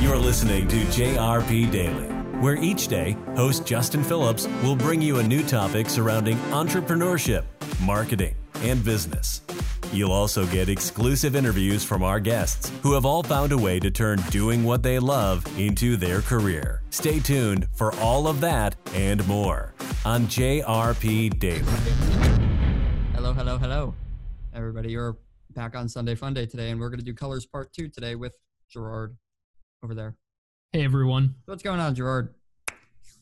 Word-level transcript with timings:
You're 0.00 0.18
listening 0.18 0.66
to 0.66 0.76
JRP 0.86 1.70
Daily, 1.70 2.08
where 2.40 2.56
each 2.56 2.88
day, 2.88 3.16
host 3.36 3.64
Justin 3.64 4.02
Phillips 4.02 4.48
will 4.62 4.74
bring 4.74 5.00
you 5.00 5.18
a 5.18 5.22
new 5.22 5.44
topic 5.44 5.88
surrounding 5.88 6.36
entrepreneurship, 6.50 7.44
marketing, 7.80 8.34
and 8.62 8.84
business. 8.84 9.42
You'll 9.92 10.10
also 10.10 10.46
get 10.46 10.68
exclusive 10.68 11.36
interviews 11.36 11.84
from 11.84 12.02
our 12.02 12.18
guests 12.18 12.72
who 12.82 12.94
have 12.94 13.04
all 13.04 13.22
found 13.22 13.52
a 13.52 13.58
way 13.58 13.78
to 13.78 13.90
turn 13.90 14.18
doing 14.30 14.64
what 14.64 14.82
they 14.82 14.98
love 14.98 15.46
into 15.58 15.96
their 15.96 16.20
career. 16.20 16.82
Stay 16.90 17.20
tuned 17.20 17.68
for 17.72 17.94
all 17.96 18.26
of 18.26 18.40
that 18.40 18.74
and 18.94 19.24
more 19.28 19.74
on 20.04 20.26
JRP 20.26 21.38
Daily. 21.38 21.62
Hello, 23.14 23.32
hello, 23.32 23.58
hello, 23.58 23.94
everybody. 24.52 24.90
You're 24.90 25.16
back 25.50 25.76
on 25.76 25.88
Sunday 25.88 26.16
Fun 26.16 26.34
Day 26.34 26.46
today, 26.46 26.70
and 26.70 26.80
we're 26.80 26.90
going 26.90 26.98
to 26.98 27.04
do 27.04 27.14
colors 27.14 27.46
part 27.46 27.72
two 27.72 27.88
today 27.88 28.16
with 28.16 28.32
Gerard 28.78 29.16
over 29.84 29.94
there. 29.94 30.16
Hey 30.72 30.82
everyone. 30.84 31.36
What's 31.44 31.62
going 31.62 31.78
on, 31.78 31.94
Gerard? 31.94 32.34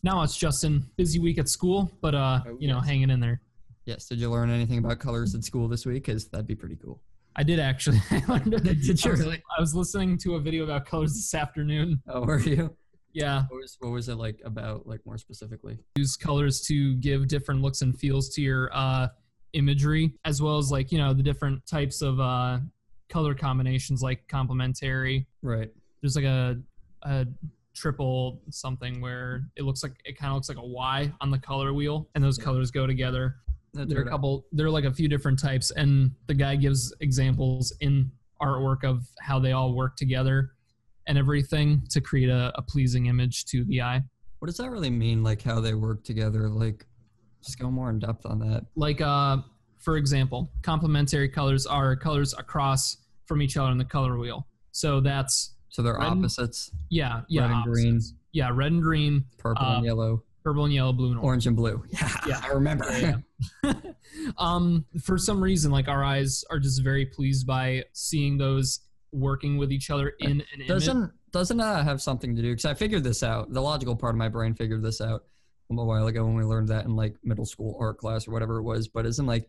Now 0.02 0.22
it's 0.22 0.34
Justin. 0.34 0.86
Busy 0.96 1.18
week 1.18 1.36
at 1.36 1.46
school, 1.46 1.90
but 2.00 2.14
uh, 2.14 2.40
Oh, 2.46 2.56
you 2.58 2.68
know, 2.68 2.78
yes. 2.78 2.86
hanging 2.86 3.10
in 3.10 3.20
there. 3.20 3.42
Yes. 3.84 4.06
Did 4.08 4.18
you 4.18 4.30
learn 4.30 4.48
anything 4.48 4.78
about 4.78 4.98
colors 4.98 5.34
at 5.34 5.44
school 5.44 5.68
this 5.68 5.84
week? 5.84 6.04
Because 6.06 6.26
that'd 6.28 6.46
be 6.46 6.54
pretty 6.54 6.76
cool. 6.76 7.02
I 7.36 7.42
did 7.42 7.60
actually. 7.60 7.98
I 8.10 8.22
learned- 8.26 8.50
Did 8.64 8.82
you 8.82 8.94
I 9.04 9.10
was, 9.10 9.20
really? 9.20 9.42
I 9.54 9.60
was 9.60 9.74
listening 9.74 10.16
to 10.18 10.36
a 10.36 10.40
video 10.40 10.64
about 10.64 10.86
colors 10.86 11.12
this 11.12 11.34
afternoon. 11.34 12.00
Oh, 12.08 12.22
were 12.24 12.40
you? 12.40 12.74
Yeah, 13.12 13.42
What 13.50 13.60
was 13.60 13.76
what 13.80 13.90
was 13.92 14.08
it 14.08 14.14
like 14.14 14.40
about, 14.42 14.86
like 14.86 15.04
more 15.04 15.18
specifically? 15.18 15.78
use 15.98 16.16
colors 16.16 16.62
to 16.62 16.94
give 16.96 17.28
different 17.28 17.60
looks 17.60 17.82
and 17.82 17.94
feels 18.00 18.30
to 18.30 18.40
your 18.40 18.70
uh 18.72 19.08
imagery, 19.52 20.14
as 20.24 20.40
well 20.40 20.56
as 20.56 20.70
like 20.70 20.90
you 20.90 20.96
know 20.96 21.12
the 21.12 21.22
different 21.22 21.66
types 21.66 22.00
of 22.00 22.18
uh 22.20 22.58
color 23.12 23.34
combinations, 23.34 24.02
like 24.02 24.26
complementary. 24.28 25.26
Right. 25.42 25.70
There's 26.00 26.16
like 26.16 26.24
a 26.24 26.56
a 27.02 27.26
triple 27.74 28.42
something 28.50 29.00
where 29.00 29.44
it 29.56 29.62
looks 29.62 29.82
like 29.82 29.94
it 30.04 30.18
kind 30.18 30.30
of 30.30 30.36
looks 30.36 30.48
like 30.48 30.58
a 30.58 30.66
Y 30.66 31.12
on 31.20 31.30
the 31.30 31.38
color 31.38 31.72
wheel, 31.74 32.08
and 32.14 32.24
those 32.24 32.38
colors 32.38 32.70
go 32.70 32.86
together. 32.86 33.36
That's 33.74 33.88
there 33.90 34.00
are 34.00 34.04
a 34.04 34.08
couple 34.08 34.46
there 34.52 34.66
are 34.66 34.70
like 34.70 34.84
a 34.84 34.92
few 34.92 35.08
different 35.08 35.38
types 35.38 35.70
and 35.70 36.10
the 36.26 36.34
guy 36.34 36.56
gives 36.56 36.92
examples 37.00 37.72
in 37.80 38.10
artwork 38.42 38.84
of 38.84 39.06
how 39.20 39.38
they 39.38 39.52
all 39.52 39.74
work 39.74 39.96
together 39.96 40.50
and 41.06 41.16
everything 41.16 41.82
to 41.88 42.00
create 42.02 42.28
a, 42.28 42.52
a 42.54 42.60
pleasing 42.60 43.06
image 43.06 43.46
to 43.46 43.64
the 43.64 43.80
eye 43.80 44.02
What 44.40 44.48
does 44.48 44.58
that 44.58 44.70
really 44.70 44.90
mean? 44.90 45.22
Like 45.22 45.40
how 45.40 45.58
they 45.60 45.72
work 45.72 46.04
together? 46.04 46.50
Like, 46.50 46.84
just 47.42 47.58
go 47.58 47.70
more 47.70 47.88
in 47.88 47.98
depth 47.98 48.26
on 48.26 48.40
that. 48.40 48.66
like 48.76 49.00
uh 49.00 49.38
for 49.82 49.96
example 49.96 50.50
complementary 50.62 51.28
colors 51.28 51.66
are 51.66 51.94
colors 51.96 52.32
across 52.38 52.96
from 53.26 53.42
each 53.42 53.56
other 53.56 53.70
in 53.70 53.78
the 53.78 53.84
color 53.84 54.16
wheel 54.18 54.46
so 54.70 55.00
that's 55.00 55.54
So 55.68 55.82
they're 55.82 55.98
Red 55.98 56.06
opposites: 56.12 56.70
yeah 56.88 57.22
yeah 57.28 57.42
red 57.42 57.50
and 57.50 57.64
green, 57.64 58.00
yeah 58.32 58.50
red 58.52 58.72
and 58.72 58.82
green 58.82 59.24
purple 59.38 59.64
Uh, 59.66 59.76
and 59.76 59.84
yellow, 59.84 60.22
purple 60.42 60.64
and 60.64 60.72
yellow 60.74 60.92
blue 60.92 61.08
and 61.10 61.16
orange 61.18 61.26
orange 61.26 61.46
and 61.46 61.56
blue. 61.56 61.82
Yeah, 61.90 62.16
Yeah. 62.26 62.40
I 62.42 62.48
remember. 62.48 62.86
Yeah, 62.98 63.16
yeah. 63.64 63.72
um, 64.38 64.84
for 65.02 65.18
some 65.18 65.40
reason, 65.42 65.70
like 65.70 65.88
our 65.88 66.02
eyes 66.04 66.44
are 66.50 66.58
just 66.58 66.82
very 66.82 67.06
pleased 67.06 67.46
by 67.46 67.84
seeing 67.92 68.38
those 68.38 68.80
working 69.12 69.58
with 69.58 69.70
each 69.72 69.90
other 69.90 70.14
in 70.20 70.40
an 70.40 70.46
image. 70.56 70.68
doesn't 70.68 71.12
doesn't 71.32 71.56
that 71.58 71.84
have 71.84 72.00
something 72.02 72.34
to 72.36 72.42
do? 72.42 72.50
Because 72.50 72.64
I 72.66 72.74
figured 72.74 73.04
this 73.04 73.22
out. 73.22 73.52
The 73.52 73.60
logical 73.62 73.96
part 73.96 74.14
of 74.14 74.18
my 74.18 74.28
brain 74.28 74.54
figured 74.54 74.82
this 74.82 75.00
out 75.00 75.24
a 75.70 75.74
while 75.74 76.06
ago 76.06 76.24
when 76.26 76.34
we 76.34 76.44
learned 76.44 76.68
that 76.68 76.84
in 76.84 76.96
like 76.96 77.14
middle 77.24 77.46
school 77.46 77.76
art 77.80 77.96
class 77.96 78.28
or 78.28 78.32
whatever 78.32 78.58
it 78.58 78.62
was. 78.62 78.88
But 78.88 79.06
isn't 79.06 79.26
like 79.26 79.48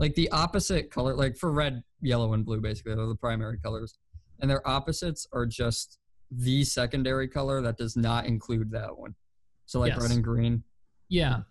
like 0.00 0.14
the 0.14 0.28
opposite 0.32 0.90
color, 0.90 1.14
like 1.14 1.36
for 1.36 1.52
red, 1.52 1.82
yellow, 2.00 2.32
and 2.32 2.44
blue, 2.44 2.60
basically 2.60 2.94
they're 2.96 3.06
the 3.06 3.14
primary 3.14 3.58
colors, 3.58 3.98
and 4.40 4.50
their 4.50 4.66
opposites 4.66 5.26
are 5.32 5.46
just 5.46 5.98
the 6.32 6.64
secondary 6.64 7.28
color 7.28 7.60
that 7.60 7.76
does 7.76 7.96
not 7.96 8.24
include 8.26 8.70
that 8.72 8.96
one. 8.96 9.14
So 9.66 9.78
like 9.78 9.92
Yes. 9.92 10.02
red 10.02 10.10
and 10.12 10.24
green. 10.24 10.64
Yeah, 11.08 11.42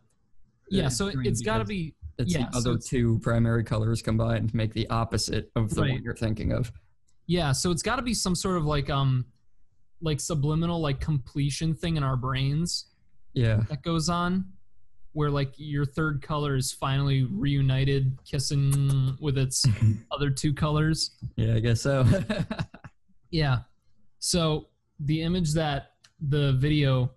yeah. 0.69 0.89
So 0.89 1.07
it's 1.13 1.41
got 1.41 1.59
to 1.59 1.65
be 1.65 1.95
It's 2.17 2.33
yeah, 2.33 2.47
the 2.47 2.51
so 2.53 2.57
other 2.59 2.71
it's- 2.71 2.89
two 2.89 3.19
primary 3.19 3.63
colors 3.63 4.01
combined 4.01 4.49
to 4.49 4.55
make 4.57 4.73
the 4.73 4.89
opposite 4.89 5.49
of 5.55 5.69
the 5.73 5.81
Right. 5.81 5.91
one 5.93 6.03
you're 6.03 6.15
thinking 6.15 6.51
of. 6.51 6.71
yeah. 7.27 7.51
So 7.53 7.69
it's 7.71 7.81
got 7.83 7.95
to 7.97 8.01
be 8.01 8.13
some 8.13 8.35
sort 8.35 8.57
of 8.57 8.65
like 8.65 8.89
um, 8.89 9.25
like 10.01 10.19
subliminal 10.19 10.79
like 10.81 10.99
completion 10.99 11.73
thing 11.75 11.95
in 11.97 12.03
our 12.03 12.17
brains 12.17 12.87
Yeah. 13.33 13.57
that 13.69 13.83
goes 13.83 14.09
on, 14.09 14.45
where 15.19 15.29
like 15.29 15.51
your 15.57 15.83
third 15.83 16.21
color 16.21 16.55
is 16.55 16.71
finally 16.71 17.25
reunited, 17.25 18.17
kissing 18.23 19.17
with 19.19 19.37
its 19.37 19.65
other 20.11 20.29
two 20.29 20.53
colors. 20.53 21.11
Yeah, 21.35 21.55
I 21.55 21.59
guess 21.59 21.81
so. 21.81 22.05
Yeah. 23.31 23.59
So 24.19 24.69
the 25.01 25.21
image 25.21 25.53
that 25.53 25.91
the 26.19 26.53
video 26.53 27.11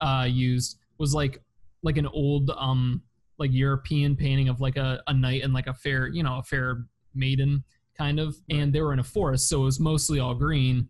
uh, 0.00 0.28
used 0.28 0.78
was 0.98 1.14
like 1.14 1.42
like 1.82 1.96
an 1.96 2.06
old 2.06 2.50
um 2.50 3.02
like 3.38 3.50
European 3.52 4.14
painting 4.14 4.50
of 4.50 4.60
like 4.60 4.76
a, 4.76 5.02
a 5.06 5.14
knight 5.14 5.42
and 5.42 5.52
like 5.54 5.66
a 5.68 5.74
fair 5.74 6.08
you 6.08 6.22
know 6.22 6.38
a 6.38 6.42
fair 6.42 6.84
maiden 7.14 7.64
kind 7.96 8.20
of 8.20 8.36
and 8.50 8.72
they 8.72 8.80
were 8.80 8.92
in 8.92 8.98
a 8.98 9.04
forest 9.04 9.48
so 9.48 9.62
it 9.62 9.64
was 9.64 9.80
mostly 9.80 10.20
all 10.20 10.34
green 10.34 10.86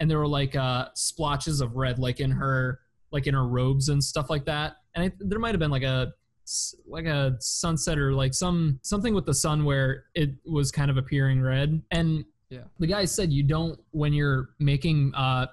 and 0.00 0.10
there 0.10 0.18
were 0.18 0.28
like 0.28 0.56
uh 0.56 0.88
splotches 0.94 1.60
of 1.60 1.76
red 1.76 1.98
like 1.98 2.20
in 2.20 2.30
her 2.30 2.80
like 3.10 3.26
in 3.26 3.34
her 3.34 3.46
robes 3.46 3.88
and 3.88 4.02
stuff 4.02 4.28
like 4.28 4.44
that 4.44 4.76
and 4.94 5.04
I, 5.04 5.12
there 5.20 5.38
might 5.38 5.50
have 5.54 5.60
been 5.60 5.70
like 5.70 5.82
a 5.82 6.12
like 6.86 7.06
a 7.06 7.36
sunset 7.38 7.98
or 7.98 8.12
like 8.12 8.34
some 8.34 8.78
something 8.82 9.14
with 9.14 9.26
the 9.26 9.34
sun 9.34 9.64
where 9.64 10.04
it 10.14 10.30
was 10.44 10.70
kind 10.72 10.90
of 10.90 10.96
appearing 10.96 11.40
red 11.40 11.80
and 11.92 12.24
Yeah. 12.50 12.64
the 12.80 12.86
guy 12.86 13.04
said 13.04 13.32
you 13.32 13.42
don't 13.44 13.78
when 13.92 14.12
you're 14.12 14.50
making 14.58 15.14
uh 15.14 15.46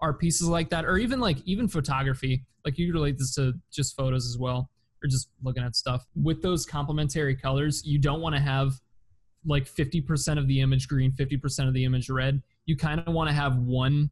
art 0.00 0.18
pieces 0.20 0.48
like 0.48 0.68
that 0.70 0.84
or 0.84 0.98
even 0.98 1.20
like 1.20 1.38
even 1.46 1.68
photography 1.68 2.44
like 2.64 2.76
you 2.76 2.92
relate 2.92 3.18
this 3.18 3.34
to 3.36 3.54
just 3.72 3.96
photos 3.96 4.26
as 4.26 4.36
well 4.36 4.68
or 5.02 5.06
just 5.08 5.28
looking 5.42 5.62
at 5.62 5.76
stuff 5.76 6.04
with 6.20 6.42
those 6.42 6.66
complementary 6.66 7.36
colors 7.36 7.82
you 7.86 7.98
don't 7.98 8.20
want 8.20 8.34
to 8.34 8.40
have 8.40 8.72
like 9.48 9.64
50% 9.64 10.38
of 10.38 10.48
the 10.48 10.60
image 10.60 10.88
green 10.88 11.12
50% 11.12 11.68
of 11.68 11.72
the 11.72 11.84
image 11.84 12.10
red 12.10 12.42
you 12.66 12.76
kind 12.76 13.00
of 13.00 13.14
want 13.14 13.28
to 13.30 13.34
have 13.34 13.56
one 13.58 14.10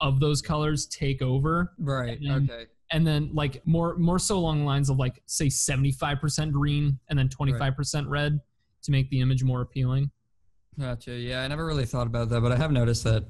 of 0.00 0.20
those 0.20 0.40
colors 0.40 0.86
take 0.86 1.20
over 1.20 1.72
right. 1.78 2.20
Okay. 2.24 2.66
And 2.90 3.06
then 3.06 3.30
like 3.34 3.60
more 3.66 3.96
more 3.96 4.18
so 4.18 4.36
along 4.38 4.60
the 4.60 4.64
lines 4.64 4.88
of 4.90 4.98
like 4.98 5.22
say 5.26 5.46
75% 5.46 6.52
green 6.52 6.98
and 7.08 7.18
then 7.18 7.28
25% 7.28 8.08
red 8.08 8.40
to 8.82 8.90
make 8.90 9.08
the 9.10 9.20
image 9.20 9.44
more 9.44 9.60
appealing 9.62 10.10
Gotcha. 10.78 11.12
Yeah, 11.16 11.42
I 11.42 11.48
never 11.48 11.66
really 11.66 11.86
thought 11.86 12.06
about 12.06 12.28
that, 12.28 12.40
but 12.40 12.52
I 12.52 12.56
have 12.56 12.70
noticed 12.70 13.02
that. 13.02 13.24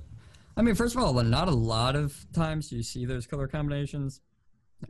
I 0.58 0.60
mean, 0.60 0.74
first 0.74 0.94
of 0.94 1.02
all, 1.02 1.14
not 1.14 1.48
a 1.48 1.54
lot 1.54 1.96
of 1.96 2.14
times 2.34 2.68
do 2.68 2.76
you 2.76 2.82
see 2.82 3.06
those 3.06 3.26
color 3.26 3.48
combinations. 3.48 4.20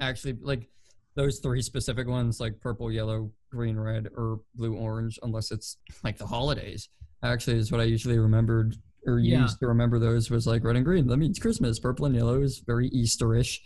Actually, 0.00 0.36
like 0.42 0.68
those 1.14 1.38
three 1.38 1.62
specific 1.62 2.08
ones, 2.08 2.40
like 2.40 2.60
purple, 2.60 2.90
yellow, 2.90 3.30
green, 3.52 3.78
red, 3.78 4.08
or 4.16 4.40
blue, 4.56 4.74
orange, 4.74 5.20
unless 5.22 5.52
it's 5.52 5.76
like 6.02 6.18
the 6.18 6.26
holidays. 6.26 6.88
Actually, 7.22 7.58
is 7.58 7.70
what 7.70 7.80
I 7.80 7.84
usually 7.84 8.18
remembered 8.18 8.74
or 9.06 9.20
Yeah. 9.20 9.42
used 9.42 9.60
to 9.60 9.68
remember 9.68 10.00
those 10.00 10.28
was 10.28 10.44
like 10.48 10.64
red 10.64 10.74
and 10.74 10.84
green. 10.84 11.06
That 11.06 11.18
means 11.18 11.38
Christmas. 11.38 11.78
Purple 11.78 12.06
and 12.06 12.14
yellow 12.16 12.42
is 12.42 12.58
very 12.66 12.90
Easterish. 12.90 13.58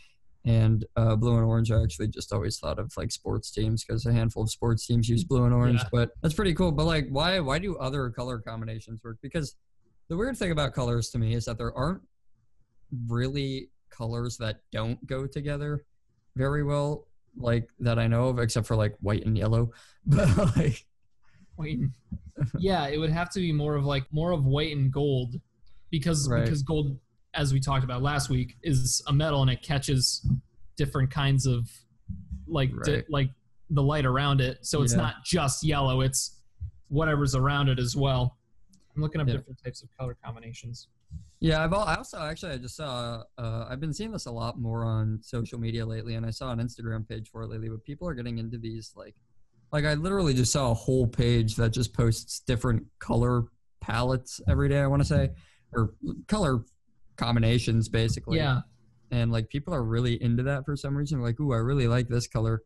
And 0.44 0.84
uh, 0.97 1.14
blue 1.14 1.36
and 1.36 1.44
orange, 1.44 1.70
I 1.70 1.80
actually 1.82 2.08
just 2.08 2.32
always 2.32 2.58
thought 2.58 2.80
of 2.80 2.92
like 2.97 3.12
sports 3.12 3.50
teams 3.53 3.84
because 3.84 4.06
a 4.06 4.12
handful 4.12 4.42
of 4.42 4.50
sports 4.50 4.86
teams 4.86 5.08
use 5.08 5.22
blue 5.22 5.44
and 5.44 5.54
orange. 5.54 5.80
Yeah. 5.80 5.88
But 5.92 6.10
that's 6.20 6.34
pretty 6.34 6.53
cool. 6.54 6.72
But 6.72 6.84
like, 6.86 7.06
why 7.10 7.38
why 7.38 7.60
do 7.60 7.76
other 7.76 8.10
color 8.10 8.38
combinations 8.41 9.00
work? 9.04 9.19
Because 9.22 9.54
the 10.08 10.16
weird 10.16 10.36
thing 10.36 10.50
about 10.50 10.75
colors 10.75 11.10
to 11.10 11.19
me 11.19 11.34
is 11.34 11.44
that 11.44 11.58
there 11.58 11.72
aren't 11.76 12.03
really 13.08 13.70
colors 13.91 14.36
that 14.38 14.60
don't 14.72 15.04
go 15.06 15.26
together 15.26 15.84
very 16.36 16.64
well, 16.64 17.06
like 17.36 17.69
that 17.78 17.98
I 17.98 18.09
know 18.09 18.28
of, 18.28 18.38
except 18.38 18.66
for 18.66 18.74
like 18.76 18.97
white 19.00 19.24
and 19.24 19.36
yellow. 19.38 19.70
But 20.06 20.56
like, 20.56 20.84
Wait. 21.56 21.78
yeah, 22.59 22.88
it 22.88 22.98
would 22.98 23.10
have 23.12 23.30
to 23.30 23.41
be 23.41 23.53
more 23.53 23.76
of 23.76 23.84
like 23.84 24.04
more 24.10 24.32
of 24.32 24.44
white 24.44 24.74
and 24.76 24.92
gold 24.92 25.41
because 25.91 26.28
Right. 26.28 26.42
because 26.44 26.62
gold 26.62 26.98
as 27.34 27.53
we 27.53 27.60
talked 27.60 27.84
about 27.84 28.03
last 28.03 28.28
week 28.28 28.57
is 28.62 29.03
a 29.09 29.12
metal 29.12 29.42
and 29.42 29.51
it 29.51 29.62
catches 29.62 30.27
different 30.77 31.10
kinds 31.10 31.47
of 31.47 31.68
like 32.47 32.71
di- 32.84 33.03
like 33.09 33.30
the 33.71 33.83
light 33.83 34.04
around 34.04 34.41
it. 34.41 34.59
So 34.66 34.83
it's 34.83 34.92
Yeah. 34.92 34.98
not 35.03 35.15
just 35.24 35.65
yellow, 35.65 36.03
it's 36.03 36.41
whatever's 36.89 37.34
around 37.34 37.68
it 37.68 37.78
as 37.78 37.97
well. 37.97 38.36
I'm 38.95 39.01
looking 39.01 39.21
up 39.21 39.28
Yeah. 39.28 39.34
different 39.36 39.62
types 39.65 39.83
of 39.83 39.89
color 39.98 40.16
combinations. 40.22 40.89
Yeah, 41.41 41.65
I've 41.65 41.72
al- 41.72 41.80
I 41.80 41.97
also 41.97 42.18
actually 42.18 42.53
I 42.53 42.59
just 42.59 42.77
saw 42.77 43.22
uh, 43.39 43.66
I've 43.68 43.80
been 43.80 43.92
seeing 43.95 44.12
this 44.12 44.27
a 44.27 44.30
lot 44.30 44.59
more 44.60 44.84
on 44.84 45.18
social 45.22 45.59
media 45.59 45.84
lately, 45.84 46.15
and 46.15 46.24
I 46.27 46.30
saw 46.30 46.53
an 46.53 46.59
Instagram 46.59 47.09
page 47.09 47.30
for 47.30 47.42
it 47.42 47.48
lately. 47.48 47.68
But 47.68 47.83
people 47.84 48.07
are 48.09 48.15
getting 48.15 48.39
into 48.39 48.59
these 48.59 48.92
like, 48.95 49.15
like 49.72 49.84
I 49.84 49.95
literally 49.95 50.34
just 50.34 50.53
saw 50.53 50.71
a 50.71 50.74
whole 50.74 51.07
page 51.07 51.57
that 51.57 51.71
just 51.72 51.95
posts 51.95 52.41
different 52.41 52.86
color 52.98 53.45
palettes 53.80 54.41
every 54.48 54.68
day. 54.68 54.80
I 54.80 54.86
want 54.86 55.01
to 55.03 55.09
say, 55.09 55.30
or 55.72 55.95
color 56.28 56.65
combinations 57.16 57.88
basically. 57.88 58.38
Yeah. 58.38 58.60
and 59.10 59.30
like 59.32 59.48
people 59.48 59.74
are 59.74 59.84
really 59.84 60.22
into 60.22 60.42
that 60.44 60.64
for 60.64 60.76
some 60.76 60.97
reason. 60.97 61.20
Like, 61.20 61.38
ooh, 61.41 61.53
I 61.53 61.59
really 61.59 61.86
like 61.88 62.09
this 62.09 62.26
color 62.26 62.62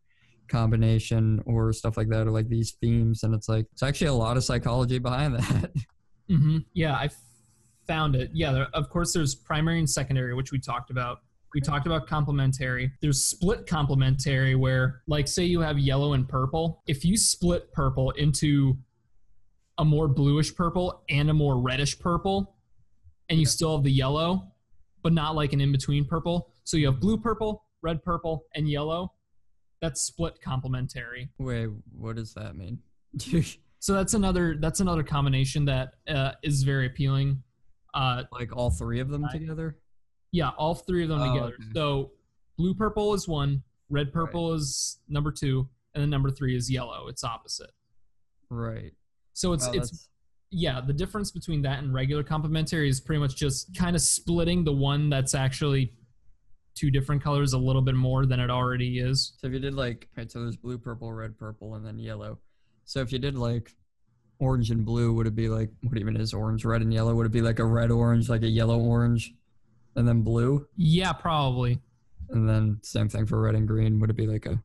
combination 0.48 1.43
or 1.46 1.72
stuff 1.72 1.96
like 1.96 2.08
that, 2.08 2.26
or 2.26 2.31
like 2.31 2.48
these 2.48 2.76
themes. 2.81 3.22
And 3.25 3.34
it's 3.34 3.48
like 3.48 3.66
it's 3.72 3.82
actually 3.82 4.08
a 4.08 4.14
lot 4.14 4.37
of 4.37 4.44
psychology 4.44 4.98
behind 4.98 5.34
that. 5.38 5.70
hmm 6.28 6.58
Yeah, 6.72 6.94
I 6.94 7.08
found 7.87 8.14
it. 8.16 8.31
Yeah, 8.32 8.52
there, 8.52 8.66
of 8.72 8.88
course, 8.90 9.12
there's 9.12 9.34
primary 9.34 9.78
and 9.78 9.88
secondary, 9.90 10.34
which 10.34 10.52
we 10.52 10.58
talked 10.58 10.90
about. 10.90 11.19
We 11.54 11.60
talked 11.60 11.87
about 11.87 12.06
complementary. 12.06 12.93
There's 13.00 13.22
split 13.22 13.66
complementary, 13.66 14.54
where, 14.56 15.02
like, 15.06 15.26
say 15.26 15.44
you 15.44 15.60
have 15.60 15.78
yellow 15.78 16.12
and 16.12 16.28
purple. 16.28 16.82
If 16.87 17.04
you 17.04 17.16
split 17.16 17.72
purple 17.72 18.10
into 18.10 18.76
a 19.78 19.84
more 19.84 20.06
bluish 20.08 20.54
purple 20.54 21.02
and 21.08 21.31
a 21.31 21.34
more 21.34 21.58
reddish 21.58 21.98
purple, 21.98 22.56
and 23.28 23.38
you 23.38 23.44
Yeah. 23.44 23.50
still 23.50 23.76
have 23.76 23.84
the 23.84 23.90
yellow, 23.93 24.52
but 25.02 25.12
not 25.12 25.34
like 25.34 25.52
an 25.52 25.61
in 25.61 25.73
between 25.73 26.05
purple. 26.05 26.52
So 26.64 26.76
you 26.76 26.87
have 26.87 27.00
blue 27.00 27.19
purple, 27.19 27.64
red 27.82 28.02
purple, 28.02 28.44
and 28.55 28.69
yellow. 28.69 29.12
That's 29.81 30.00
split 30.02 30.40
complementary. 30.40 31.31
Wait, 31.38 31.69
what 31.93 32.17
does 32.17 32.34
that 32.34 32.56
mean? 32.56 32.81
So 33.78 33.93
that's 33.93 34.14
another 34.14 34.56
that's 34.58 34.81
another 34.81 35.05
combination 35.05 35.67
that 35.67 35.93
uh, 36.08 36.32
is 36.43 36.62
very 36.64 36.87
appealing. 36.87 37.43
Uh, 37.94 38.25
like 38.32 38.56
all 38.56 38.70
three 38.70 38.99
of 39.00 39.11
them 39.11 39.23
Right. 39.23 39.32
together? 39.32 39.79
yeah, 40.32 40.49
all 40.58 40.75
three 40.75 41.02
of 41.05 41.08
them 41.11 41.20
Oh, 41.20 41.32
together. 41.32 41.55
okay. 41.55 41.70
So 41.75 42.12
blue 42.56 42.75
purple 42.75 43.14
is 43.14 43.29
one, 43.29 43.62
red 43.90 44.12
purple 44.12 44.55
is 44.55 44.99
number 45.08 45.31
two, 45.31 45.69
and 45.94 46.02
then 46.02 46.11
number 46.11 46.31
three 46.31 46.56
is 46.56 46.70
yellow. 46.70 47.06
It's 47.06 47.22
opposite. 47.22 47.70
Right. 48.50 48.93
So 49.34 49.52
it's 49.52 49.67
Wow, 49.67 49.72
it's 49.75 49.90
that's- 49.90 50.08
yeah. 50.50 50.81
The 50.81 50.93
difference 50.93 51.31
between 51.31 51.62
that 51.62 51.81
and 51.81 51.93
regular 51.93 52.22
complementary 52.22 52.88
is 52.88 53.00
pretty 53.00 53.20
much 53.20 53.37
just 53.37 53.76
kind 53.76 53.96
of 53.96 54.02
splitting 54.02 54.64
the 54.64 54.72
one 54.72 55.10
that's 55.10 55.34
actually 55.34 55.93
two 56.75 56.90
different 56.90 57.22
colors 57.22 57.54
a 57.54 57.58
little 57.58 57.82
bit 57.82 57.94
more 57.94 58.26
than 58.26 58.38
it 58.38 58.50
already 58.50 58.98
is. 58.98 59.34
so 59.38 59.46
if 59.46 59.52
you 59.52 59.58
did 59.58 59.75
like 59.75 60.08
right, 60.16 60.31
so 60.31 60.40
there's 60.40 60.56
blue, 60.56 60.78
purple, 60.78 61.12
red, 61.12 61.37
purple, 61.38 61.75
and 61.75 61.84
then 61.84 61.98
yellow. 61.98 62.38
So 62.84 63.00
if 63.00 63.10
you 63.12 63.19
did 63.19 63.37
like 63.37 63.75
orange 64.38 64.70
and 64.70 64.84
blue, 64.84 65.12
would 65.14 65.26
it 65.26 65.34
be 65.34 65.48
like 65.48 65.70
what 65.82 65.98
even 65.98 66.16
is 66.16 66.34
orange, 66.34 66.64
red, 66.64 66.82
and 66.82 66.93
yellow? 66.93 67.14
Would 67.14 67.26
it 67.26 67.32
be 67.32 67.43
like 67.43 67.58
a 67.58 67.64
red 67.64 67.90
orange, 67.90 68.28
like 68.28 68.43
a 68.43 68.48
yellow 68.48 68.78
orange, 68.78 69.34
and 69.96 70.06
then 70.06 70.22
blue? 70.22 70.66
Yeah, 70.76 71.12
probably. 71.12 71.81
And 72.31 72.48
then 72.48 72.78
same 72.82 73.08
thing 73.08 73.26
for 73.26 73.40
red 73.40 73.54
and 73.54 73.66
green. 73.66 73.98
Would 74.00 74.10
it 74.10 74.16
be 74.16 74.26
like 74.26 74.46
a 74.46 74.62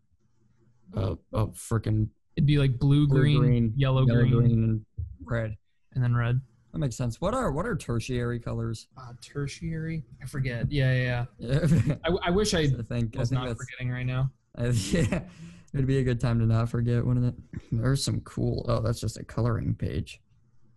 a, 0.93 1.17
a 1.33 1.47
freaking 1.47 2.09
It'd 2.35 2.47
be 2.47 2.57
like 2.57 2.77
blue, 2.77 3.07
blue, 3.07 3.21
green, 3.21 3.39
green, 3.39 3.73
yellow, 3.75 4.05
green, 4.05 4.33
and 4.33 4.85
red? 5.23 5.55
And 5.93 6.03
then 6.03 6.15
red. 6.15 6.39
That 6.71 6.79
makes 6.79 6.95
sense. 6.95 7.19
What 7.19 7.33
are 7.33 7.51
what 7.51 7.65
are 7.65 7.75
tertiary 7.75 8.39
colors? 8.39 8.87
Uh, 8.97 9.13
tertiary. 9.21 10.03
I 10.21 10.25
forget. 10.25 10.71
Yeah, 10.71 10.93
yeah. 10.93 11.25
yeah. 11.37 11.59
Yeah, 11.85 11.95
I, 12.05 12.27
I 12.27 12.29
wish 12.29 12.53
I 12.53 12.59
I 12.79 12.83
think 12.87 13.15
I 13.15 13.19
was 13.19 13.29
think 13.29 13.41
not 13.41 13.57
forgetting 13.57 13.89
right 13.91 14.05
now. 14.05 14.31
I, 14.55 14.67
yeah, 14.67 15.21
it'd 15.73 15.87
be 15.87 15.97
a 15.99 16.03
good 16.03 16.21
time 16.21 16.39
to 16.39 16.45
not 16.45 16.69
forget, 16.69 17.05
wouldn't 17.05 17.25
it? 17.25 17.61
There's 17.71 18.03
some 18.03 18.21
cool. 18.21 18.65
Oh, 18.69 18.79
that's 18.79 19.01
just 19.01 19.17
a 19.17 19.23
coloring 19.23 19.75
page 19.75 20.21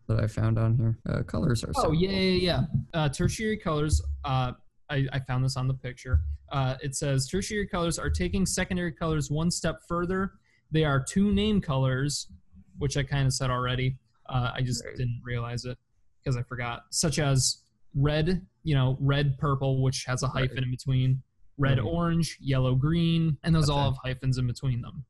that 0.08 0.20
I 0.20 0.26
found 0.26 0.58
on 0.58 0.76
here. 0.76 0.98
Uh, 1.08 1.22
colors 1.22 1.62
are. 1.64 1.72
so 1.74 1.86
Oh 1.86 1.92
yeah, 1.92 2.08
cool. 2.08 2.18
yeah, 2.18 2.60
yeah. 2.60 2.60
Uh, 2.92 3.08
tertiary 3.08 3.56
colors. 3.56 4.02
Uh, 4.24 4.52
I, 4.90 5.06
I 5.12 5.20
found 5.20 5.44
this 5.44 5.56
on 5.56 5.68
the 5.68 5.74
picture. 5.74 6.20
Uh, 6.50 6.76
it 6.82 6.94
says 6.94 7.26
tertiary 7.28 7.66
colors 7.66 7.98
are 7.98 8.10
taking 8.10 8.44
secondary 8.44 8.92
colors 8.92 9.30
one 9.30 9.50
step 9.50 9.76
further. 9.88 10.32
They 10.70 10.84
are 10.84 11.02
two 11.02 11.32
name 11.32 11.60
colors, 11.60 12.28
which 12.78 12.96
I 12.96 13.02
kind 13.02 13.26
of 13.26 13.32
said 13.32 13.50
already. 13.50 13.96
Uh, 14.28 14.52
I 14.54 14.62
just 14.62 14.84
Right. 14.84 14.96
didn't 14.96 15.20
realize 15.24 15.64
it 15.64 15.78
because 16.22 16.36
I 16.36 16.42
forgot. 16.42 16.84
Such 16.90 17.18
as 17.18 17.62
red, 17.94 18.44
you 18.62 18.74
know, 18.74 18.96
red 19.00 19.36
purple, 19.38 19.82
which 19.82 20.04
has 20.04 20.22
a 20.22 20.26
Right. 20.28 20.48
hyphen 20.48 20.64
in 20.64 20.70
between. 20.70 21.22
Red 21.56 21.78
Mhm. 21.78 21.86
orange, 21.86 22.36
yellow 22.40 22.74
green, 22.74 23.38
and 23.44 23.54
those 23.54 23.68
all 23.70 23.90
have 23.92 23.98
hyphens 24.02 24.38
in 24.38 24.46
between 24.46 24.80
them. 24.82 25.04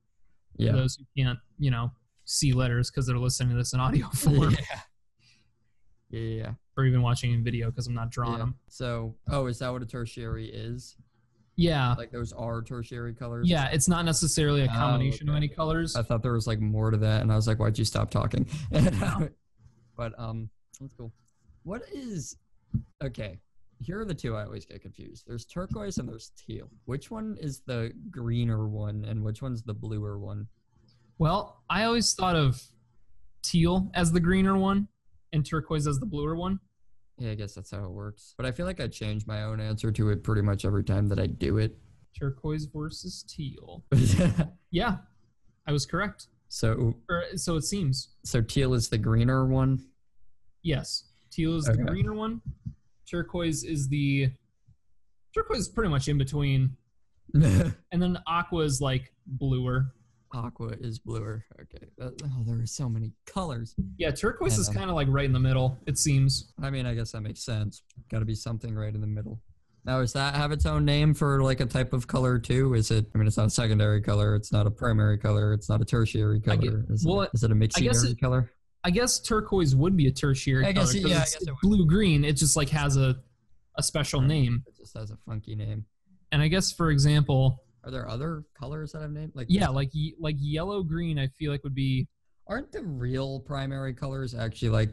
For 0.57 0.63
Yeah. 0.63 0.73
those 0.73 0.97
who 0.97 1.05
can't, 1.17 1.39
you 1.59 1.71
know, 1.71 1.93
see 2.27 2.53
letters 2.53 2.91
because 2.91 3.07
they're 3.07 3.19
listening 3.19 3.51
to 3.51 3.57
this 3.57 3.73
in 3.73 3.81
audio 3.81 4.09
form 4.13 4.53
yeah. 4.53 4.81
Yeah. 6.11 6.21
Yeah. 6.21 6.55
or 6.77 6.85
even 6.85 7.03
watching 7.03 7.33
in 7.33 7.43
video 7.45 7.71
because 7.71 7.87
I'm 7.87 7.95
not 7.95 8.11
drawing 8.11 8.33
yeah. 8.35 8.39
them. 8.39 8.59
So, 8.69 9.17
oh, 9.29 9.47
is 9.47 9.59
that 9.61 9.71
what 9.71 9.83
a 9.83 9.87
tertiary 9.87 10.51
is? 10.53 10.97
Yeah. 11.56 11.95
Like 11.95 12.11
those 12.11 12.33
are 12.33 12.62
tertiary 12.62 13.15
colors? 13.15 13.49
Yeah, 13.49 13.69
it's 13.71 13.89
not 13.89 14.05
necessarily 14.05 14.62
a 14.62 14.65
Oh, 14.65 14.75
combination 14.75 15.29
of 15.29 15.37
any 15.37 15.49
colors. 15.49 15.95
I 15.97 16.03
thought 16.03 16.23
there 16.23 16.33
was 16.33 16.47
like 16.47 16.61
more 16.61 16.91
to 16.91 16.97
that, 16.99 17.23
and 17.23 17.31
I 17.33 17.37
was 17.37 17.47
like, 17.47 17.59
"Why'd 17.59 17.79
you 17.79 17.85
stop 17.85 18.11
talking?" 18.11 18.47
but 19.97 20.19
um, 20.19 20.49
that's 20.81 20.95
cool. 20.95 21.12
What 21.62 21.83
is 21.93 22.37
okay? 23.03 23.39
Here 23.81 24.01
are 24.01 24.05
the 24.05 24.15
two 24.15 24.37
I 24.37 24.45
always 24.45 24.65
get 24.65 24.81
confused. 24.83 25.25
There's 25.27 25.45
turquoise 25.45 25.99
and 25.99 26.09
there's 26.09 26.31
teal. 26.37 26.71
Which 26.87 27.11
one 27.11 27.37
is 27.41 27.61
the 27.67 27.93
greener 28.11 28.69
one, 28.69 29.05
and 29.05 29.23
which 29.23 29.43
one's 29.43 29.62
the 29.62 29.75
bluer 29.75 30.19
one? 30.19 30.47
Well, 31.19 31.62
I 31.71 31.85
always 31.85 32.12
thought 32.15 32.37
of 32.37 32.61
teal 33.43 33.91
as 33.95 34.11
the 34.11 34.21
greener 34.21 34.56
one 34.56 34.89
and 35.33 35.45
turquoise 35.45 35.87
as 35.87 35.99
the 35.99 36.06
bluer 36.06 36.35
one. 36.35 36.59
Yeah, 37.19 37.31
I 37.31 37.35
guess 37.35 37.55
that's 37.55 37.71
how 37.71 37.85
it 37.85 37.91
works. 37.91 38.35
But 38.37 38.47
I 38.47 38.53
feel 38.53 38.67
like 38.67 38.81
I 38.81 38.89
change 38.89 39.27
my 39.27 39.45
own 39.45 39.61
answer 39.61 39.93
to 39.93 40.11
it 40.11 40.25
pretty 40.25 40.43
much 40.43 40.65
every 40.65 40.83
time 40.85 41.09
that 41.09 41.19
I 41.21 41.27
do 41.27 41.59
it. 41.59 41.77
Turquoise 42.19 42.67
versus 42.67 43.25
teal. 43.29 43.85
Yeah, 44.71 44.97
I 45.69 45.73
was 45.73 45.87
correct. 45.87 46.27
so, 46.49 46.95
Or, 47.09 47.23
so 47.37 47.55
it 47.57 47.63
seems. 47.63 48.15
so 48.25 48.41
teal 48.41 48.75
is 48.75 48.89
the 48.89 48.99
greener 48.99 49.47
one. 49.47 49.79
Yes, 50.65 51.11
teal 51.31 51.57
is 51.57 51.69
Okay. 51.69 51.79
the 51.79 51.85
greener 51.85 52.13
one. 52.15 52.41
Turquoise 53.09 53.63
is 53.63 53.89
the 53.89 54.31
turquoise 55.33 55.61
is 55.61 55.69
pretty 55.69 55.91
much 55.91 56.09
in 56.09 56.19
between, 56.19 56.77
and 57.35 57.73
then 58.03 58.19
aqua 58.27 58.65
is 58.65 58.81
like 58.81 59.13
bluer. 59.27 59.93
Aqua 60.35 60.75
is 60.81 60.99
bluer. 60.99 61.45
Okay. 61.61 61.87
Oh, 62.01 62.11
there 62.45 62.61
are 62.61 62.67
so 62.67 62.89
many 62.89 63.13
colors. 63.27 63.75
Yeah, 63.97 64.11
turquoise 64.11 64.59
is 64.59 64.69
uh, 64.69 64.73
kind 64.73 64.91
of 64.91 64.97
like 64.97 65.07
right 65.09 65.25
in 65.25 65.33
the 65.33 65.39
middle. 65.41 65.79
It 65.87 65.97
seems. 65.99 66.53
I 66.63 66.71
mean, 66.71 66.87
I 66.87 66.95
guess 66.95 67.13
that 67.13 67.21
makes 67.21 67.45
sense. 67.45 67.83
Got 68.11 68.19
to 68.19 68.25
be 68.25 68.35
something 68.35 68.75
right 68.75 68.93
in 68.95 69.01
the 69.01 69.07
middle. 69.07 69.41
Now, 69.85 70.01
does 70.01 70.13
that 70.15 70.35
have 70.35 70.51
its 70.51 70.67
own 70.67 70.85
name 70.85 71.15
for 71.15 71.43
like 71.43 71.61
a 71.61 71.67
type 71.67 71.93
of 71.93 72.07
color 72.07 72.39
too? 72.39 72.75
Is 72.75 72.91
it? 72.91 73.07
I 73.15 73.19
mean, 73.19 73.27
it's 73.27 73.37
not 73.37 73.47
a 73.47 73.51
secondary 73.51 74.01
color. 74.01 74.35
It's 74.35 74.51
not 74.53 74.67
a 74.67 74.71
primary 74.71 75.19
color. 75.19 75.53
It's 75.53 75.69
not 75.69 75.81
a 75.81 75.85
tertiary 75.85 76.41
color. 76.41 76.57
get- 76.57 76.91
is, 76.91 77.05
well, 77.07 77.23
it, 77.23 77.31
is 77.35 77.45
it 77.45 77.53
a 77.53 77.55
it- 78.11 78.21
color? 78.21 78.51
I 78.87 78.91
guess 78.91 79.19
turquoise 79.21 79.75
would 79.75 79.97
be 79.97 80.09
a 80.09 80.13
tertiary 80.13 80.67
I 80.67 80.73
color. 80.73 80.87
guess 80.87 80.95
it- 80.95 81.03
'cause 81.03 81.11
yeah, 81.11 81.19
I 81.19 81.23
it's 81.23 81.33
guess 81.35 81.43
it 81.43 81.51
would. 81.51 81.61
blue 81.63 81.87
green. 81.87 82.25
It 82.25 82.35
just 82.35 82.57
like 82.57 82.69
has 82.71 82.97
a 82.97 83.17
a 83.77 83.83
special 83.83 84.21
name. 84.21 84.63
It 84.67 84.77
just 84.77 84.97
has 84.97 85.11
a 85.11 85.17
funky 85.27 85.55
name. 85.55 85.85
And 86.33 86.41
I 86.43 86.49
guess 86.49 86.73
for 86.73 86.91
example, 86.91 87.64
Are 87.85 87.91
there 87.91 88.09
other 88.09 88.45
colors 88.59 88.93
that 88.93 89.03
I've 89.03 89.11
named? 89.11 89.33
Like 89.35 89.47
yeah, 89.51 89.69
like 89.69 89.91
ye- 89.93 90.15
like 90.19 90.37
yellow 90.39 90.83
green. 90.83 91.19
I 91.19 91.27
feel 91.29 91.53
like 91.53 91.63
would 91.65 91.75
be 91.75 92.09
aren't 92.47 92.73
the 92.73 92.83
real 92.83 93.41
primary 93.41 93.93
colors 93.95 94.35
actually 94.35 94.71
like 94.71 94.91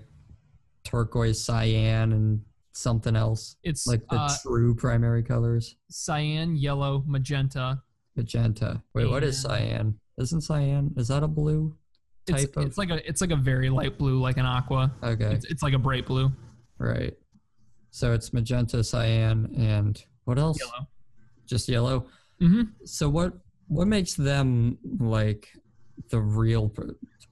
turquoise, 0.83 1.43
cyan, 1.43 2.11
and 2.13 2.41
something 2.73 3.15
else? 3.15 3.55
it's 3.63 3.87
Like 3.87 4.01
the 4.09 4.17
uh, 4.19 4.29
true 4.41 4.75
primary 4.75 5.23
colors? 5.23 5.75
cyan, 5.89 6.55
yellow, 6.55 7.03
magenta. 7.07 7.81
Magenta. 8.15 8.81
Wait, 8.93 9.09
what 9.09 9.23
is 9.23 9.41
cyan? 9.41 9.97
Isn't 10.17 10.41
cyan? 10.41 10.93
Is 10.97 11.07
that 11.07 11.23
a 11.23 11.27
blue 11.27 11.75
It's, 12.27 12.41
type 12.43 12.57
of? 12.57 12.65
it's 12.65 12.77
like 12.77 12.89
a 12.89 13.07
it's 13.07 13.21
like 13.21 13.31
a 13.31 13.35
very 13.37 13.69
light 13.69 13.97
blue, 13.97 14.19
like 14.19 14.37
an 14.37 14.45
aqua. 14.45 14.91
okay, 15.01 15.31
It's, 15.33 15.45
it's 15.45 15.63
like 15.63 15.73
a 15.73 15.79
bright 15.79 16.05
blue, 16.05 16.29
right. 16.77 17.13
So 17.91 18.11
it's 18.13 18.33
magenta, 18.33 18.83
cyan, 18.83 19.53
and 19.57 20.03
what 20.25 20.37
else? 20.37 20.59
yellow. 20.59 20.87
Just 21.45 21.67
yellow. 21.69 22.07
Hmm 22.41 22.63
So 22.85 23.07
what 23.07 23.33
what 23.67 23.87
makes 23.87 24.15
them 24.15 24.77
like 24.99 25.47
the 26.09 26.19
real, 26.19 26.73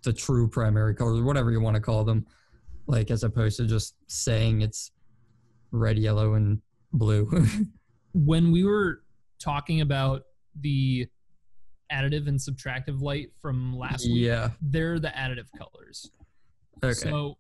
the 0.04 0.14
true 0.14 0.48
primary 0.48 0.96
colors, 0.96 1.22
whatever 1.22 1.52
you 1.52 1.60
want 1.60 1.76
to 1.76 1.82
call 1.82 2.06
them, 2.06 2.26
like 2.88 3.12
as 3.12 3.24
opposed 3.24 3.58
to 3.58 3.66
just 3.66 3.96
saying 4.08 4.62
it's 4.62 4.92
red, 5.72 5.98
yellow, 5.98 6.36
and 6.36 6.62
blue? 6.94 7.30
When 8.14 8.52
we 8.52 8.64
were 8.64 9.04
talking 9.40 9.82
about 9.82 10.24
the 10.60 11.08
additive 11.92 12.28
and 12.28 12.40
subtractive 12.40 13.02
light 13.02 13.30
from 13.40 13.78
last 13.78 14.06
week, 14.06 14.26
yeah. 14.26 14.50
they're 14.62 14.98
the 14.98 15.10
additive 15.10 15.46
colors. 15.56 16.10
Okay. 16.84 16.94
So 16.94 17.38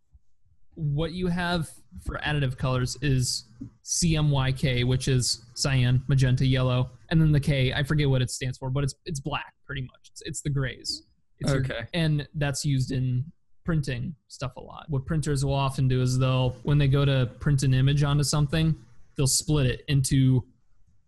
what 0.76 1.12
you 1.12 1.26
have 1.26 1.70
for 2.06 2.20
additive 2.20 2.56
colors 2.56 2.98
is 3.02 3.46
CMYK, 3.84 4.86
which 4.86 5.08
is 5.08 5.44
cyan, 5.56 6.04
magenta, 6.08 6.46
yellow, 6.46 6.92
and 7.12 7.22
then 7.22 7.32
the 7.32 7.40
K, 7.40 7.74
I 7.74 7.84
forget 7.84 8.10
what 8.10 8.22
it 8.22 8.30
stands 8.30 8.58
for, 8.58 8.70
but 8.70 8.84
it's 8.84 8.96
it's 9.06 9.20
black 9.20 9.54
pretty 9.66 9.82
much. 9.82 10.10
It's, 10.12 10.22
it's 10.26 10.42
the 10.42 10.50
grays. 10.50 11.04
It's 11.40 11.52
your- 11.52 11.62
Okay. 11.62 11.88
and 11.94 12.28
that's 12.36 12.66
used 12.66 12.92
in 12.92 13.24
printing 13.66 14.16
stuff 14.28 14.56
a 14.58 14.62
lot. 14.62 14.86
What 14.90 15.06
printers 15.06 15.46
will 15.46 15.54
often 15.54 15.88
do 15.88 16.02
is 16.02 16.18
they'll 16.18 16.52
when 16.64 16.78
they 16.78 16.88
go 16.88 17.06
to 17.06 17.30
print 17.40 17.64
an 17.64 17.74
image 17.74 18.04
onto 18.04 18.24
something, 18.24 18.76
they'll 19.16 19.28
split 19.28 19.66
it 19.68 19.82
into 19.88 20.44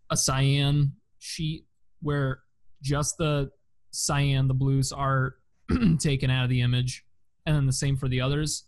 a 0.10 0.17
cyan 0.17 0.93
sheet 1.20 1.65
where 2.01 2.41
just 2.81 3.17
the 3.17 3.51
cyan, 3.91 4.48
the 4.48 4.53
blues 4.53 4.91
are 4.91 5.36
taken 6.00 6.29
out 6.29 6.43
of 6.43 6.50
the 6.50 6.62
image, 6.62 7.03
and 7.46 7.55
then 7.55 7.65
the 7.65 7.74
same 7.74 7.96
for 7.98 8.08
the 8.08 8.22
others, 8.22 8.65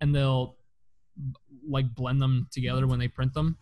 and 0.00 0.14
they'll 0.14 0.56
like 1.68 1.94
blend 1.94 2.20
them 2.22 2.48
together 2.50 2.86
when 2.86 2.98
they 2.98 3.06
print 3.08 3.32
them 3.34 3.56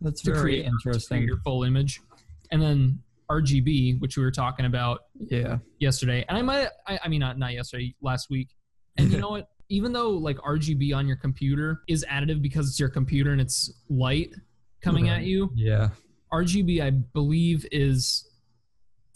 That's 0.00 0.22
very 0.22 0.40
create, 0.40 0.56
to 0.64 0.70
create 0.70 0.72
interesting. 0.72 1.22
your 1.24 1.36
full 1.38 1.62
image, 1.64 2.00
and 2.50 2.60
then 2.62 3.00
RGB, 3.30 4.00
which 4.00 4.16
we 4.16 4.22
were 4.22 4.30
talking 4.30 4.66
about 4.66 5.00
Yeah. 5.28 5.58
yesterday, 5.78 6.24
and 6.28 6.38
I 6.38 6.42
might, 6.42 6.68
I, 6.86 6.98
I 7.04 7.08
mean, 7.08 7.20
not 7.20 7.38
not 7.38 7.52
yesterday, 7.52 7.94
last 8.00 8.30
week, 8.30 8.48
And 8.96 9.10
you 9.12 9.18
know 9.22 9.30
what? 9.30 9.48
Even 9.68 9.92
though 9.92 10.10
like 10.10 10.38
RGB 10.38 10.94
on 10.96 11.06
your 11.06 11.16
computer 11.16 11.82
is 11.88 12.04
additive 12.10 12.40
because 12.40 12.68
it's 12.68 12.80
your 12.80 12.88
computer 12.88 13.32
and 13.32 13.40
it's 13.40 13.70
light 13.90 14.34
coming 14.80 15.08
at 15.10 15.24
you, 15.24 15.50
Yeah. 15.54 15.90
RGB 16.32 16.80
I 16.82 16.90
believe 16.90 17.66
is 17.70 18.26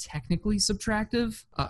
technically 0.02 0.56
subtractive. 0.56 1.44
Uh, 1.56 1.68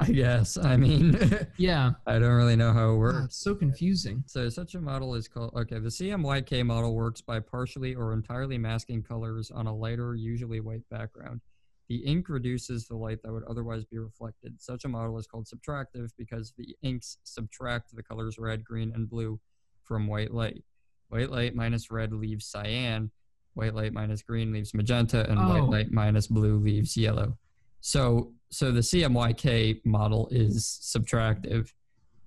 I 0.00 0.10
guess. 0.10 0.56
I 0.56 0.76
mean, 0.76 1.18
Yeah. 1.56 1.92
I 2.06 2.18
don't 2.18 2.32
really 2.34 2.56
know 2.56 2.72
how 2.72 2.92
it 2.92 2.96
works. 2.96 3.24
it's 3.26 3.36
so 3.36 3.54
confusing. 3.54 4.22
So 4.26 4.48
such 4.48 4.74
a 4.74 4.80
model 4.80 5.14
is 5.14 5.28
called 5.28 5.52
okay. 5.54 5.78
The 5.78 5.88
CMYK 5.88 6.64
model 6.66 6.94
works 6.94 7.20
by 7.20 7.40
partially 7.40 7.94
or 7.94 8.12
entirely 8.12 8.58
masking 8.58 9.02
colors 9.02 9.50
on 9.50 9.66
a 9.66 9.74
lighter, 9.74 10.14
usually 10.14 10.60
white 10.60 10.88
background. 10.90 11.40
The 11.88 11.96
ink 12.06 12.28
reduces 12.28 12.86
the 12.86 12.96
light 12.96 13.22
that 13.22 13.32
would 13.32 13.44
otherwise 13.44 13.84
be 13.84 13.98
reflected. 13.98 14.60
Such 14.60 14.84
a 14.84 14.88
model 14.88 15.18
is 15.18 15.26
called 15.26 15.46
subtractive 15.46 16.10
because 16.16 16.52
the 16.56 16.74
inks 16.82 17.18
subtract 17.24 17.94
the 17.94 18.02
colors 18.02 18.38
red, 18.38 18.64
green, 18.64 18.92
and 18.94 19.10
blue 19.10 19.38
from 19.82 20.06
white 20.06 20.32
light. 20.32 20.64
White 21.08 21.30
light 21.30 21.54
minus 21.54 21.90
red 21.90 22.12
leaves 22.12 22.46
cyan. 22.46 23.10
White 23.54 23.74
light 23.74 23.92
minus 23.92 24.22
green 24.22 24.52
leaves 24.52 24.72
magenta, 24.74 25.28
and 25.28 25.38
white 25.38 25.60
Oh. 25.60 25.66
light 25.66 25.90
minus 25.92 26.26
blue 26.26 26.58
leaves 26.58 26.96
yellow. 26.96 27.36
So, 27.80 28.32
so 28.50 28.70
the 28.72 28.80
CMYK 28.80 29.84
model 29.84 30.28
is 30.30 30.64
subtractive. 30.82 31.72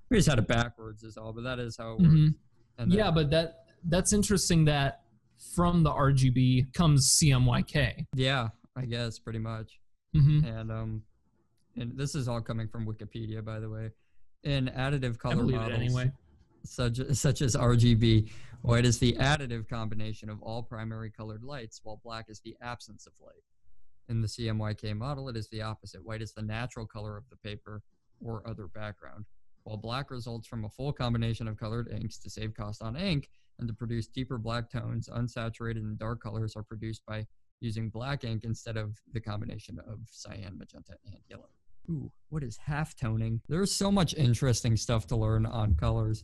We 0.10 0.17
just 0.17 0.29
had 0.29 0.38
it 0.38 0.48
backwards, 0.48 1.03
is 1.03 1.17
all, 1.17 1.34
but 1.34 1.44
that 1.44 1.60
is 1.60 1.77
how 1.77 1.94
it 1.94 2.01
works. 2.01 2.13
Mhm. 2.13 2.36
And 2.77 2.91
then- 2.91 2.98
Yeah, 2.98 3.12
but 3.12 3.29
that 3.32 3.62
that's 3.88 4.13
interesting 4.13 4.65
that 4.65 5.03
from 5.55 5.84
the 5.84 5.91
RGB 5.91 6.74
comes 6.74 7.08
CMYK. 7.12 8.05
yeah, 8.15 8.50
I 8.75 8.86
guess 8.86 9.17
pretty 9.20 9.39
much. 9.39 9.79
hmm 10.13 10.44
And 10.46 10.72
um, 10.72 11.03
and 11.75 11.98
this 11.98 12.15
is 12.15 12.27
all 12.27 12.41
coming 12.41 12.67
from 12.67 12.86
Wikipedia, 12.86 13.44
by 13.44 13.60
the 13.60 13.70
way. 13.70 13.91
In 14.44 14.67
additive 14.67 15.17
color 15.17 15.44
models, 15.44 15.72
anyway. 15.74 16.12
Such 16.66 17.00
such 17.14 17.42
as 17.42 17.56
RGB, 17.56 18.30
white 18.62 18.86
is 18.86 19.00
the 19.00 19.14
additive 19.14 19.68
combination 19.70 20.30
of 20.30 20.42
all 20.42 20.64
primary 20.64 21.10
colored 21.10 21.44
lights, 21.44 21.82
while 21.84 22.02
black 22.04 22.26
is 22.30 22.40
the 22.40 22.56
absence 22.62 23.08
of 23.08 23.14
light. 23.20 23.44
In 24.08 24.22
the 24.22 24.28
CMYK 24.28 24.96
model, 24.96 25.30
it 25.30 25.38
is 25.38 25.50
the 25.50 25.62
opposite. 25.62 26.06
White 26.06 26.22
is 26.22 26.34
the 26.34 26.42
natural 26.42 26.86
color 26.86 27.18
of 27.18 27.24
the 27.30 27.38
paper 27.38 27.82
or 28.20 28.48
other 28.48 28.68
background, 28.68 29.26
while 29.64 29.78
black 29.78 30.12
results 30.12 30.48
from 30.48 30.66
a 30.66 30.70
full 30.70 30.94
combination 30.94 31.48
of 31.48 31.58
colored 31.58 31.92
inks 31.92 32.18
to 32.20 32.30
save 32.30 32.54
cost 32.54 32.82
on 32.82 32.96
ink 32.96 33.30
and 33.60 33.68
to 33.68 33.74
produce 33.74 34.08
deeper 34.08 34.38
black 34.38 34.70
tones. 34.70 35.10
Unsaturated 35.10 35.78
and 35.78 35.98
dark 35.98 36.22
colors 36.22 36.56
are 36.56 36.64
produced 36.64 37.06
by 37.06 37.26
using 37.62 37.90
black 37.90 38.24
ink 38.24 38.44
instead 38.44 38.78
of 38.78 39.00
the 39.14 39.20
combination 39.20 39.80
of 39.88 40.00
cyan, 40.10 40.58
magenta, 40.58 40.94
and 41.06 41.18
yellow. 41.30 41.50
Ooh, 41.90 42.12
what 42.30 42.44
is 42.44 42.58
half 42.58 42.96
toning? 42.96 43.42
There's 43.48 43.72
so 43.72 43.92
much 43.92 44.14
interesting 44.16 44.76
stuff 44.76 45.08
to 45.08 45.16
learn 45.16 45.46
on 45.46 45.76
colors. 45.76 46.24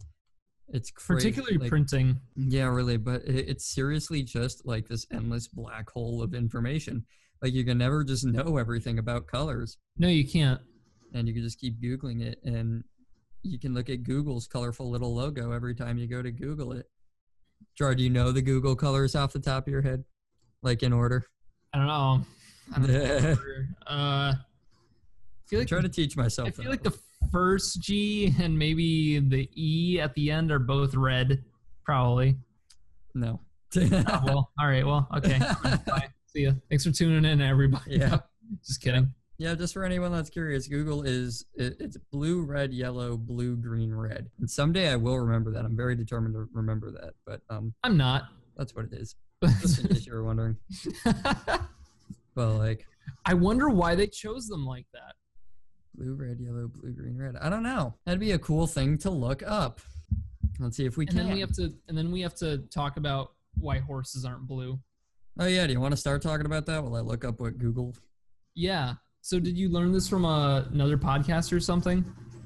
It's 0.70 0.90
crazy. 0.92 1.30
Particularly 1.32 1.58
like- 1.58 1.70
printing. 1.70 2.20
yeah, 2.36 2.66
really, 2.68 2.98
but 2.98 3.24
it, 3.24 3.50
it's 3.50 3.66
seriously 3.66 4.24
just 4.24 4.66
like 4.66 4.88
this 4.88 5.06
endless 5.12 5.48
black 5.48 5.90
hole 5.90 6.22
of 6.24 6.34
information. 6.34 7.06
Like 7.42 7.54
you 7.54 7.66
can 7.66 7.78
never 7.80 8.04
just 8.04 8.26
know 8.26 8.58
everything 8.58 9.00
about 9.00 9.28
colors, 9.28 9.78
No, 9.98 10.08
you 10.08 10.28
can't. 10.28 10.62
and 11.14 11.28
you 11.28 11.34
can 11.34 11.44
just 11.44 11.60
keep 11.60 11.82
googling 11.82 12.22
it, 12.22 12.40
and 12.44 12.84
you 13.44 13.58
can 13.60 13.74
look 13.74 13.90
at 13.90 14.04
Google's 14.04 14.46
colorful 14.48 14.90
little 14.90 15.14
logo 15.16 15.52
every 15.52 15.74
time 15.74 15.98
you 15.98 16.08
go 16.08 16.22
to 16.22 16.32
Google 16.32 16.72
it. 16.74 16.86
Jar, 17.76 17.96
do 17.96 18.04
you 18.04 18.10
know 18.10 18.32
the 18.32 18.42
Google 18.42 18.76
colors 18.76 19.16
off 19.16 19.34
the 19.34 19.40
top 19.40 19.66
of 19.68 19.72
your 19.74 19.82
head, 19.82 20.04
like 20.62 20.84
in 20.84 20.94
order? 20.94 21.26
I 21.74 21.78
don't 21.80 21.88
know. 21.88 22.22
I 22.76 22.80
don't 22.80 22.88
know. 22.92 23.36
uh, 23.88 24.34
I 24.34 24.36
feel 25.48 25.60
like 25.60 25.68
try 25.68 25.82
to 25.82 25.90
teach 25.90 26.16
myself. 26.16 26.48
I 26.48 26.52
feel 26.52 26.70
like 26.70 26.84
the 26.84 26.98
first 27.32 27.82
G 27.82 28.34
and 28.40 28.58
maybe 28.58 29.20
the 29.20 29.50
E 29.56 30.00
at 30.00 30.14
the 30.16 30.32
end 30.32 30.52
are 30.52 30.60
both 30.60 30.96
red. 30.96 31.44
Probably. 31.86 32.38
no. 33.14 33.40
Oh, 33.74 34.22
well, 34.26 34.52
all 34.60 34.68
right. 34.68 34.86
Well, 34.86 35.08
okay. 35.16 35.40
Bye. 35.88 36.10
See 36.28 36.42
ya. 36.44 36.52
Thanks 36.70 36.84
for 36.86 36.92
tuning 36.92 37.24
in, 37.24 37.40
everybody. 37.42 37.98
yeah. 38.00 38.18
Just 38.66 38.82
kidding. 38.82 39.14
Yeah, 39.38 39.56
just 39.56 39.74
for 39.74 39.84
anyone 39.84 40.12
that's 40.12 40.30
curious, 40.30 40.68
Google 40.68 41.02
is 41.02 41.46
it, 41.56 41.78
it's 41.80 41.98
blue, 42.12 42.44
red, 42.44 42.72
yellow, 42.74 43.18
blue, 43.18 43.56
green, 43.56 43.92
red. 43.92 44.30
And 44.40 44.48
someday 44.48 44.90
I 44.92 44.98
will 44.98 45.18
remember 45.18 45.52
that. 45.54 45.66
I'm 45.66 45.76
very 45.76 45.96
determined 45.96 46.36
to 46.36 46.48
remember 46.54 46.92
that. 46.92 47.14
But 47.26 47.42
um, 47.50 47.74
I'm 47.84 47.98
not. 47.98 48.26
that's 48.56 48.76
what 48.76 48.86
it 48.86 48.94
is. 48.94 49.16
Just 49.62 49.80
in 49.80 49.88
case 49.88 50.06
you 50.06 50.14
were 50.14 50.24
wondering. 50.24 50.58
But 52.36 52.50
like 52.58 52.86
I 53.26 53.34
wonder 53.34 53.70
why 53.70 53.96
they 53.96 54.08
chose 54.08 54.48
them 54.48 54.66
like 54.66 54.86
that. 54.94 55.16
Blue, 55.96 56.14
red, 56.16 56.40
yellow, 56.40 56.68
blue, 56.68 56.92
green, 56.92 57.18
red. 57.18 57.36
I 57.42 57.50
don't 57.50 57.64
know. 57.64 57.96
That'd 58.06 58.20
be 58.20 58.32
a 58.32 58.40
cool 58.40 58.68
thing 58.68 58.98
to 59.00 59.10
look 59.10 59.44
up. 59.46 59.82
Let's 60.60 60.78
see 60.78 60.86
if 60.86 60.98
we 60.98 61.06
And 61.08 61.16
can. 61.18 61.26
then 61.28 61.34
we 61.36 61.40
have 61.42 61.52
to 61.54 61.74
and 61.88 61.98
then 61.98 62.12
we 62.12 62.22
have 62.22 62.36
to 62.36 62.60
talk 62.70 62.98
about 62.98 63.34
why 63.58 63.80
horses 63.80 64.26
aren't 64.26 64.48
blue. 64.48 64.80
oh 65.40 65.48
yeah, 65.48 65.66
do 65.66 65.74
you 65.74 65.80
want 65.80 65.92
to 65.94 65.98
start 65.98 66.22
talking 66.22 66.46
about 66.46 66.66
that 66.68 66.84
while 66.84 66.96
I 66.96 67.00
look 67.02 67.26
up 67.26 67.40
what 67.40 67.58
Google? 67.58 67.96
Yeah. 68.56 68.96
So 69.22 69.40
did 69.40 69.58
you 69.58 69.70
learn 69.70 69.92
this 69.92 70.08
from 70.08 70.26
a, 70.26 70.68
another 70.72 70.98
podcast 70.98 71.52
or 71.54 71.60
something? 71.60 72.04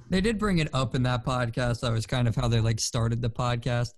They 0.10 0.22
did 0.22 0.38
bring 0.38 0.60
it 0.60 0.70
up 0.74 0.94
in 0.96 1.04
that 1.04 1.25
podcast. 1.25 1.82
That 1.82 1.92
was 1.92 2.06
kind 2.06 2.28
of 2.28 2.36
how 2.36 2.48
they 2.48 2.60
like 2.60 2.80
started 2.80 3.22
the 3.22 3.30
podcast 3.30 3.90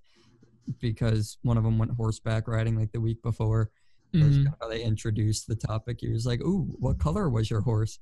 because 0.79 1.37
one 1.43 1.57
of 1.57 1.63
them 1.63 1.77
went 1.77 1.91
horseback 1.91 2.47
riding 2.47 2.75
like 2.77 2.91
the 2.91 3.01
week 3.01 3.21
before. 3.21 3.71
Mhm. 4.13 4.21
kind 4.35 4.47
of 4.47 4.53
how 4.61 4.69
they 4.69 4.81
introduced 4.83 5.47
the 5.47 5.55
topic. 5.55 5.97
He 5.99 6.09
was 6.09 6.25
like, 6.25 6.39
"Ooh, 6.41 6.73
what 6.79 6.97
color 6.97 7.29
was 7.29 7.49
your 7.49 7.59
horse?" 7.61 7.99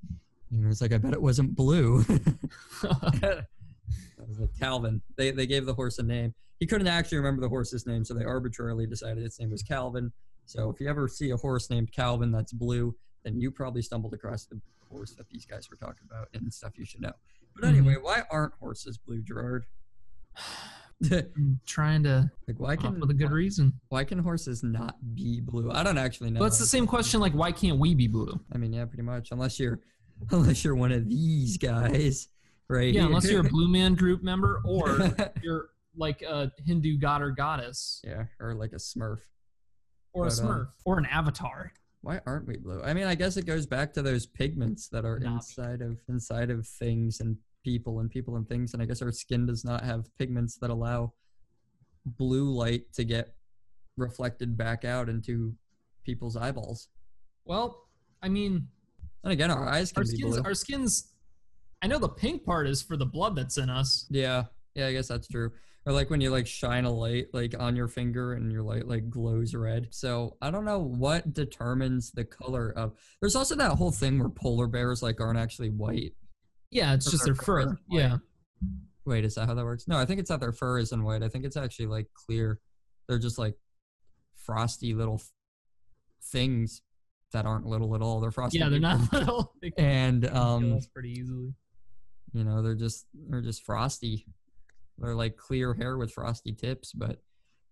And 0.51 0.59
he 0.59 0.65
was 0.65 0.81
like, 0.81 0.93
"I 0.93 0.97
bet 0.97 1.13
it 1.13 1.21
wasn't 1.21 1.55
blue." 1.55 2.05
I 2.83 3.43
was 4.27 4.39
like, 4.39 4.57
Calvin. 4.59 5.01
They 5.17 5.31
they 5.31 5.45
gave 5.45 5.65
the 5.65 5.73
horse 5.73 5.99
a 5.99 6.03
name. 6.03 6.33
He 6.59 6.65
couldn't 6.65 6.87
actually 6.87 7.17
remember 7.17 7.41
the 7.41 7.49
horse's 7.49 7.85
name, 7.85 8.05
so 8.05 8.13
they 8.13 8.23
arbitrarily 8.23 8.87
decided 8.87 9.23
its 9.23 9.39
name 9.39 9.51
was 9.51 9.61
Calvin. 9.61 10.11
So 10.45 10.69
if 10.69 10.79
you 10.79 10.87
ever 10.87 11.07
see 11.07 11.31
a 11.31 11.37
horse 11.37 11.69
named 11.69 11.91
Calvin 11.91 12.31
that's 12.31 12.53
blue, 12.53 12.95
then 13.23 13.39
you 13.39 13.51
probably 13.51 13.81
stumbled 13.81 14.13
across 14.13 14.45
the 14.45 14.59
horse 14.89 15.13
that 15.15 15.27
these 15.29 15.45
guys 15.45 15.69
were 15.69 15.75
talking 15.75 16.07
about 16.09 16.29
and 16.33 16.53
stuff 16.53 16.77
you 16.77 16.85
should 16.85 17.01
know. 17.01 17.11
But 17.55 17.65
mm-hmm. 17.65 17.77
anyway, 17.77 17.95
why 17.99 18.23
aren't 18.31 18.53
horses 18.59 18.97
blue, 18.97 19.21
Gerard? 19.21 19.65
I'm 21.11 21.59
trying 21.65 22.03
to 22.03 22.31
like 22.47 22.57
why 22.57 22.77
can 22.77 23.01
with 23.01 23.09
a 23.11 23.13
good 23.13 23.31
reason. 23.31 23.73
why 23.89 24.05
can 24.05 24.17
horses 24.17 24.63
not 24.63 24.95
be 25.13 25.41
blue? 25.41 25.69
I 25.69 25.83
don't 25.83 25.97
actually 25.97 26.31
know. 26.31 26.39
But 26.39 26.45
it's 26.45 26.57
the 26.57 26.65
same 26.65 26.87
question 26.87 27.19
like 27.19 27.33
why 27.33 27.51
can't 27.51 27.79
we 27.79 27.93
be 27.93 28.07
blue? 28.07 28.39
I 28.53 28.57
mean, 28.57 28.71
yeah, 28.71 28.85
pretty 28.85 29.03
much. 29.03 29.29
Unless 29.31 29.59
you're, 29.59 29.81
unless 30.31 30.63
you're 30.63 30.75
one 30.75 30.91
of 30.91 31.07
these 31.09 31.57
guys, 31.57 32.27
right? 32.69 32.93
Yeah, 32.93 33.05
unless 33.05 33.29
you're 33.29 33.45
a 33.45 33.49
Blue 33.49 33.67
Man 33.67 33.95
Group 33.95 34.23
member 34.23 34.61
or 34.65 35.13
you're 35.43 35.69
like 35.95 36.21
a 36.23 36.51
Hindu 36.65 36.97
god 36.97 37.21
or 37.21 37.31
goddess 37.31 38.01
yeah, 38.03 38.25
or 38.39 38.53
like 38.55 38.73
a 38.73 38.77
Smurf. 38.77 39.19
or 40.13 40.25
a 40.25 40.29
But, 40.29 40.39
uh, 40.39 40.43
Smurf 40.43 40.67
or 40.85 40.97
an 40.99 41.05
avatar. 41.05 41.71
Why 42.01 42.21
aren't 42.27 42.47
we 42.47 42.57
blue? 42.57 42.81
I 42.83 42.93
mean, 42.93 43.05
I 43.07 43.15
guess 43.15 43.35
it 43.35 43.45
goes 43.47 43.65
back 43.65 43.91
to 43.93 44.01
those 44.03 44.25
pigments 44.27 44.89
that 44.89 45.05
are 45.05 45.17
Nah. 45.19 45.35
inside 45.35 45.81
of 45.81 45.99
inside 46.07 46.51
of 46.51 46.67
things 46.67 47.19
and 47.19 47.35
people 47.63 47.99
and 47.99 48.11
people 48.11 48.35
and 48.35 48.47
things, 48.47 48.73
and 48.73 48.81
I 48.83 48.85
guess 48.85 49.01
our 49.01 49.11
skin 49.11 49.45
does 49.47 49.65
not 49.65 49.83
have 49.83 50.05
pigments 50.17 50.57
that 50.57 50.69
allow 50.69 51.13
blue 52.05 52.51
light 52.51 52.93
to 52.93 53.03
get 53.03 53.33
reflected 53.97 54.55
back 54.55 54.85
out 54.85 55.09
into 55.09 55.55
people's 56.03 56.35
eyeballs. 56.37 56.89
Well, 57.45 57.87
I 58.21 58.29
mean, 58.29 58.67
And 59.25 59.33
again, 59.33 59.51
our 59.51 59.67
eyes 59.67 59.91
can 59.91 60.01
our 60.01 60.03
be 60.03 60.09
skins 60.17 60.35
blue. 60.35 60.43
our 60.45 60.53
skins 60.53 61.11
I 61.81 61.87
know 61.87 61.99
the 61.99 62.09
pink 62.09 62.45
part 62.45 62.67
is 62.67 62.81
for 62.81 62.95
the 62.95 63.05
blood 63.05 63.35
that's 63.35 63.57
in 63.57 63.69
us. 63.69 64.07
Yeah, 64.09 64.43
yeah, 64.75 64.87
I 64.87 64.93
guess 64.93 65.07
that's 65.07 65.27
true. 65.27 65.51
Or 65.85 65.93
like 65.93 66.09
when 66.09 66.19
you 66.21 66.31
like 66.31 66.47
shine 66.47 66.85
a 66.85 66.91
light 66.91 67.27
like 67.33 67.53
on 67.59 67.75
your 67.75 67.87
finger 67.87 68.33
and 68.33 68.51
your 68.51 68.63
light 68.63 68.87
like 68.87 69.09
glows 69.09 69.53
red. 69.53 69.89
So 69.91 70.35
I 70.41 70.49
don't 70.49 70.65
know 70.65 70.79
what 70.79 71.33
determines 71.33 72.11
the 72.11 72.25
color 72.25 72.73
of. 72.75 72.93
There's 73.21 73.35
also 73.35 73.55
that 73.55 73.71
whole 73.71 73.91
thing 73.91 74.17
where 74.19 74.29
polar 74.29 74.67
bears 74.67 75.03
like 75.03 75.19
aren't 75.19 75.37
actually 75.37 75.69
white. 75.69 76.13
Yeah, 76.71 76.93
it's 76.93 77.07
Or 77.07 77.11
just 77.11 77.25
their 77.25 77.35
fur 77.35 77.65
fur. 77.65 77.77
Yeah. 77.89 78.17
Wait, 79.05 79.25
is 79.25 79.35
that 79.35 79.45
how 79.45 79.53
that 79.53 79.63
works? 79.63 79.87
No, 79.87 79.97
I 79.97 80.05
think 80.05 80.19
it's 80.19 80.31
not 80.31 80.39
their 80.39 80.53
fur 80.53 80.79
isn't 80.79 81.03
white. 81.03 81.21
I 81.21 81.29
think 81.29 81.45
it's 81.45 81.57
actually 81.57 81.87
like 81.87 82.07
clear. 82.15 82.59
They're 83.07 83.19
just 83.19 83.37
like 83.37 83.55
frosty 84.35 84.95
little 84.95 85.21
things 86.31 86.81
that 87.33 87.45
aren't 87.45 87.65
little 87.65 87.95
at 87.95 88.01
all. 88.01 88.19
They're 88.21 88.31
frosty. 88.31 88.59
Yeah, 88.59 88.69
they're 88.69 88.79
people. 88.79 88.97
not 88.99 89.13
little. 89.19 89.53
They 89.61 89.71
And 89.77 90.25
um, 90.29 90.79
pretty 90.93 91.11
easily. 91.11 91.53
you 92.33 92.43
know 92.43 92.61
they're 92.61 92.75
just 92.75 93.05
they're 93.29 93.41
just 93.41 93.63
frosty 93.63 94.25
they're 94.97 95.15
like 95.15 95.35
clear 95.37 95.73
hair 95.73 95.97
with 95.97 96.11
frosty 96.11 96.53
tips 96.53 96.91
but 96.93 97.21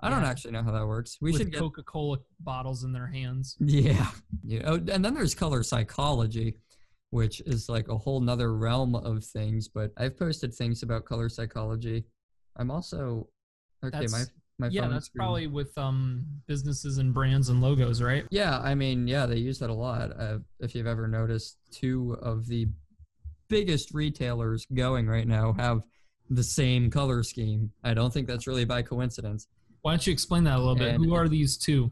i 0.02 0.10
don't 0.10 0.24
actually 0.26 0.52
know 0.52 0.62
how 0.64 0.72
that 0.72 0.86
works 0.86 1.18
we 1.22 1.32
with 1.32 1.40
should 1.42 1.52
get 1.52 1.60
Coca-Cola 1.60 2.18
bottles 2.42 2.84
in 2.84 2.92
their 2.94 3.08
hands. 3.08 3.56
yeah 3.62 4.08
yeah 4.44 4.62
oh, 4.66 4.76
and 4.76 5.04
then 5.04 5.14
there's 5.14 5.34
color 5.36 5.64
psychology 5.64 6.58
which 7.12 7.42
is 7.46 7.70
like 7.70 7.88
a 7.90 7.98
whole 7.98 8.20
nother 8.22 8.54
realm 8.56 8.96
of 8.96 9.24
things 9.24 9.68
but 9.70 9.92
i've 9.98 10.18
posted 10.18 10.54
things 10.54 10.84
about 10.84 11.06
color 11.06 11.30
psychology 11.30 12.04
i'm 12.58 12.70
also 12.72 13.28
okay 13.84 13.92
That's- 14.06 14.12
my 14.12 14.24
yeah, 14.72 14.82
phone 14.82 14.92
that's 14.92 15.06
screen- 15.08 15.20
probably 15.20 15.48
with 15.48 15.78
um 15.78 16.26
businesses 16.48 16.98
and 16.98 17.14
brands 17.14 17.50
and 17.50 17.62
logos, 17.62 18.02
right? 18.02 18.26
Yeah, 18.32 18.60
I 18.60 18.76
mean, 18.76 19.08
yeah, 19.08 19.26
they 19.26 19.38
use 19.38 19.60
that 19.60 19.70
a 19.70 19.74
lot. 19.74 20.12
Uh, 20.18 20.40
if 20.60 20.76
you've 20.76 20.88
ever 20.88 21.08
noticed, 21.08 21.58
two 21.72 22.18
of 22.22 22.48
the 22.48 22.68
biggest 23.50 23.94
retailers 23.94 24.66
going 24.74 25.08
right 25.08 25.28
now 25.28 25.54
have 25.54 25.84
the 26.30 26.44
same 26.44 26.90
color 26.90 27.24
scheme. 27.24 27.72
I 27.84 27.94
don't 27.94 28.12
think 28.14 28.28
that's 28.28 28.48
really 28.48 28.66
by 28.66 28.82
coincidence. 28.82 29.48
Why 29.82 29.92
don't 29.92 30.08
you 30.08 30.14
explain 30.14 30.44
that 30.46 30.56
a 30.56 30.60
little 30.60 30.76
bit? 30.76 30.96
And 30.96 31.06
Who 31.06 31.14
are 31.14 31.28
these 31.28 31.58
two? 31.58 31.92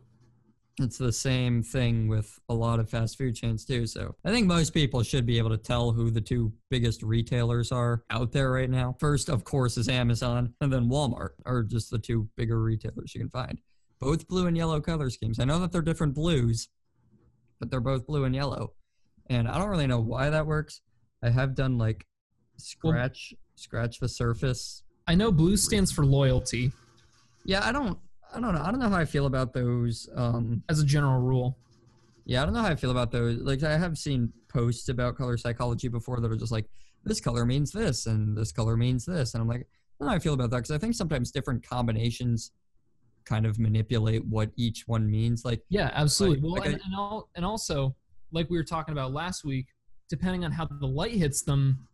It's 0.82 0.98
the 0.98 1.12
same 1.12 1.62
thing 1.64 2.08
with 2.08 2.40
a 2.50 2.54
lot 2.54 2.80
of 2.80 2.90
fast 2.90 3.18
food 3.18 3.36
chains 3.36 3.66
too. 3.66 3.86
So 3.86 4.16
I 4.26 4.32
think 4.32 4.48
most 4.48 4.74
people 4.74 5.04
should 5.04 5.26
be 5.26 5.38
able 5.38 5.50
to 5.52 5.58
tell 5.58 5.92
who 5.92 6.10
the 6.10 6.22
two 6.22 6.52
biggest 6.70 7.04
retailers 7.04 7.72
are 7.72 8.04
out 8.10 8.32
there 8.32 8.52
right 8.52 8.70
now. 8.70 8.96
First, 9.00 9.30
of 9.30 9.44
course, 9.44 9.78
is 9.78 9.88
Amazon, 9.88 10.54
and 10.62 10.72
then 10.72 10.90
Walmart 10.90 11.32
are 11.46 11.64
just 11.64 11.92
the 11.92 12.00
two 12.00 12.28
bigger 12.36 12.62
retailers 12.62 13.14
you 13.14 13.22
can 13.22 13.30
find. 13.30 13.60
Both 14.00 14.28
blue 14.28 14.48
and 14.48 14.58
yellow 14.58 14.82
color 14.82 15.10
schemes. 15.10 15.40
I 15.40 15.46
know 15.46 15.60
that 15.60 15.72
they're 15.72 15.82
different 15.82 16.16
blues, 16.16 16.70
but 17.60 17.70
they're 17.70 17.80
both 17.80 18.08
blue 18.08 18.24
and 18.24 18.34
yellow. 18.34 18.74
And 19.30 19.48
I 19.48 19.58
don't 19.58 19.70
really 19.70 19.88
know 19.88 20.00
why 20.00 20.30
that 20.30 20.48
works. 20.48 20.82
I 21.24 21.30
have 21.30 21.56
done 21.56 21.78
like 21.78 22.06
scratch 22.58 23.34
scratch 23.56 24.00
the 24.00 24.10
surface 24.10 24.84
I 25.08 25.16
know 25.16 25.32
blue 25.32 25.58
stands 25.58 25.92
for 25.92 26.06
loyalty 26.06 26.72
yeah 27.44 27.62
i 27.64 27.72
don't 27.72 27.98
i 28.34 28.40
don't 28.40 28.54
know 28.54 28.62
i 28.62 28.72
don't 28.72 28.80
know 28.80 28.90
how 28.90 28.98
i 28.98 29.06
feel 29.06 29.26
about 29.26 29.54
those 29.54 30.10
um 30.16 30.64
as 30.70 30.80
a 30.80 30.86
general 30.86 31.20
rule. 31.20 31.58
yeah 32.26 32.42
i 32.42 32.46
don't 32.46 32.54
know 32.54 32.62
how 32.62 32.70
i 32.70 32.76
feel 32.76 32.92
about 32.92 33.12
those 33.12 33.38
like 33.40 33.64
i 33.64 33.78
have 33.78 33.98
seen 33.98 34.32
posts 34.50 34.90
about 34.90 35.16
color 35.18 35.38
psychology 35.38 35.88
before 35.88 36.20
that 36.20 36.32
are 36.32 36.36
just 36.36 36.52
like 36.52 36.66
this 37.04 37.20
color 37.20 37.46
means 37.46 37.72
this 37.72 38.06
and 38.06 38.38
this 38.38 38.52
color 38.52 38.78
means 38.78 39.06
this 39.06 39.34
and 39.34 39.42
i'm 39.42 39.48
like 39.48 39.62
i 39.62 39.66
don't 40.00 40.06
know 40.08 40.10
how 40.10 40.16
i 40.16 40.20
feel 40.20 40.34
about 40.34 40.50
that 40.50 40.58
because 40.58 40.72
i 40.72 40.78
think 40.78 40.94
sometimes 40.96 41.32
different 41.32 41.68
combinations 41.68 42.52
kind 43.26 43.46
of 43.46 43.60
manipulate 43.60 44.26
what 44.26 44.50
each 44.56 44.84
one 44.88 45.10
means 45.10 45.46
like 45.46 45.62
Yeah, 45.70 45.92
absolutely. 45.94 46.38
Like- 46.38 46.44
well, 46.44 46.52
like 46.54 46.66
and, 46.66 46.82
and, 46.86 46.94
al- 46.96 47.30
and 47.36 47.46
also, 47.46 47.96
like 48.32 48.50
we 48.50 48.58
were 48.58 48.64
talking 48.64 48.94
about 48.94 49.14
last 49.14 49.46
week, 49.46 49.68
depending 50.10 50.44
on 50.44 50.52
how 50.52 50.66
the 50.66 50.88
light 50.88 51.12
hits 51.14 51.44
them, 51.44 51.88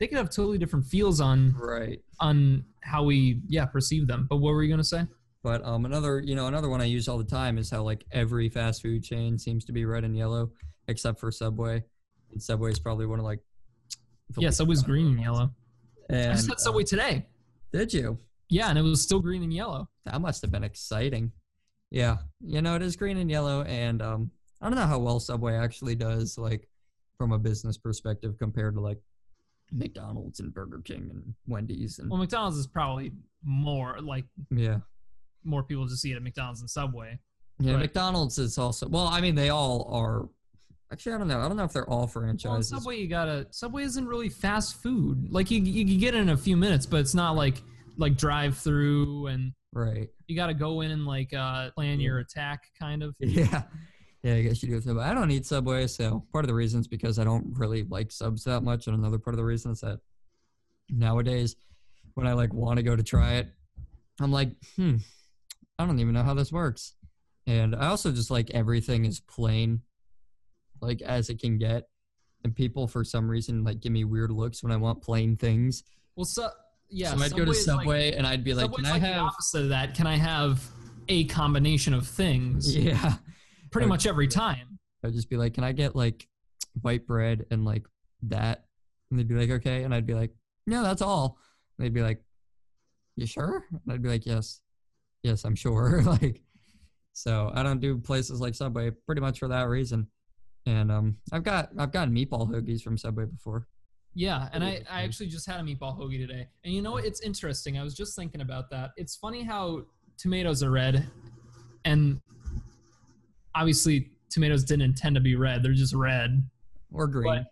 they 0.00 0.08
could 0.08 0.18
have 0.18 0.30
totally 0.30 0.58
different 0.58 0.84
feels 0.84 1.20
on 1.20 1.54
right 1.56 2.00
on 2.18 2.64
how 2.82 3.04
we 3.04 3.40
yeah 3.46 3.64
perceive 3.66 4.08
them. 4.08 4.26
But 4.28 4.38
what 4.38 4.52
were 4.52 4.64
you 4.64 4.68
gonna 4.70 4.82
say? 4.82 5.04
But 5.44 5.62
um, 5.62 5.84
another, 5.84 6.20
you 6.24 6.34
know, 6.34 6.46
another 6.46 6.70
one 6.70 6.80
I 6.80 6.86
use 6.86 7.06
all 7.06 7.18
the 7.18 7.22
time 7.22 7.58
is 7.58 7.70
how 7.70 7.82
like 7.82 8.02
every 8.10 8.48
fast 8.48 8.80
food 8.80 9.04
chain 9.04 9.38
seems 9.38 9.66
to 9.66 9.72
be 9.72 9.84
red 9.84 10.02
and 10.02 10.16
yellow, 10.16 10.50
except 10.88 11.20
for 11.20 11.30
Subway. 11.30 11.84
And 12.32 12.42
Subway 12.42 12.70
is 12.70 12.78
probably 12.78 13.04
one 13.04 13.18
of 13.18 13.26
like. 13.26 13.40
Yeah, 14.38 14.48
Subway's 14.48 14.82
green 14.82 15.06
and 15.08 15.20
yellow. 15.20 15.50
I 16.10 16.14
And 16.14 16.36
just 16.36 16.48
had 16.48 16.58
Subway 16.60 16.82
uh, 16.82 16.86
today. 16.86 17.26
did 17.72 17.92
you? 17.92 18.18
Yeah, 18.48 18.70
and 18.70 18.78
it 18.78 18.82
was 18.82 19.02
still 19.02 19.20
green 19.20 19.42
and 19.42 19.52
yellow. 19.52 19.90
That 20.06 20.18
must 20.22 20.40
have 20.40 20.50
been 20.50 20.64
exciting. 20.64 21.30
Yeah, 21.90 22.16
you 22.40 22.62
know, 22.62 22.74
it 22.74 22.82
is 22.82 22.96
green 22.96 23.18
and 23.18 23.30
yellow, 23.30 23.64
and 23.64 24.00
um, 24.00 24.30
I 24.62 24.68
don't 24.70 24.78
know 24.78 24.86
how 24.86 24.98
well 24.98 25.20
Subway 25.20 25.54
actually 25.54 25.94
does, 25.94 26.38
like 26.38 26.66
from 27.18 27.32
a 27.32 27.38
business 27.38 27.76
perspective, 27.76 28.36
compared 28.38 28.74
to 28.76 28.80
like 28.80 28.98
McDonald's 29.70 30.40
and 30.40 30.54
Burger 30.54 30.80
King 30.82 31.10
and 31.12 31.34
Wendy's 31.46 31.98
and 31.98 32.10
Well, 32.10 32.18
McDonald's 32.18 32.56
is 32.56 32.66
probably 32.66 33.12
more 33.42 34.00
like 34.00 34.24
yeah. 34.50 34.78
More 35.44 35.62
people 35.62 35.86
just 35.86 36.04
eat 36.04 36.16
at 36.16 36.22
McDonald's 36.22 36.60
and 36.60 36.70
Subway. 36.70 37.18
Yeah, 37.60 37.72
Right. 37.74 37.80
McDonald's 37.82 38.38
is 38.38 38.58
also 38.58 38.88
well. 38.88 39.06
I 39.06 39.20
mean, 39.20 39.34
they 39.34 39.50
all 39.50 39.88
are. 39.92 40.28
Actually, 40.92 41.14
I 41.14 41.18
don't 41.18 41.28
know. 41.28 41.40
I 41.40 41.48
don't 41.48 41.56
know 41.56 41.64
if 41.64 41.72
they're 41.72 41.88
all 41.88 42.00
Well, 42.00 42.06
franchises. 42.08 42.68
Subway, 42.70 42.98
you 42.98 43.08
gotta 43.08 43.46
Subway 43.50 43.82
isn't 43.84 44.06
really 44.06 44.28
fast 44.28 44.82
food. 44.82 45.32
Like 45.32 45.50
you, 45.50 45.60
you 45.60 45.84
can 45.86 45.98
get 45.98 46.14
it 46.14 46.18
in 46.18 46.28
a 46.30 46.36
few 46.36 46.56
minutes, 46.56 46.86
but 46.86 47.00
it's 47.00 47.14
not 47.14 47.36
like 47.36 47.62
like 47.96 48.16
drive 48.16 48.56
through 48.58 49.28
and 49.28 49.52
Right. 49.72 50.08
you 50.28 50.36
got 50.36 50.46
to 50.48 50.54
go 50.54 50.82
in 50.82 50.90
and 50.92 51.04
like 51.04 51.32
uh, 51.32 51.70
plan 51.72 51.98
your 52.00 52.18
attack 52.18 52.62
kind 52.78 53.02
of 53.02 53.14
Yeah. 53.20 53.62
Yeah, 54.22 54.34
I 54.34 54.42
guess 54.42 54.62
you 54.62 54.68
do. 54.68 54.76
with 54.76 54.84
Subway. 54.84 55.02
I 55.04 55.12
don't 55.14 55.30
eat 55.30 55.46
Subway, 55.46 55.86
so 55.88 56.24
part 56.32 56.44
of 56.44 56.48
the 56.48 56.54
reason 56.54 56.80
is 56.80 56.88
because 56.88 57.18
I 57.18 57.24
don't 57.24 57.58
really 57.58 57.82
like 57.84 58.10
subs 58.12 58.44
that 58.44 58.62
much, 58.62 58.86
and 58.86 58.96
another 58.96 59.18
part 59.18 59.34
of 59.34 59.38
the 59.38 59.44
reason 59.44 59.72
is 59.72 59.80
that 59.80 59.98
nowadays, 60.88 61.56
when 62.14 62.26
I 62.26 62.32
like 62.32 62.52
want 62.52 62.76
to 62.78 62.82
go 62.82 62.96
to 62.96 63.02
try 63.02 63.34
it, 63.34 63.48
I'm 64.20 64.32
like, 64.32 64.50
hmm, 64.76 64.96
I 65.78 65.86
don't 65.86 65.98
even 66.00 66.14
know 66.14 66.22
how 66.22 66.34
this 66.34 66.52
works, 66.52 66.94
and 67.46 67.74
I 67.74 67.86
also 67.88 68.12
just 68.12 68.30
like 68.30 68.50
everything 68.50 69.04
is 69.04 69.20
plain, 69.20 69.80
like 70.80 71.02
as 71.02 71.30
it 71.30 71.40
can 71.40 71.58
get, 71.58 71.88
and 72.44 72.54
people 72.54 72.86
for 72.86 73.04
some 73.04 73.28
reason 73.28 73.64
like 73.64 73.80
give 73.80 73.92
me 73.92 74.04
weird 74.04 74.30
looks 74.30 74.62
when 74.62 74.70
I 74.72 74.76
want 74.76 75.02
plain 75.02 75.36
things. 75.36 75.82
well 76.16 76.24
so 76.24 76.48
yeah 76.90 77.14
so 77.16 77.24
I'd 77.24 77.32
go 77.34 77.44
to 77.44 77.50
is 77.50 77.66
like- 77.66 77.78
Subway 77.78 78.12
and 78.12 78.26
I'd 78.26 78.44
be 78.44 78.54
like, 78.54 78.66
Subway's 78.66 78.76
can 78.84 78.86
I 78.86 78.90
like 78.92 79.00
the 79.02 79.08
have? 79.08 79.22
opposite 79.22 79.62
of 79.62 79.68
that 79.70 79.94
can 79.94 80.06
i 80.06 80.16
have 80.16 80.62
a 81.08 81.24
combination 81.24 81.94
of 81.94 82.06
things 82.06 82.76
Yeah. 82.76 83.14
pretty 83.72 83.86
I- 83.86 83.88
much 83.88 84.06
every 84.06 84.28
time 84.28 84.78
I'd 85.04 85.12
just 85.14 85.28
be 85.28 85.36
like, 85.36 85.52
"Can 85.54 85.64
I 85.64 85.72
get 85.72 85.94
like 85.96 86.26
white 86.80 87.06
bread 87.06 87.44
and 87.50 87.64
like 87.64 87.86
that?" 88.22 88.64
And 89.10 89.18
they'd 89.18 89.28
be 89.28 89.34
like, 89.34 89.50
"Okay," 89.50 89.82
and 89.84 89.94
I'd 89.94 90.06
be 90.06 90.14
like, 90.14 90.30
"No, 90.66 90.82
that's 90.82 91.02
all." 91.02 91.38
And 91.76 91.84
they'd 91.84 91.92
be 91.92 92.00
like, 92.00 92.22
"You 93.16 93.26
sure?" 93.26 93.64
And 93.70 93.92
I'd 93.92 94.00
be 94.02 94.08
like, 94.08 94.24
"Yes, 94.24 94.62
yes, 95.24 95.44
I'm 95.44 95.56
sure." 95.56 96.02
like, 96.06 96.40
so 97.12 97.50
I 97.54 97.62
don't 97.64 97.80
do 97.80 97.98
places 97.98 98.40
like 98.40 98.54
Subway 98.54 98.90
pretty 99.06 99.20
much 99.20 99.40
for 99.40 99.48
that 99.48 99.68
reason. 99.68 100.06
And 100.66 100.90
um, 100.92 101.16
I've 101.32 101.42
got 101.42 101.70
I've 101.78 101.90
gotten 101.92 102.14
meatball 102.14 102.48
hoagies 102.48 102.82
from 102.82 102.96
Subway 102.96 103.24
before. 103.26 103.66
yeah 104.14 104.48
and 104.52 104.62
i 104.62 104.80
i 104.88 105.02
actually 105.02 105.26
just 105.26 105.44
had 105.46 105.58
a 105.60 105.62
meatball 105.62 105.98
hoagie 105.98 106.24
today. 106.26 106.46
And 106.64 106.72
you 106.72 106.80
know 106.82 106.92
what? 106.92 107.04
It's 107.04 107.20
interesting. 107.20 107.78
I 107.78 107.82
was 107.82 107.94
just 107.94 108.14
thinking 108.16 108.40
about 108.40 108.70
that. 108.70 108.92
It's 108.96 109.16
funny 109.16 109.42
how 109.42 109.82
tomatoes 110.16 110.62
are 110.62 110.70
red 110.70 111.06
and 111.84 112.20
obviously 113.54 114.10
tomatoes 114.30 114.64
didn't 114.64 114.82
intend 114.82 115.14
to 115.16 115.20
be 115.20 115.36
red. 115.36 115.62
They're 115.62 115.72
just 115.72 115.94
red. 115.94 116.48
Or 116.92 117.06
green, 117.06 117.24
But- 117.34 117.46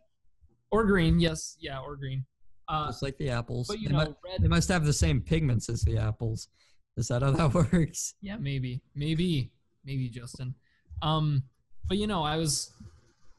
or 0.70 0.84
green 0.84 1.18
yes. 1.20 1.56
Yeah 1.60 1.80
or 1.80 1.96
green. 1.96 2.24
Uh, 2.68 2.86
just 2.86 3.02
like 3.02 3.18
the 3.18 3.28
apples. 3.28 3.66
but 3.68 3.78
you 3.80 3.88
they, 3.88 3.94
know 3.94 4.16
red 4.24 4.40
they 4.40 4.48
must 4.48 4.68
have 4.68 4.84
the 4.86 4.92
same 4.92 5.20
pigments 5.20 5.68
as 5.68 5.82
the 5.82 5.98
apples. 5.98 6.48
Is 6.96 7.08
that 7.08 7.22
how 7.22 7.30
that 7.32 7.54
works? 7.72 8.14
Yeah, 8.20 8.36
maybe, 8.36 8.82
maybe, 8.94 9.50
maybe 9.84 10.08
Justin. 10.08 10.54
Um, 11.00 11.42
but 11.88 11.98
you 11.98 12.06
know, 12.06 12.22
I 12.22 12.36
was 12.36 12.72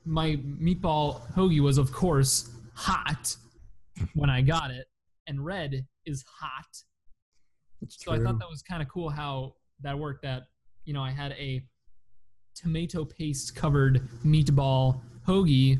my 0.05 0.37
meatball 0.37 1.21
hoagie 1.33 1.61
was 1.61 1.77
of 1.77 1.91
course 1.91 2.49
hot 2.73 3.35
when 4.15 4.29
I 4.29 4.41
got 4.41 4.71
it, 4.71 4.87
and 5.27 5.43
red 5.43 5.85
is 6.05 6.23
hot. 6.39 6.65
It's 7.81 8.03
So 8.03 8.11
I 8.11 8.19
thought 8.19 8.39
that 8.39 8.49
was 8.49 8.61
kind 8.61 8.81
of 8.81 8.87
cool 8.89 9.09
how 9.09 9.55
that 9.81 9.97
worked. 9.97 10.23
That 10.23 10.43
you 10.85 10.93
know, 10.93 11.01
I 11.01 11.11
had 11.11 11.31
a 11.33 11.61
tomato 12.55 13.05
paste 13.05 13.55
covered 13.55 14.01
meatball 14.25 14.99
hoagie 15.27 15.79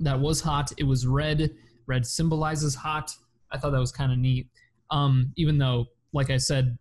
that 0.00 0.18
was 0.18 0.40
hot. 0.40 0.72
It 0.76 0.84
was 0.84 1.06
red. 1.06 1.50
Red 1.86 2.06
symbolizes 2.06 2.74
hot. 2.74 3.14
I 3.50 3.58
thought 3.58 3.70
that 3.70 3.80
was 3.80 3.92
kind 3.92 4.12
of 4.12 4.18
neat. 4.18 4.46
Um, 4.90 5.32
even 5.36 5.58
though, 5.58 5.86
like 6.12 6.30
I 6.30 6.36
said, 6.36 6.78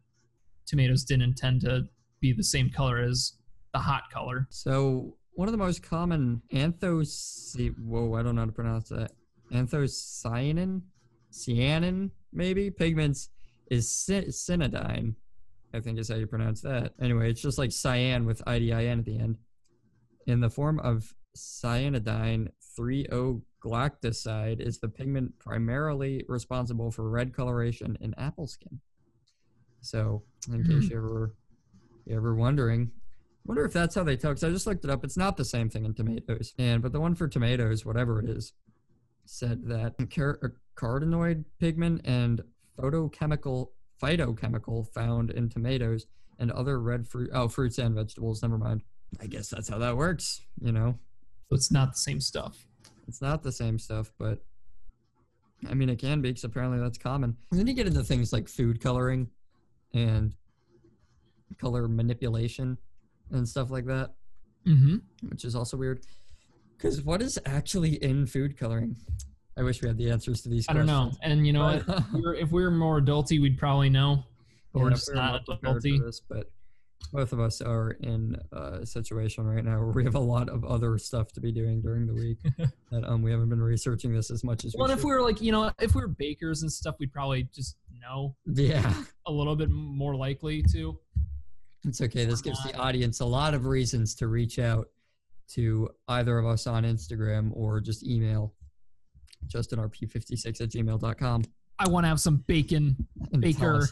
tomatoes 0.66 1.04
didn't 1.04 1.24
intend 1.24 1.62
to 1.62 1.88
be 2.20 2.34
the 2.34 2.44
same 2.44 2.70
color 2.70 3.00
as 3.00 3.34
the 3.74 3.80
hot 3.80 4.04
color. 4.12 4.48
So 4.50 5.16
one 5.34 5.48
of 5.48 5.52
the 5.52 5.58
most 5.58 5.82
common 5.84 6.42
anthos 6.54 7.56
whoa, 7.80 8.14
I 8.16 8.24
don't 8.24 8.36
know 8.36 8.42
how 8.42 8.46
to 8.46 8.52
pronounce 8.52 8.90
that. 8.90 9.12
Anthocyanin, 9.52 10.82
cyanin, 11.32 12.12
maybe 12.32 12.70
pigments 12.70 13.30
is 13.70 13.90
cy- 13.90 14.26
cyanidine. 14.26 15.16
I 15.74 15.80
think 15.80 16.00
is 16.00 16.10
how 16.10 16.16
you 16.16 16.28
pronounce 16.28 16.62
that. 16.62 16.94
Anyway, 17.02 17.30
it's 17.30 17.42
just 17.42 17.58
like 17.58 17.72
cyan 17.72 18.26
with 18.26 18.44
idin 18.46 19.00
at 19.00 19.06
the 19.06 19.18
end. 19.18 19.38
In 20.28 20.42
the 20.42 20.50
form 20.50 20.80
of 20.80 21.14
cyanidine 21.36 22.50
3-O-galactoside 22.78 24.60
is 24.60 24.80
the 24.80 24.90
pigment 24.90 25.40
primarily 25.40 26.26
responsible 26.28 26.92
for 26.92 27.10
red 27.10 27.34
coloration 27.34 27.98
in 28.02 28.14
apple 28.18 28.48
skin. 28.48 28.82
So, 29.82 30.24
in 30.52 30.64
case 30.64 30.86
hmm. 30.86 30.92
you 30.92 30.98
ever 30.98 31.36
you 32.06 32.16
ever 32.16 32.36
wondering, 32.36 32.92
wonder 33.46 33.66
if 33.66 33.74
that's 33.74 33.96
how 33.96 34.04
they 34.04 34.18
tell. 34.18 34.32
Because 34.32 34.44
I 34.44 34.50
just 34.50 34.68
looked 34.68 34.86
it 34.86 34.92
up. 34.92 35.04
It's 35.04 35.18
not 35.18 35.38
the 35.38 35.46
same 35.46 35.70
thing 35.70 35.86
in 35.86 35.94
tomatoes. 35.94 36.54
And 36.58 36.82
but 36.82 36.92
the 36.92 37.00
one 37.00 37.16
for 37.16 37.28
tomatoes, 37.28 37.86
whatever 37.86 38.20
it 38.20 38.30
is, 38.30 38.54
said 39.26 39.68
that 39.68 39.96
car- 40.14 40.40
a 40.44 40.50
carotenoid 40.80 41.46
pigment 41.60 42.02
and 42.06 42.42
photochemical 42.80 43.68
phytochemical 44.02 44.88
found 44.94 45.30
in 45.32 45.48
tomatoes 45.48 46.08
and 46.40 46.52
other 46.52 46.80
red 46.80 47.08
fruit 47.08 47.30
oh 47.34 47.48
fruits 47.48 47.78
and 47.78 47.96
vegetables. 47.96 48.42
Never 48.42 48.58
mind. 48.58 48.82
I 49.22 49.28
guess 49.28 49.50
that's 49.50 49.70
how 49.70 49.78
that 49.80 49.98
works. 49.98 50.42
You 50.62 50.72
know, 50.72 50.98
So 51.50 51.56
it's 51.56 51.72
not 51.72 51.94
the 51.94 52.00
same 52.00 52.22
stuff. 52.22 52.66
it's 53.08 53.22
not 53.22 53.44
the 53.44 53.52
same 53.52 53.78
stuff, 53.78 54.12
but 54.18 54.40
I 55.68 55.74
mean 55.74 55.90
it 55.90 56.00
can 56.00 56.22
be 56.22 56.30
because 56.30 56.44
apparently 56.44 56.80
that's 56.80 56.98
common. 56.98 57.38
And 57.52 57.60
then 57.60 57.68
you 57.68 57.74
get 57.74 57.88
into 57.88 58.04
things 58.04 58.34
like 58.34 58.48
food 58.48 58.82
coloring 58.82 59.28
and 59.94 60.34
color 61.60 61.88
manipulation 61.88 62.78
and 63.32 63.48
stuff 63.48 63.70
like 63.72 63.86
that. 63.86 64.12
Mm-hmm. 64.68 64.98
which 65.30 65.44
is 65.44 65.56
also 65.56 65.76
weird. 65.76 66.06
Because 66.78 67.02
what 67.02 67.22
is 67.22 67.40
actually 67.48 67.96
in 68.04 68.28
food 68.28 68.58
coloring? 68.58 68.96
I 69.58 69.64
wish 69.64 69.82
we 69.82 69.88
had 69.88 69.98
the 69.98 70.12
answers 70.12 70.42
to 70.42 70.50
these. 70.50 70.66
I 70.70 70.74
don't 70.74 70.86
know. 70.86 71.12
And 71.24 71.46
you 71.48 71.54
know? 71.54 71.82
But- 71.86 71.98
If 72.08 72.14
we 72.14 72.22
were, 72.22 72.36
if 72.36 72.52
we 72.52 72.64
were 72.64 72.72
more 72.72 73.02
adulty, 73.02 73.42
we'd 73.42 73.58
probably 73.58 73.90
know. 73.90 74.24
But 74.74 74.84
we're 74.84 74.90
just 74.92 75.10
we're 75.10 75.16
not 75.16 75.32
more 75.48 75.58
prepared 75.58 75.82
for 75.82 75.88
adulty. 75.88 76.06
this, 76.06 76.22
but 76.30 76.50
both 77.12 77.34
of 77.34 77.40
us 77.40 77.60
are 77.62 77.92
in 78.02 78.38
a 78.52 78.86
situation 78.86 79.46
right 79.46 79.66
now 79.66 79.80
where 79.80 79.88
we 79.92 80.04
have 80.04 80.16
a 80.16 80.20
lot 80.20 80.48
of 80.48 80.64
other 80.64 80.98
stuff 81.00 81.32
to 81.34 81.42
be 81.42 81.52
doing 81.52 81.82
during 81.82 82.06
the 82.06 82.14
week 82.14 82.38
that 82.92 83.04
um 83.04 83.22
we 83.24 83.32
haven't 83.32 83.50
been 83.50 83.62
researching 83.62 84.14
this 84.14 84.30
as 84.32 84.44
much 84.44 84.64
as 84.64 84.76
Well, 84.78 84.88
we 84.88 84.92
and 84.92 85.00
if 85.00 85.04
we 85.04 85.12
were 85.12 85.22
like, 85.24 85.42
you 85.42 85.52
know, 85.52 85.72
if 85.82 85.96
we 85.96 86.02
were 86.02 86.08
bakers 86.08 86.62
and 86.62 86.72
stuff, 86.72 86.96
we'd 87.00 87.12
probably 87.12 87.50
just 87.54 87.76
know 88.02 88.36
yeah. 88.46 88.94
a 89.28 89.32
little 89.32 89.56
bit 89.56 89.70
more 89.70 90.16
likely 90.16 90.64
to. 90.74 90.98
it's 91.86 92.02
okay. 92.02 92.26
This 92.26 92.42
gives 92.42 92.62
the 92.64 92.74
um, 92.76 92.82
audience 92.82 93.20
a 93.20 93.26
lot 93.26 93.54
of 93.54 93.66
reasons 93.66 94.16
to 94.16 94.28
reach 94.28 94.60
out 94.60 94.88
to 95.50 95.90
either 96.08 96.38
of 96.40 96.46
us 96.46 96.66
on 96.66 96.84
instagram 96.84 97.52
or 97.54 97.82
just 97.82 98.06
email 98.08 98.54
justinrp56 99.48 100.62
at 100.62 100.70
gmail.com 100.70 101.44
I 101.80 101.90
want 101.90 102.04
to 102.04 102.10
have 102.10 102.20
some 102.20 102.44
bacon, 102.48 102.96
and 103.34 103.42
baker, 103.42 103.88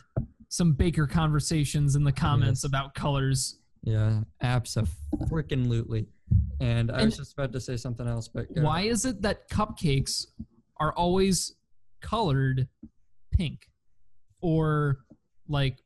some 0.50 0.74
baker 0.74 1.08
conversations 1.08 1.96
in 1.96 2.04
the 2.04 2.12
comments 2.12 2.62
Yes. 2.64 2.70
about 2.70 2.94
colors. 2.94 3.58
yeah 3.84 4.22
absolutely 4.42 6.08
and 6.62 6.92
i 6.92 6.98
And- 7.00 7.06
was 7.06 7.18
just 7.18 7.34
about 7.34 7.52
to 7.54 7.60
say 7.60 7.76
something 7.78 8.08
else 8.08 8.28
but 8.28 8.46
Why 8.52 8.82
is 8.82 9.06
it 9.06 9.22
that 9.24 9.50
cupcakes 9.50 10.28
are 10.80 10.94
always 10.94 11.56
colored 12.02 12.68
pink 13.34 13.69
or 14.42 15.00
like 15.48 15.78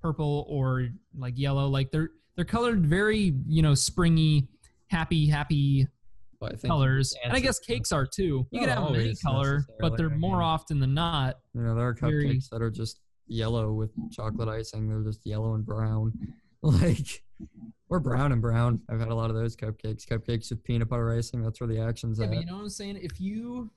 purple 0.00 0.46
or 0.48 0.88
like 1.16 1.38
yellow? 1.38 1.66
Like 1.68 1.90
they're 1.90 2.10
they're 2.36 2.44
colored 2.44 2.86
very 2.86 3.34
you 3.46 3.62
know 3.62 3.74
springy, 3.74 4.48
happy, 4.88 5.26
happy 5.26 5.86
think 6.40 6.62
colors. 6.66 7.14
And 7.22 7.32
I 7.32 7.40
guess 7.40 7.58
cakes 7.58 7.92
are 7.92 8.06
too. 8.06 8.46
You 8.50 8.60
can 8.60 8.68
have 8.70 8.84
them 8.84 8.94
any 8.96 9.14
color, 9.16 9.64
but 9.78 9.96
they're 9.96 10.08
more 10.10 10.42
often 10.42 10.80
than 10.80 10.94
not. 10.94 11.36
You 11.54 11.62
know, 11.62 11.74
there 11.74 11.86
are 11.88 11.94
Very- 11.94 12.26
cupcakes 12.28 12.48
that 12.50 12.62
are 12.62 12.70
just 12.70 13.00
yellow 13.26 13.72
with 13.72 13.90
chocolate 14.10 14.48
icing. 14.48 14.88
They're 14.88 15.02
just 15.02 15.24
yellow 15.26 15.54
and 15.54 15.64
brown. 15.64 16.12
Like, 16.62 17.22
or 17.88 18.00
brown 18.00 18.32
and 18.32 18.42
brown. 18.42 18.82
I've 18.90 18.98
had 18.98 19.08
a 19.08 19.14
lot 19.14 19.30
of 19.30 19.34
those 19.34 19.56
cupcakes. 19.56 20.06
Cupcakes 20.06 20.50
with 20.50 20.62
peanut 20.62 20.90
butter 20.90 21.10
icing. 21.16 21.42
That's 21.42 21.58
where 21.58 21.66
the 21.68 21.80
action's 21.80 22.18
Yeah, 22.18 22.26
at. 22.26 22.32
but 22.32 22.40
you 22.40 22.44
know 22.44 22.56
what 22.56 22.62
I'm 22.64 22.68
saying? 22.68 22.98
If 23.00 23.18
you 23.18 23.70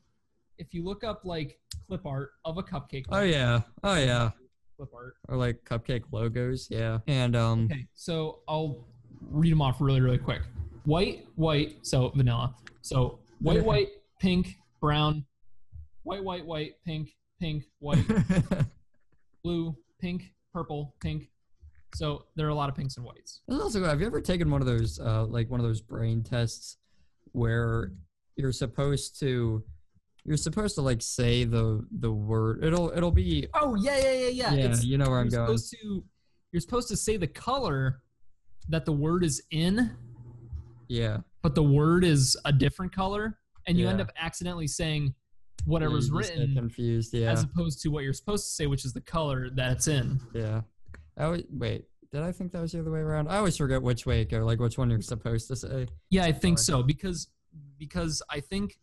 if 0.57 0.73
you 0.73 0.83
look 0.83 1.03
up 1.03 1.21
like 1.25 1.59
clip 1.87 2.05
art 2.05 2.31
of 2.45 2.57
a 2.57 2.63
cupcake, 2.63 3.05
oh, 3.09 3.21
yeah. 3.21 3.61
Oh, 3.83 3.95
yeah. 3.95 4.31
clip 4.77 4.89
art. 4.93 5.15
Or 5.27 5.37
like 5.37 5.63
cupcake 5.63 6.03
logos. 6.11 6.67
Yeah. 6.69 6.99
And, 7.07 7.35
um, 7.35 7.67
Okay, 7.71 7.87
so 7.93 8.39
I'll 8.47 8.87
read 9.29 9.51
them 9.51 9.61
off 9.61 9.81
really, 9.81 10.01
really 10.01 10.17
quick. 10.17 10.41
White, 10.85 11.25
white, 11.35 11.77
so 11.85 12.09
vanilla. 12.09 12.53
So 12.81 13.19
white, 13.39 13.63
white, 13.63 13.89
pink, 14.19 14.57
brown, 14.81 15.25
white, 16.03 16.23
white, 16.23 16.45
white, 16.45 16.73
pink, 16.85 17.09
pink, 17.39 17.63
white, 17.79 18.05
blue, 19.43 19.75
pink, 19.99 20.33
purple, 20.53 20.95
pink. 21.01 21.29
So 21.95 22.25
there 22.35 22.45
are 22.47 22.49
a 22.49 22.55
lot 22.55 22.69
of 22.69 22.75
pinks 22.75 22.97
and 22.97 23.05
whites. 23.05 23.41
This 23.47 23.57
is 23.57 23.63
also 23.63 23.79
good. 23.79 23.89
Have 23.89 24.01
you 24.01 24.07
ever 24.07 24.19
taken 24.19 24.49
one 24.49 24.61
of 24.61 24.67
those, 24.67 24.99
uh, 24.99 25.25
like 25.25 25.49
one 25.49 25.59
of 25.59 25.65
those 25.65 25.81
brain 25.81 26.23
tests 26.23 26.77
where 27.33 27.91
you're 28.35 28.51
supposed 28.51 29.19
to, 29.19 29.63
you're 30.25 30.38
supposed 30.38 30.75
to 30.75 30.81
like 30.81 31.01
say 31.01 31.43
the 31.43 31.86
the 31.99 32.12
word. 32.12 32.63
It'll 32.63 32.91
it'll 32.95 33.12
be 33.12 33.47
Oh 33.53 33.75
yeah, 33.75 33.97
yeah, 33.97 34.12
yeah, 34.12 34.27
yeah. 34.27 34.53
yeah. 34.53 34.59
It's- 34.65 34.83
you 34.83 34.97
know 34.97 35.09
where 35.09 35.19
I'm 35.19 35.29
you're 35.29 35.45
going. 35.45 35.57
supposed 35.57 35.71
to 35.81 36.03
you're 36.51 36.62
supposed 36.62 36.88
to 36.89 36.97
say 36.97 37.17
the 37.17 37.27
color 37.27 38.01
that 38.69 38.86
the 38.86 38.93
word 38.93 39.23
is 39.23 39.41
in, 39.51 39.91
Yeah. 40.88 41.17
but 41.41 41.55
the 41.55 41.63
word 41.63 42.03
is 42.05 42.38
a 42.45 42.51
different 42.53 42.93
color, 42.93 43.39
and 43.67 43.77
you 43.77 43.88
end 43.89 43.99
up 43.99 44.12
accidentally 44.17 44.67
saying 44.67 45.13
whatever's 45.65 46.09
get 46.09 46.17
written 46.17 46.53
confused. 46.55 47.13
Yeah. 47.13 47.31
as 47.31 47.43
opposed 47.43 47.81
to 47.81 47.89
what 47.89 48.03
you're 48.03 48.13
supposed 48.13 48.45
to 48.45 48.51
say, 48.51 48.67
which 48.67 48.86
is 48.86 48.93
the 48.93 49.01
color 49.01 49.49
that's 49.49 49.88
in. 49.88 50.19
Yeah. 50.33 50.62
I 51.17 51.23
always, 51.25 51.43
wait, 51.49 51.86
did 52.12 52.21
I 52.21 52.31
think 52.31 52.51
that 52.51 52.62
was 52.62 52.71
the 52.71 52.79
other 52.79 52.91
way 52.91 52.99
around? 52.99 53.27
I 53.27 53.38
always 53.38 53.57
forget 53.57 53.81
which 53.81 54.05
way 54.05 54.21
it 54.21 54.29
go, 54.29 54.45
like 54.45 54.59
which 54.59 54.77
one 54.77 54.89
you're 54.89 55.01
supposed 55.01 55.47
to 55.49 55.55
say. 55.55 55.88
Yeah, 56.12 56.23
I 56.25 56.31
think 56.31 56.59
Sorry. 56.59 56.81
so 56.81 56.83
because 56.83 57.27
because 57.79 58.21
I 58.29 58.39
think 58.39 58.77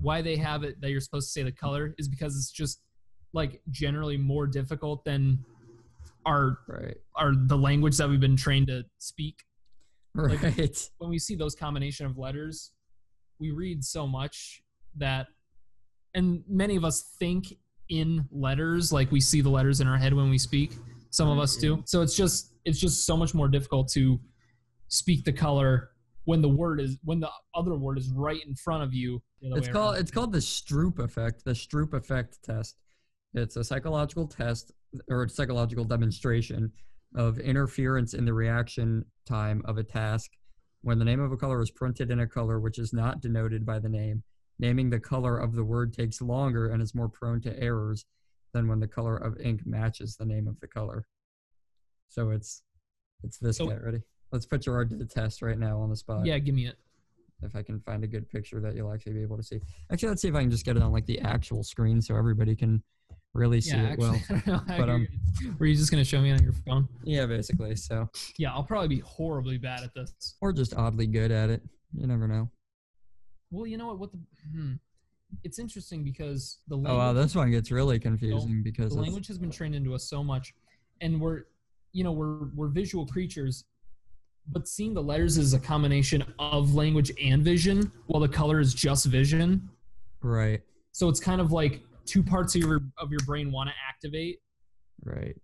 why 0.00 0.22
they 0.22 0.36
have 0.36 0.62
it 0.64 0.80
that 0.80 0.90
you're 0.90 1.00
supposed 1.00 1.28
to 1.28 1.32
say 1.32 1.42
the 1.42 1.52
color 1.52 1.94
is 1.98 2.08
because 2.08 2.36
it's 2.36 2.50
just 2.50 2.80
like 3.32 3.60
generally 3.70 4.16
more 4.16 4.46
difficult 4.46 5.04
than 5.04 5.38
our 6.26 6.58
Right. 6.68 6.96
our 7.16 7.34
the 7.34 7.56
language 7.56 7.96
that 7.98 8.08
we've 8.08 8.20
been 8.20 8.36
trained 8.36 8.68
to 8.68 8.84
speak. 8.98 9.42
Like- 10.14 10.42
Right. 10.42 10.90
When 10.98 11.10
we 11.10 11.18
see 11.18 11.34
those 11.36 11.54
combination 11.54 12.06
of 12.06 12.16
letters, 12.18 12.72
we 13.38 13.50
read 13.50 13.84
so 13.84 14.06
much 14.06 14.62
that 14.96 15.26
and 16.14 16.42
many 16.48 16.76
of 16.76 16.84
us 16.84 17.02
think 17.18 17.54
in 17.88 18.26
letters 18.30 18.92
like 18.92 19.10
we 19.12 19.20
see 19.20 19.40
the 19.40 19.48
letters 19.48 19.80
in 19.80 19.86
our 19.86 19.96
head 19.98 20.12
when 20.14 20.28
we 20.30 20.38
speak. 20.38 20.72
Some 21.10 21.28
of 21.28 21.38
us 21.38 21.56
do. 21.56 21.74
Mm-hmm. 21.76 21.82
So 21.86 22.02
it's 22.02 22.16
just 22.16 22.52
it's 22.64 22.78
just 22.78 23.04
so 23.06 23.16
much 23.16 23.34
more 23.34 23.48
difficult 23.48 23.88
to 23.92 24.20
speak 24.88 25.24
the 25.24 25.32
color 25.32 25.90
when 26.24 26.42
the 26.42 26.48
word 26.48 26.80
is 26.80 26.98
when 27.04 27.20
the 27.20 27.30
other 27.54 27.74
word 27.74 27.98
is 27.98 28.10
right 28.10 28.40
in 28.46 28.54
front 28.56 28.82
of 28.82 28.92
you. 28.92 29.22
It's 29.40 29.68
called 29.68 29.94
around. 29.94 30.00
it's 30.02 30.10
called 30.10 30.32
the 30.32 30.38
Stroop 30.38 30.98
effect. 30.98 31.44
The 31.44 31.52
Stroop 31.52 31.92
effect 31.94 32.42
test. 32.42 32.76
It's 33.34 33.56
a 33.56 33.64
psychological 33.64 34.26
test 34.26 34.72
or 35.08 35.24
a 35.24 35.28
psychological 35.28 35.84
demonstration 35.84 36.72
of 37.14 37.38
interference 37.38 38.14
in 38.14 38.24
the 38.24 38.32
reaction 38.32 39.04
time 39.26 39.62
of 39.66 39.78
a 39.78 39.82
task 39.84 40.30
when 40.82 40.98
the 40.98 41.04
name 41.04 41.20
of 41.20 41.32
a 41.32 41.36
color 41.36 41.60
is 41.62 41.70
printed 41.70 42.10
in 42.10 42.20
a 42.20 42.26
color 42.26 42.60
which 42.60 42.78
is 42.78 42.92
not 42.92 43.20
denoted 43.20 43.64
by 43.66 43.78
the 43.78 43.88
name. 43.88 44.22
Naming 44.58 44.90
the 44.90 44.98
color 45.00 45.38
of 45.38 45.54
the 45.54 45.64
word 45.64 45.92
takes 45.92 46.20
longer 46.20 46.70
and 46.70 46.82
is 46.82 46.94
more 46.94 47.08
prone 47.08 47.40
to 47.42 47.58
errors 47.62 48.04
than 48.52 48.66
when 48.66 48.80
the 48.80 48.88
color 48.88 49.16
of 49.16 49.38
ink 49.40 49.60
matches 49.66 50.16
the 50.16 50.24
name 50.26 50.48
of 50.48 50.58
the 50.60 50.66
color. 50.66 51.06
So 52.08 52.30
it's 52.30 52.62
it's 53.22 53.38
this 53.38 53.58
So- 53.58 53.66
guy. 53.68 53.76
Ready? 53.76 54.02
Let's 54.32 54.46
put 54.46 54.60
Gerard 54.62 54.90
to 54.90 54.96
the 54.96 55.06
test 55.06 55.40
right 55.42 55.58
now 55.58 55.80
on 55.80 55.88
the 55.88 55.96
spot 55.96 56.26
Yeah, 56.26 56.38
give 56.38 56.54
me 56.54 56.66
it. 56.66 56.78
If 57.42 57.54
I 57.54 57.62
can 57.62 57.80
find 57.80 58.04
a 58.04 58.06
good 58.06 58.28
picture 58.28 58.60
that 58.60 58.74
you'll 58.74 58.92
actually 58.92 59.12
be 59.14 59.22
able 59.22 59.36
to 59.36 59.42
see. 59.42 59.60
Actually, 59.92 60.10
let's 60.10 60.22
see 60.22 60.28
if 60.28 60.34
I 60.34 60.40
can 60.40 60.50
just 60.50 60.64
get 60.64 60.76
it 60.76 60.82
on 60.82 60.92
like 60.92 61.06
the 61.06 61.20
actual 61.20 61.62
screen 61.62 62.00
so 62.02 62.16
everybody 62.16 62.56
can 62.56 62.82
really 63.34 63.60
see 63.60 63.76
Yeah, 63.76 63.92
it 63.92 63.98
well. 63.98 64.14
actually, 64.14 64.42
know 64.46 64.58
how 64.66 64.78
But, 64.78 64.88
um, 64.88 65.08
were 65.58 65.66
you 65.66 65.76
just 65.76 65.90
gonna 65.90 66.04
show 66.04 66.20
me 66.20 66.32
on 66.32 66.42
your 66.42 66.52
phone? 66.66 66.88
Yeah, 67.04 67.26
basically. 67.26 67.76
So, 67.76 68.08
Yeah, 68.38 68.52
I'll 68.52 68.64
probably 68.64 68.88
be 68.88 69.00
horribly 69.00 69.58
bad 69.58 69.82
at 69.82 69.94
this. 69.94 70.36
or 70.40 70.52
just 70.52 70.74
oddly 70.74 71.06
good 71.06 71.30
at 71.30 71.50
it. 71.50 71.62
You 71.94 72.06
never 72.06 72.26
know. 72.26 72.50
Well, 73.50 73.66
you 73.66 73.76
know 73.78 73.86
what? 73.86 73.98
What 73.98 74.12
the? 74.12 74.18
Hmm. 74.52 74.72
It's 75.44 75.58
interesting 75.58 76.04
because 76.04 76.58
the 76.68 76.74
Oh 76.74 76.78
language, 76.78 76.96
wow, 76.98 77.12
this 77.12 77.34
one 77.34 77.50
gets 77.50 77.70
really 77.70 77.98
confusing 77.98 78.62
because 78.62 78.94
the 78.94 79.00
language 79.00 79.26
has 79.26 79.38
been 79.38 79.50
trained 79.50 79.74
into 79.74 79.94
us 79.94 80.04
so 80.08 80.24
much, 80.24 80.54
and 81.02 81.20
we're, 81.20 81.42
you 81.92 82.02
know, 82.02 82.12
we're 82.12 82.46
we're 82.54 82.68
visual 82.68 83.06
creatures, 83.06 83.64
but 84.50 84.66
seeing 84.68 84.94
the 84.94 85.02
letters 85.02 85.38
is 85.38 85.54
a 85.54 85.58
combination 85.58 86.24
of 86.38 86.74
language 86.74 87.12
and 87.22 87.42
vision, 87.44 87.90
while 88.06 88.20
the 88.20 88.28
color 88.28 88.60
is 88.60 88.74
just 88.74 89.06
vision. 89.06 89.68
right, 90.22 90.60
So 90.92 91.08
it's 91.08 91.20
kind 91.20 91.40
of 91.40 91.52
like 91.52 91.82
two 92.06 92.22
parts 92.22 92.54
of 92.54 92.62
your 92.62 92.80
of 92.98 93.10
your 93.10 93.20
brain 93.26 93.52
want 93.52 93.68
to 93.68 93.74
activate, 93.88 94.38
right. 95.04 95.36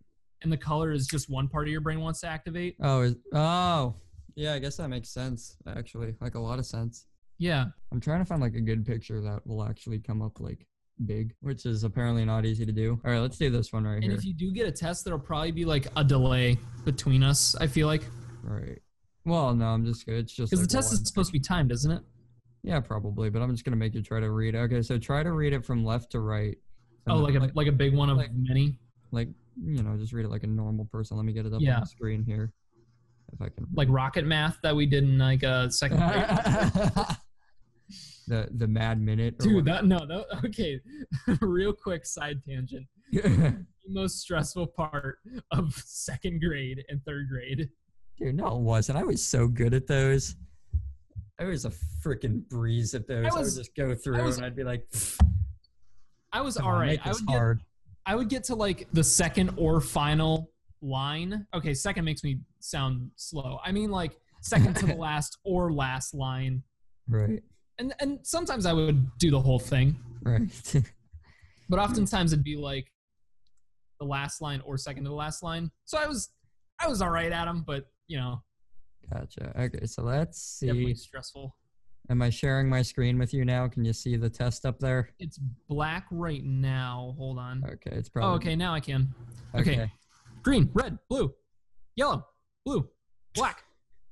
and 0.42 0.52
the 0.52 0.56
color 0.56 0.92
is 0.92 1.06
just 1.06 1.28
one 1.28 1.48
part 1.48 1.66
of 1.66 1.72
your 1.72 1.80
brain 1.80 2.00
wants 2.00 2.20
to 2.20 2.26
activate. 2.26 2.76
Oh, 2.82 3.02
is, 3.02 3.14
oh, 3.32 3.94
yeah. 4.36 4.54
I 4.54 4.58
guess 4.58 4.76
that 4.78 4.88
makes 4.88 5.10
sense. 5.10 5.56
Actually, 5.66 6.14
like 6.20 6.34
a 6.34 6.40
lot 6.40 6.58
of 6.58 6.66
sense. 6.66 7.06
Yeah, 7.38 7.66
I'm 7.92 8.00
trying 8.00 8.20
to 8.20 8.24
find 8.24 8.40
like 8.40 8.54
a 8.54 8.60
good 8.60 8.86
picture 8.86 9.20
that 9.20 9.46
will 9.46 9.64
actually 9.64 9.98
come 9.98 10.22
up 10.22 10.40
like 10.40 10.66
big, 11.04 11.34
which 11.40 11.66
is 11.66 11.82
apparently 11.82 12.24
not 12.24 12.46
easy 12.46 12.64
to 12.64 12.72
do. 12.72 13.00
All 13.04 13.10
right, 13.10 13.18
let's 13.18 13.36
do 13.36 13.50
this 13.50 13.72
one 13.72 13.84
right 13.84 13.94
and 13.94 14.04
here. 14.04 14.12
And 14.12 14.18
if 14.18 14.24
you 14.24 14.32
do 14.32 14.52
get 14.52 14.66
a 14.66 14.72
test, 14.72 15.04
there'll 15.04 15.18
probably 15.18 15.50
be 15.50 15.64
like 15.64 15.88
a 15.96 16.04
delay 16.04 16.56
between 16.84 17.22
us. 17.22 17.56
I 17.56 17.66
feel 17.66 17.86
like 17.88 18.04
right. 18.42 18.78
Well, 19.24 19.54
no, 19.54 19.66
I'm 19.66 19.84
just. 19.84 20.06
It's 20.08 20.32
just 20.32 20.50
because 20.50 20.60
like 20.62 20.68
the 20.68 20.74
test 20.76 20.92
one- 20.92 21.02
is 21.02 21.08
supposed 21.08 21.28
to 21.28 21.32
be 21.32 21.40
timed, 21.40 21.72
isn't 21.72 21.90
it? 21.90 22.02
Yeah, 22.62 22.80
probably, 22.80 23.30
but 23.30 23.42
I'm 23.42 23.50
just 23.50 23.64
gonna 23.64 23.76
make 23.76 23.94
you 23.94 24.02
try 24.02 24.20
to 24.20 24.30
read. 24.30 24.54
Okay, 24.54 24.82
so 24.82 24.98
try 24.98 25.22
to 25.22 25.32
read 25.32 25.52
it 25.52 25.64
from 25.64 25.84
left 25.84 26.10
to 26.12 26.20
right. 26.20 26.56
Oh, 27.06 27.24
then, 27.24 27.34
like 27.40 27.50
a 27.50 27.52
like 27.54 27.66
a 27.66 27.72
big 27.72 27.94
one 27.94 28.10
of 28.10 28.16
like- 28.16 28.34
many. 28.34 28.78
like 29.12 29.28
you 29.62 29.82
know, 29.82 29.96
just 29.96 30.12
read 30.12 30.24
it 30.24 30.30
like 30.30 30.42
a 30.42 30.46
normal 30.48 30.86
person. 30.86 31.16
Let 31.16 31.24
me 31.26 31.32
get 31.32 31.46
it 31.46 31.52
up 31.52 31.60
on 31.60 31.64
the 31.80 31.86
screen 31.86 32.24
here, 32.24 32.52
if 33.32 33.40
I 33.40 33.48
can. 33.50 33.66
like 33.74 33.88
rocket 33.90 34.24
math 34.26 34.58
that 34.62 34.74
we 34.74 34.86
did 34.86 35.04
in 35.04 35.18
like 35.18 35.42
a 35.42 35.70
second 35.70 35.98
grade. 35.98 36.26
the 38.26 38.48
the 38.56 38.66
Mad 38.66 39.00
Minute. 39.00 39.38
Dude, 39.38 39.64
that 39.66 39.84
no, 39.84 39.98
that, 40.06 40.24
okay. 40.46 40.80
Real 41.40 41.72
quick 41.72 42.04
side 42.06 42.40
tangent. 42.46 42.86
The 43.86 43.92
most 43.92 44.20
stressful 44.20 44.68
part 44.68 45.18
of 45.50 45.74
second 45.74 46.40
grade 46.40 46.82
and 46.88 47.04
third 47.04 47.28
grade. 47.28 47.68
Dude, 48.18 48.36
no, 48.36 48.56
it 48.56 48.60
wasn't. 48.62 48.98
I 48.98 49.02
was 49.02 49.24
so 49.26 49.48
good 49.48 49.74
at 49.74 49.86
those. 49.86 50.36
I 51.40 51.44
was 51.44 51.64
a 51.64 51.72
freaking 52.04 52.48
breeze 52.48 52.94
at 52.94 53.06
those. 53.08 53.26
I, 53.26 53.36
was- 53.38 53.54
would 53.56 53.60
just 53.64 53.74
go 53.76 53.94
through 53.94 54.22
was- 54.22 54.36
and 54.36 54.46
I'd 54.46 54.54
be 54.56 54.64
like, 54.64 54.86
I 56.32 56.40
was 56.40 56.56
"Come 56.56 56.66
all 56.66 56.72
right. 56.74 57.00
I 57.04 57.12
would 57.12 57.26
get. 57.26 57.42
I 58.06 58.14
would 58.14 58.28
get 58.28 58.44
to 58.44 58.54
like 58.54 58.86
the 58.92 59.02
second 59.04 59.52
or 59.56 59.80
final 59.80 60.50
line. 60.82 61.46
Okay, 61.54 61.72
second 61.74 62.04
makes 62.04 62.22
me 62.22 62.40
sound 62.60 63.10
slow. 63.16 63.58
I 63.64 63.72
mean 63.72 63.90
like 63.90 64.16
second 64.42 64.76
to 64.76 64.86
the 64.86 64.94
last 64.96 65.38
or 65.44 65.72
last 65.72 66.12
line. 66.14 66.62
Right, 67.08 67.42
And 67.78 67.94
and 68.00 68.18
sometimes 68.22 68.66
I 68.66 68.72
would 68.72 69.06
do 69.18 69.30
the 69.30 69.40
whole 69.40 69.58
thing, 69.58 69.96
right. 70.22 70.42
but 71.68 71.78
oftentimes 71.78 72.32
it'd 72.32 72.44
be 72.44 72.56
like 72.56 72.86
the 74.00 74.06
last 74.06 74.40
line 74.42 74.60
or 74.64 74.76
second 74.76 75.04
to 75.04 75.10
the 75.10 75.14
last 75.16 75.42
line. 75.42 75.70
So 75.84 75.98
I 75.98 76.06
was 76.06 76.30
I 76.80 76.88
was 76.88 77.00
all 77.00 77.10
right 77.10 77.30
at 77.32 77.44
them, 77.46 77.62
but 77.66 77.86
you 78.08 78.18
know, 78.18 78.42
Gotcha. 79.12 79.52
Okay, 79.58 79.86
so 79.86 80.02
let's 80.02 80.60
definitely 80.60 80.94
see. 80.94 81.02
stressful. 81.04 81.54
Am 82.10 82.20
I 82.20 82.30
sharing 82.30 82.68
my 82.68 82.82
screen 82.82 83.18
with 83.18 83.32
you 83.32 83.44
now? 83.44 83.66
Can 83.68 83.84
you 83.84 83.92
see 83.92 84.16
the 84.16 84.28
test 84.28 84.66
up 84.66 84.78
there? 84.78 85.08
It's 85.18 85.38
black 85.68 86.06
right 86.10 86.44
now. 86.44 87.14
Hold 87.16 87.38
on. 87.38 87.64
Okay, 87.64 87.96
it's 87.96 88.08
probably. 88.08 88.32
Oh, 88.32 88.36
okay. 88.36 88.56
Now 88.56 88.74
I 88.74 88.80
can. 88.80 89.14
Okay. 89.54 89.90
Green, 90.42 90.68
red, 90.74 90.98
blue, 91.08 91.32
yellow, 91.96 92.26
blue, 92.66 92.86
black, 93.34 93.64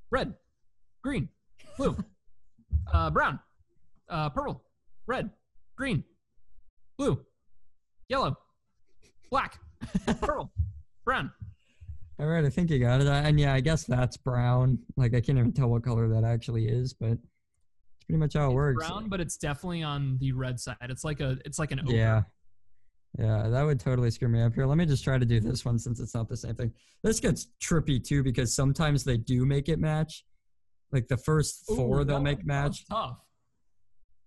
red, 0.09 0.33
green, 1.03 1.29
blue, 1.77 1.95
uh, 2.93 3.11
brown, 3.11 3.39
uh, 4.09 4.29
purple, 4.29 4.63
red, 5.05 5.29
green, 5.77 6.03
blue, 6.97 7.23
yellow, 8.09 8.35
black, 9.29 9.59
purple, 10.19 10.51
brown. 11.05 11.31
All 12.19 12.27
right, 12.27 12.45
I 12.45 12.49
think 12.49 12.69
you 12.69 12.79
got 12.79 13.01
it. 13.01 13.07
And 13.07 13.39
yeah, 13.39 13.53
I 13.53 13.59
guess 13.59 13.83
that's 13.85 14.17
brown. 14.17 14.79
Like 14.97 15.15
I 15.15 15.21
can't 15.21 15.37
even 15.37 15.51
tell 15.53 15.69
what 15.69 15.83
color 15.83 16.07
that 16.09 16.23
actually 16.23 16.67
is, 16.67 16.93
but 16.93 17.11
it's 17.11 18.05
pretty 18.05 18.19
much 18.19 18.35
how 18.35 18.51
it 18.51 18.53
works. 18.53 18.87
Brown, 18.87 19.09
but 19.09 19.19
it's 19.19 19.37
definitely 19.37 19.83
on 19.83 20.17
the 20.19 20.31
red 20.31 20.59
side. 20.59 20.77
It's 20.81 21.03
like 21.03 21.21
a, 21.21 21.37
it's 21.45 21.57
like 21.57 21.71
an 21.71 21.79
ochre. 21.79 21.95
Yeah. 21.95 22.21
Yeah, 23.19 23.47
that 23.47 23.63
would 23.63 23.79
totally 23.79 24.09
screw 24.09 24.27
me 24.27 24.41
up 24.41 24.55
here. 24.55 24.65
Let 24.65 24.77
me 24.77 24.87
just 24.87 25.03
try 25.03 25.19
to 25.19 25.25
do 25.25 25.39
this 25.39 25.63
one 25.63 25.77
since 25.77 25.99
it's 25.99 26.15
not 26.15 26.27
the 26.27 26.37
same 26.37 26.55
thing. 26.55 26.71
This 27.03 27.19
gets 27.19 27.47
trippy 27.61 28.03
too 28.03 28.23
because 28.23 28.55
sometimes 28.55 29.03
they 29.03 29.17
do 29.17 29.45
make 29.45 29.69
it 29.69 29.77
match. 29.77 30.25
Like 30.91 31.07
the 31.07 31.17
first 31.17 31.63
Ooh, 31.71 31.75
four 31.75 32.03
they'll 32.05 32.19
make 32.19 32.43
match. 32.45 32.87
Tough. 32.87 33.17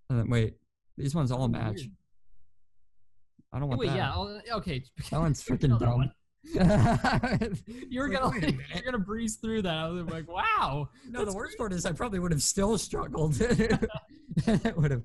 And 0.09 0.21
then, 0.21 0.31
wait, 0.31 0.55
these 0.97 1.15
ones 1.17 1.33
all 1.33 1.49
match. 1.49 1.77
weird. 1.77 1.91
I 3.53 3.59
don't 3.59 3.69
want 3.69 3.81
wait, 3.81 3.89
that. 3.89 3.97
yeah. 3.97 4.13
I'll, 4.13 4.41
okay. 4.55 4.85
That 5.11 5.21
one's 5.21 5.43
freaking 5.43 5.79
dumb. 5.79 5.97
one. 5.97 6.13
You 7.89 8.01
were 8.01 8.09
gonna 8.09 8.27
like, 8.27 8.57
you're 8.75 8.85
gonna 8.85 8.99
breeze 8.99 9.37
through 9.37 9.63
that. 9.63 9.75
I 9.75 9.89
was 9.89 10.07
like, 10.07 10.29
wow. 10.29 10.89
No, 11.09 11.25
the 11.25 11.33
worst 11.33 11.59
part 11.59 11.73
is 11.73 11.87
I 11.87 11.93
probably 11.93 12.19
would 12.19 12.33
have 12.33 12.43
still 12.43 12.79
struggled. 12.79 13.37
it 13.41 14.77
would 14.77 14.91
have, 14.91 15.03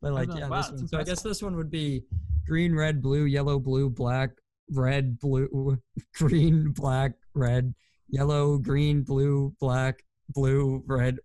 but 0.00 0.12
like, 0.12 0.28
like, 0.28 0.38
yeah, 0.38 0.48
wow, 0.48 0.62
this 0.62 0.70
one. 0.70 0.88
So 0.88 0.98
I 0.98 1.04
guess 1.04 1.22
this 1.22 1.42
one 1.42 1.56
would 1.56 1.70
be 1.70 2.04
green, 2.46 2.74
red, 2.74 3.00
blue, 3.02 3.24
yellow, 3.24 3.58
blue, 3.58 3.88
black, 3.88 4.30
red, 4.70 5.18
blue, 5.18 5.78
green, 6.14 6.72
black, 6.72 7.12
red, 7.34 7.74
yellow, 8.08 8.58
green, 8.58 9.02
blue, 9.02 9.54
black, 9.60 10.04
blue, 10.28 10.82
red, 10.86 11.18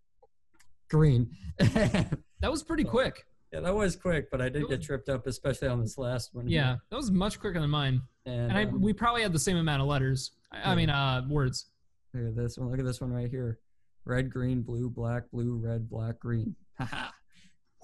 green. 0.89 1.29
That 1.59 2.51
was 2.51 2.63
pretty 2.63 2.83
quick. 2.83 3.25
That 3.51 3.73
was 3.73 3.95
quick, 3.95 4.29
but 4.29 4.41
I 4.41 4.49
did 4.49 4.67
get 4.67 4.81
tripped 4.81 5.09
up, 5.09 5.27
especially 5.27 5.67
on 5.67 5.81
this 5.81 5.97
last 5.97 6.33
one. 6.33 6.47
here. 6.47 6.59
Yeah, 6.59 6.75
that 6.89 6.95
was 6.95 7.11
much 7.11 7.39
quicker 7.39 7.59
than 7.59 7.69
mine. 7.69 8.01
and, 8.25 8.51
And 8.51 8.57
I, 8.57 8.63
um, 8.65 8.81
we 8.81 8.93
probably 8.93 9.21
had 9.21 9.33
the 9.33 9.39
same 9.39 9.57
amount 9.57 9.81
of 9.81 9.87
letters. 9.87 10.31
I, 10.51 10.71
I 10.71 10.75
mean, 10.75 10.89
uh, 10.89 11.23
words. 11.29 11.67
Look 12.13 12.27
at 12.27 12.35
this 12.35 12.57
one. 12.57 12.69
Look 12.69 12.79
at 12.79 12.85
this 12.85 13.01
one 13.01 13.11
right 13.11 13.29
here. 13.29 13.59
Red, 14.05 14.29
green, 14.29 14.61
blue, 14.61 14.89
black, 14.89 15.23
blue, 15.31 15.57
red, 15.57 15.89
black, 15.89 16.19
green. 16.19 16.55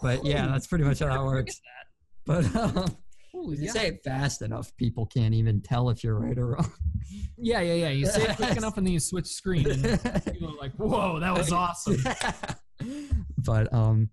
But 0.01 0.25
yeah, 0.25 0.47
that's 0.47 0.67
pretty 0.67 0.83
much 0.83 0.99
how 0.99 1.07
that 1.07 1.23
works. 1.23 1.61
But 2.25 2.53
um, 2.55 2.97
Holy 3.31 3.53
if 3.53 3.59
you 3.59 3.65
yeah. 3.67 3.71
say 3.71 3.87
it 3.87 4.03
fast 4.03 4.41
enough, 4.41 4.75
people 4.77 5.05
can't 5.05 5.33
even 5.33 5.61
tell 5.61 5.89
if 5.89 6.03
you're 6.03 6.19
right 6.19 6.37
or 6.37 6.51
wrong. 6.51 6.71
yeah, 7.37 7.61
yeah, 7.61 7.73
yeah. 7.73 7.89
You 7.89 8.05
say 8.05 8.23
it 8.23 8.35
quick 8.35 8.57
enough 8.57 8.77
and 8.77 8.85
then 8.85 8.93
you 8.93 8.99
switch 8.99 9.27
screen 9.27 9.69
and 9.69 9.83
people 10.25 10.49
are 10.49 10.57
like, 10.57 10.73
whoa, 10.75 11.19
that 11.19 11.35
was 11.35 11.51
awesome. 11.51 11.97
but 13.37 13.73
um, 13.73 14.09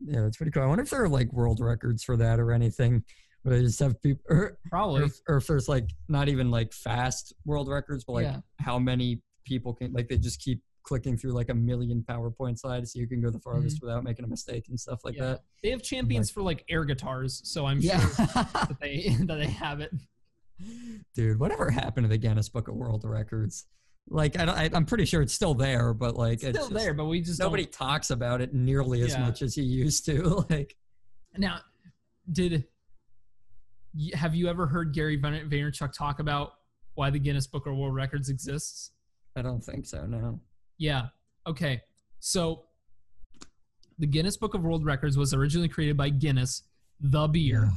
yeah, 0.00 0.22
that's 0.22 0.36
pretty 0.36 0.50
cool. 0.52 0.62
I 0.62 0.66
wonder 0.66 0.82
if 0.84 0.90
there 0.90 1.02
are 1.04 1.08
like 1.08 1.32
world 1.32 1.60
records 1.60 2.02
for 2.04 2.16
that 2.16 2.38
or 2.40 2.52
anything. 2.52 3.02
But 3.44 3.50
they 3.50 3.62
just 3.62 3.78
have 3.78 4.00
people, 4.02 4.24
or, 4.28 4.36
or, 4.38 4.58
Probably. 4.70 5.04
if, 5.04 5.20
or 5.28 5.36
if 5.36 5.46
there's 5.46 5.68
like 5.68 5.88
not 6.08 6.28
even 6.28 6.50
like 6.50 6.72
fast 6.72 7.32
world 7.44 7.68
records, 7.68 8.02
but 8.04 8.12
like 8.14 8.24
Yeah. 8.24 8.40
how 8.58 8.78
many 8.78 9.22
people 9.44 9.72
can 9.72 9.92
like 9.92 10.08
they 10.08 10.18
just 10.18 10.40
keep 10.40 10.60
clicking 10.82 11.16
through 11.16 11.32
like 11.32 11.48
a 11.48 11.54
million 11.54 12.04
PowerPoint 12.08 12.58
slides 12.58 12.92
so 12.92 12.98
you 12.98 13.06
can 13.06 13.20
go 13.20 13.30
the 13.30 13.38
farthest 13.38 13.80
without 13.82 14.02
making 14.04 14.24
a 14.24 14.28
mistake 14.28 14.66
and 14.68 14.78
stuff 14.78 15.00
like 15.04 15.14
Mm-hmm. 15.14 15.22
Yeah. 15.22 15.30
that. 15.30 15.40
They 15.62 15.70
have 15.70 15.82
champions 15.82 16.28
for 16.30 16.42
like 16.42 16.64
air 16.68 16.84
guitars, 16.84 17.40
so 17.44 17.66
I'm 17.66 17.78
Yeah. 17.80 18.00
sure 18.00 18.26
that 18.34 18.76
they 18.80 19.16
that 19.26 19.36
they 19.36 19.46
have 19.46 19.80
it. 19.80 19.92
Dude, 21.14 21.38
whatever 21.38 21.70
happened 21.70 22.04
to 22.04 22.08
the 22.08 22.18
Guinness 22.18 22.48
Book 22.48 22.68
of 22.68 22.74
World 22.74 23.04
Records? 23.04 23.66
Like, 24.08 24.38
I, 24.38 24.70
I'm 24.72 24.86
pretty 24.86 25.04
sure 25.04 25.20
it's 25.20 25.32
still 25.32 25.54
there, 25.54 25.92
but 25.92 26.14
like, 26.16 26.42
It's 26.42 26.56
still 26.58 26.68
just- 26.68 26.72
there, 26.74 26.94
but 26.94 27.06
we 27.06 27.20
just 27.20 27.40
Nobody 27.40 27.64
Don't. 27.64 27.72
talks 27.72 28.10
about 28.10 28.40
it 28.40 28.54
nearly 28.54 29.02
as 29.02 29.12
Yeah. 29.12 29.20
much 29.26 29.42
as 29.42 29.54
he 29.54 29.62
used 29.62 30.04
to. 30.06 30.44
Like, 30.50 30.76
Now, 31.36 31.60
did 32.30 32.64
have 34.14 34.34
you 34.34 34.48
ever 34.48 34.66
heard 34.66 34.92
Gary 34.92 35.18
Vaynerchuk 35.20 35.92
talk 35.92 36.20
about 36.20 36.52
why 36.94 37.10
the 37.10 37.18
Guinness 37.18 37.46
Book 37.46 37.66
of 37.66 37.74
World 37.76 37.94
Records 37.94 38.28
exists? 38.28 38.90
I 39.36 39.42
don't 39.42 39.62
think 39.62 39.86
so. 39.86 40.06
No. 40.06 40.40
Yeah. 40.78 41.08
Okay. 41.46 41.82
So 42.20 42.64
the 43.98 44.06
Guinness 44.06 44.36
Book 44.36 44.54
of 44.54 44.62
World 44.62 44.84
Records 44.84 45.16
was 45.16 45.32
originally 45.34 45.68
created 45.68 45.96
by 45.96 46.10
Guinness, 46.10 46.62
the 47.00 47.26
beer, 47.26 47.70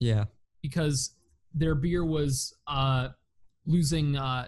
Yeah. 0.00 0.24
because 0.62 1.14
their 1.54 1.74
beer 1.74 2.04
was 2.04 2.54
uh, 2.66 3.08
losing 3.66 4.16
uh, 4.16 4.46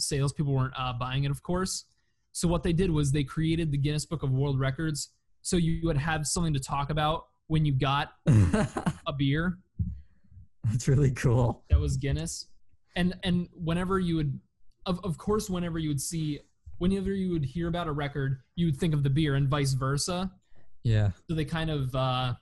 sales. 0.00 0.32
People 0.32 0.54
weren't 0.54 0.74
uh, 0.78 0.92
buying 0.92 1.24
it, 1.24 1.30
of 1.30 1.42
course. 1.42 1.84
So 2.32 2.46
what 2.48 2.62
they 2.62 2.72
did 2.72 2.90
was 2.90 3.12
they 3.12 3.24
created 3.24 3.70
the 3.72 3.78
Guinness 3.78 4.06
Book 4.06 4.22
of 4.22 4.30
World 4.30 4.60
Records 4.60 5.10
so 5.42 5.56
you 5.56 5.80
would 5.84 5.96
have 5.96 6.26
something 6.26 6.52
to 6.54 6.60
talk 6.60 6.90
about 6.90 7.26
when 7.46 7.64
you 7.64 7.72
got 7.72 8.12
a 8.26 9.12
beer 9.16 9.58
That's 10.64 10.86
really 10.86 11.10
cool. 11.12 11.64
that 11.70 11.78
was 11.80 11.96
Guinness. 11.96 12.46
And 12.96 13.14
and 13.22 13.48
whenever 13.54 13.98
you 13.98 14.16
would 14.16 14.38
of 14.86 15.00
of 15.04 15.18
course 15.18 15.48
whenever 15.48 15.78
you 15.78 15.88
would 15.88 16.00
see 16.00 16.40
whenever 16.78 17.12
you 17.12 17.30
would 17.32 17.44
hear 17.44 17.68
about 17.68 17.86
a 17.86 17.92
record, 17.92 18.40
you 18.56 18.66
would 18.66 18.76
think 18.76 18.94
of 18.94 19.02
the 19.02 19.10
beer 19.10 19.34
and 19.34 19.48
vice 19.48 19.72
versa. 19.72 20.30
Yeah. 20.82 21.10
So 21.28 21.34
they 21.34 21.44
kind 21.44 21.70
of 21.70 21.94
uh 21.94 22.34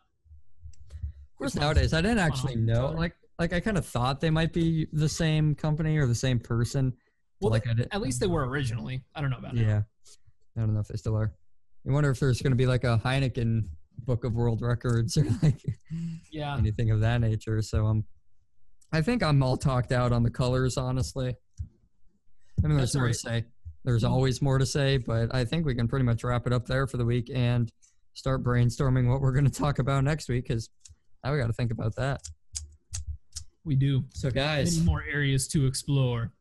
Of 0.90 1.36
course, 1.38 1.54
nowadays 1.54 1.92
I 1.92 2.00
didn't 2.00 2.18
actually 2.18 2.56
know. 2.56 2.90
Like, 2.96 3.14
like 3.38 3.52
I 3.52 3.60
kind 3.60 3.78
of 3.78 3.86
thought 3.86 4.20
they 4.20 4.30
might 4.30 4.52
be 4.52 4.88
the 4.92 5.08
same 5.08 5.54
company 5.54 5.96
or 5.96 6.06
the 6.06 6.14
same 6.14 6.38
person. 6.40 6.94
Well 7.40 7.50
like 7.50 7.66
I 7.68 7.74
did, 7.74 7.88
at 7.92 8.00
least 8.00 8.20
they 8.20 8.26
were 8.26 8.46
originally. 8.48 9.04
I 9.14 9.20
don't 9.20 9.30
know 9.30 9.38
about 9.38 9.54
now. 9.54 9.62
Yeah. 9.62 9.82
I 10.56 10.60
don't 10.60 10.74
know 10.74 10.80
if 10.80 10.88
they 10.88 10.96
still 10.96 11.16
are. 11.16 11.32
I 11.88 11.92
wonder 11.92 12.10
if 12.10 12.18
there's 12.20 12.42
going 12.42 12.52
to 12.52 12.56
be 12.56 12.66
like 12.66 12.84
a 12.84 13.00
Heineken 13.04 13.62
Book 14.04 14.24
of 14.24 14.34
World 14.34 14.60
Records 14.62 15.16
or 15.16 15.24
like 15.42 15.60
Yeah. 16.30 16.56
anything 16.56 16.90
of 16.90 17.00
that 17.00 17.20
nature. 17.20 17.62
So 17.62 17.86
um, 17.86 18.04
I 18.92 19.02
think 19.02 19.22
I'm 19.22 19.42
all 19.42 19.56
talked 19.56 19.92
out 19.92 20.12
on 20.12 20.22
the 20.22 20.30
colors, 20.30 20.76
honestly. 20.76 21.34
I 22.62 22.66
mean, 22.66 22.76
there's 22.76 22.90
That's 22.92 22.96
more 22.96 23.06
all 23.06 23.12
to 23.12 23.18
say. 23.18 23.44
There's 23.84 24.04
always 24.04 24.42
more 24.42 24.58
to 24.58 24.66
say, 24.66 24.96
but 24.98 25.32
I 25.34 25.44
think 25.44 25.64
we 25.64 25.74
can 25.74 25.86
pretty 25.88 26.04
much 26.04 26.24
wrap 26.24 26.46
it 26.46 26.52
up 26.52 26.66
there 26.66 26.86
for 26.86 26.96
the 26.96 27.04
week 27.04 27.30
and 27.32 27.70
start 28.14 28.42
brainstorming 28.42 29.08
what 29.08 29.20
we're 29.20 29.32
going 29.32 29.44
to 29.44 29.50
talk 29.50 29.78
about 29.78 30.02
next 30.04 30.28
week 30.28 30.48
because 30.48 30.68
now 31.24 31.32
we 31.32 31.38
got 31.38 31.46
to 31.46 31.52
think 31.52 31.70
about 31.70 31.94
that. 31.96 32.20
We 33.64 33.76
do. 33.76 34.04
So, 34.14 34.30
guys, 34.30 34.74
Many 34.78 34.86
more 34.86 35.04
areas 35.10 35.46
to 35.48 35.66
explore. 35.66 36.32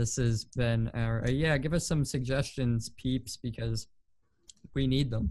This 0.00 0.16
has 0.16 0.46
been 0.46 0.90
our 0.94 1.22
uh, 1.26 1.30
yeah. 1.30 1.58
Give 1.58 1.74
us 1.74 1.86
some 1.86 2.04
suggestions, 2.04 2.88
peeps, 2.96 3.36
because 3.36 3.86
we 4.74 4.86
need 4.86 5.10
them. 5.10 5.30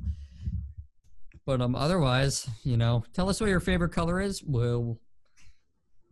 But 1.46 1.62
um, 1.62 1.76
otherwise, 1.76 2.48
you 2.64 2.78
know, 2.78 3.04
tell 3.14 3.28
us 3.30 3.42
what 3.42 3.50
your 3.50 3.60
favorite 3.60 3.90
color 3.92 4.22
is. 4.22 4.44
We'll 4.44 5.00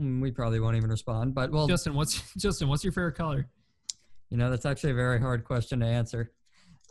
mm, 0.01 0.19
we 0.21 0.31
probably 0.31 0.59
won't 0.59 0.75
even 0.75 0.89
respond, 0.89 1.35
but 1.35 1.51
well, 1.51 1.67
Justin, 1.67 1.93
what's 1.93 2.33
Justin, 2.37 2.67
what's 2.67 2.83
your 2.83 2.93
favorite 2.93 3.15
color? 3.15 3.47
you 4.29 4.35
know, 4.37 4.49
that's 4.49 4.65
actually 4.65 4.91
a 4.91 4.95
very 4.95 5.19
hard 5.21 5.45
question 5.45 5.79
to 5.79 5.85
answer. 5.85 6.31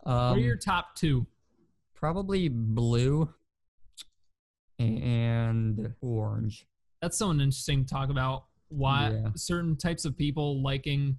what 0.05 0.13
are 0.13 0.31
Um, 0.33 0.39
your 0.39 0.57
top 0.57 0.95
two? 0.95 1.27
probably 1.95 2.49
blue 2.49 3.29
and 4.79 5.95
orange. 6.01 6.67
That's 7.03 7.19
something 7.19 7.41
interesting 7.41 7.85
to 7.85 7.93
talk 7.93 8.11
about. 8.11 8.45
Why 8.69 9.11
Yeah. 9.11 9.31
certain 9.35 9.77
types 9.77 10.05
of 10.05 10.17
people 10.17 10.63
liking 10.63 11.19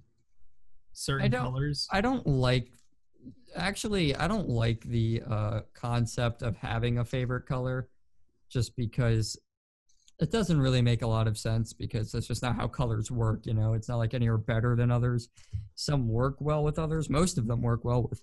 certain 0.98 1.30
don't- 1.30 1.44
colors. 1.44 1.88
I 1.90 2.00
don't 2.00 2.26
like 2.26 2.72
actually 3.56 4.14
I 4.14 4.28
don't 4.28 4.48
like 4.48 4.82
the 4.84 5.22
uh 5.28 5.60
concept 5.74 6.42
of 6.42 6.56
having 6.56 6.98
a 6.98 7.04
favorite 7.04 7.46
color 7.46 7.88
just 8.48 8.76
because 8.76 9.38
it 10.20 10.30
doesn't 10.32 10.60
really 10.60 10.82
make 10.82 11.02
a 11.02 11.06
lot 11.06 11.28
of 11.28 11.38
sense 11.38 11.72
because 11.72 12.10
that's 12.10 12.26
just 12.26 12.42
not 12.42 12.56
how 12.56 12.66
colors 12.66 13.08
work, 13.10 13.46
you 13.46 13.54
know. 13.54 13.74
It's 13.74 13.88
not 13.88 13.98
like 13.98 14.14
any 14.14 14.26
are 14.28 14.36
better 14.36 14.74
than 14.74 14.90
others. 14.90 15.28
Some 15.76 16.08
work 16.08 16.36
well 16.40 16.64
with 16.64 16.78
others. 16.78 17.08
Most 17.08 17.38
of 17.38 17.46
them 17.46 17.62
work 17.62 17.84
well 17.84 18.02
with 18.02 18.20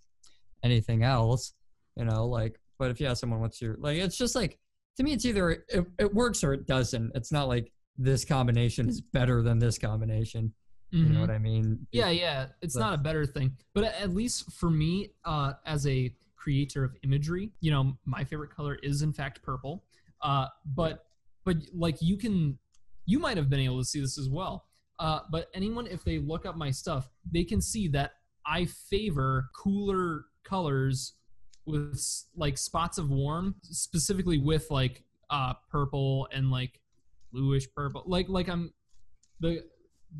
anything 0.61 1.03
else, 1.03 1.53
you 1.95 2.03
know, 2.05 2.25
like 2.25 2.59
but 2.77 2.91
if 2.91 2.99
you 2.99 3.07
ask 3.07 3.21
someone 3.21 3.39
what's 3.39 3.61
your 3.61 3.77
like 3.79 3.97
it's 3.97 4.17
just 4.17 4.35
like 4.35 4.59
to 4.97 5.03
me 5.03 5.13
it's 5.13 5.25
either 5.25 5.51
it, 5.69 5.85
it 5.97 6.13
works 6.13 6.43
or 6.43 6.53
it 6.53 6.67
doesn't. 6.67 7.11
It's 7.15 7.31
not 7.31 7.47
like 7.47 7.71
this 7.97 8.25
combination 8.25 8.89
is 8.89 8.99
better 8.99 9.41
than 9.41 9.59
this 9.59 9.77
combination. 9.77 10.53
You 10.95 11.05
Mhm. 11.07 11.11
know 11.11 11.21
what 11.21 11.29
I 11.31 11.37
mean? 11.39 11.85
Yeah, 11.91 12.09
yeah. 12.09 12.47
It's 12.61 12.73
But- 12.75 12.79
not 12.79 12.93
a 12.93 12.97
better 12.97 13.25
thing. 13.25 13.57
But 13.73 13.83
at 13.83 14.11
least 14.13 14.51
for 14.53 14.69
me, 14.71 15.09
uh, 15.25 15.53
as 15.65 15.85
a 15.87 16.15
creator 16.35 16.83
of 16.85 16.95
imagery, 17.03 17.51
you 17.59 17.71
know, 17.71 17.97
my 18.05 18.23
favorite 18.23 18.51
color 18.51 18.75
is 18.75 19.01
in 19.01 19.11
fact 19.11 19.41
purple. 19.43 19.83
Uh, 20.21 20.47
but 20.65 21.07
but 21.43 21.57
like 21.73 22.01
you 22.01 22.17
can 22.17 22.57
you 23.05 23.19
might 23.19 23.37
have 23.37 23.49
been 23.49 23.59
able 23.59 23.77
to 23.79 23.85
see 23.85 23.99
this 23.99 24.17
as 24.17 24.29
well. 24.29 24.67
Uh, 24.97 25.19
but 25.29 25.49
anyone, 25.53 25.85
if 25.85 26.03
they 26.03 26.17
look 26.17 26.45
up 26.45 26.55
my 26.55 26.71
stuff, 26.71 27.09
they 27.29 27.43
can 27.43 27.61
see 27.61 27.87
that 27.89 28.13
I 28.45 28.65
favor 28.65 29.49
cooler 29.53 30.25
colors 30.43 31.13
with 31.65 31.99
like 32.35 32.57
spots 32.57 32.97
of 32.97 33.09
warm, 33.09 33.55
specifically 33.63 34.37
with 34.37 34.71
like 34.71 35.03
uh, 35.29 35.53
purple 35.69 36.27
and 36.31 36.49
like 36.51 36.79
bluish 37.33 37.67
purple. 37.75 38.03
Like 38.05 38.29
like 38.29 38.47
I'm 38.47 38.73
the 39.41 39.67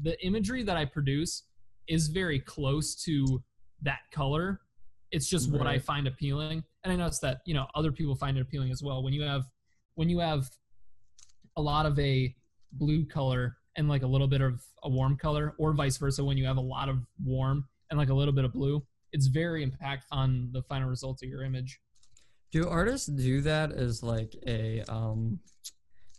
the 0.02 0.24
imagery 0.26 0.64
that 0.64 0.78
I 0.78 0.86
produce 0.86 1.44
is 1.88 2.08
very 2.08 2.40
close 2.40 2.96
to 3.04 3.44
that 3.82 4.00
color. 4.12 4.62
It's 5.12 5.28
just 5.30 5.52
what 5.52 5.68
I 5.68 5.80
find 5.80 6.08
appealing, 6.08 6.64
and 6.84 6.92
I 6.92 6.96
notice 6.96 7.20
that 7.20 7.42
you 7.46 7.54
know 7.54 7.68
other 7.76 7.92
people 7.92 8.16
find 8.16 8.38
it 8.38 8.42
appealing 8.42 8.72
as 8.72 8.82
well. 8.84 9.04
When 9.04 9.14
you 9.14 9.22
have 9.22 9.46
when 9.96 10.10
you 10.10 10.20
have 10.20 10.50
a 11.58 11.62
lot 11.62 11.86
of 11.86 11.98
a 12.00 12.36
blue 12.74 13.06
color 13.06 13.58
and 13.78 13.88
like 13.88 14.04
a 14.04 14.08
little 14.08 14.28
bit 14.28 14.42
of 14.42 14.62
a 14.84 14.90
warm 14.90 15.16
color, 15.16 15.54
or 15.58 15.74
vice 15.74 15.98
versa, 15.98 16.24
when 16.24 16.38
you 16.38 16.46
have 16.46 16.58
a 16.58 16.62
lot 16.62 16.90
of 16.90 17.00
warm 17.24 17.66
and 17.90 17.98
like 17.98 18.10
a 18.10 18.14
little 18.14 18.34
bit 18.34 18.46
of 18.46 18.52
blue, 18.52 18.84
it's 19.14 19.28
very 19.28 19.66
impactful 19.66 20.02
on 20.12 20.50
the 20.52 20.62
final 20.64 20.90
results 20.90 21.24
of 21.24 21.30
your 21.30 21.44
image. 21.44 21.80
Do 22.52 22.68
artists 22.68 23.08
do 23.08 23.42
that 23.42 23.72
as 23.72 24.04
like 24.04 24.36
a 24.48 24.82
um 24.90 25.40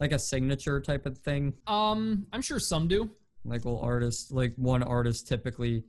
like 0.00 0.12
a 0.12 0.18
signature 0.18 0.80
type 0.80 1.06
of 1.06 1.18
thing? 1.18 1.54
Um, 1.66 2.26
I'm 2.32 2.42
sure 2.42 2.58
some 2.58 2.88
do. 2.88 3.10
Like 3.46 3.64
will 3.64 3.80
artists 3.80 4.30
like 4.30 4.52
one 4.56 4.82
artist 4.82 5.28
typically 5.28 5.84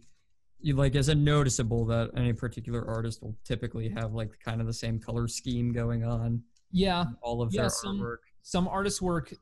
you 0.59 0.75
like 0.75 0.95
is 0.95 1.09
it 1.09 1.17
noticeable 1.17 1.85
that 1.85 2.09
any 2.15 2.33
particular 2.33 2.87
artist 2.87 3.21
will 3.21 3.35
typically 3.43 3.89
have 3.89 4.13
like 4.13 4.31
kind 4.43 4.59
of 4.61 4.67
the 4.67 4.73
same 4.73 4.99
color 4.99 5.27
scheme 5.27 5.71
going 5.71 6.03
on 6.03 6.41
Yeah, 6.71 7.05
all 7.21 7.41
of 7.41 7.53
Yeah, 7.53 7.61
their 7.63 7.69
some- 7.69 7.99
artwork? 7.99 8.17
some 8.43 8.67
artists 8.67 9.01
work 9.01 9.33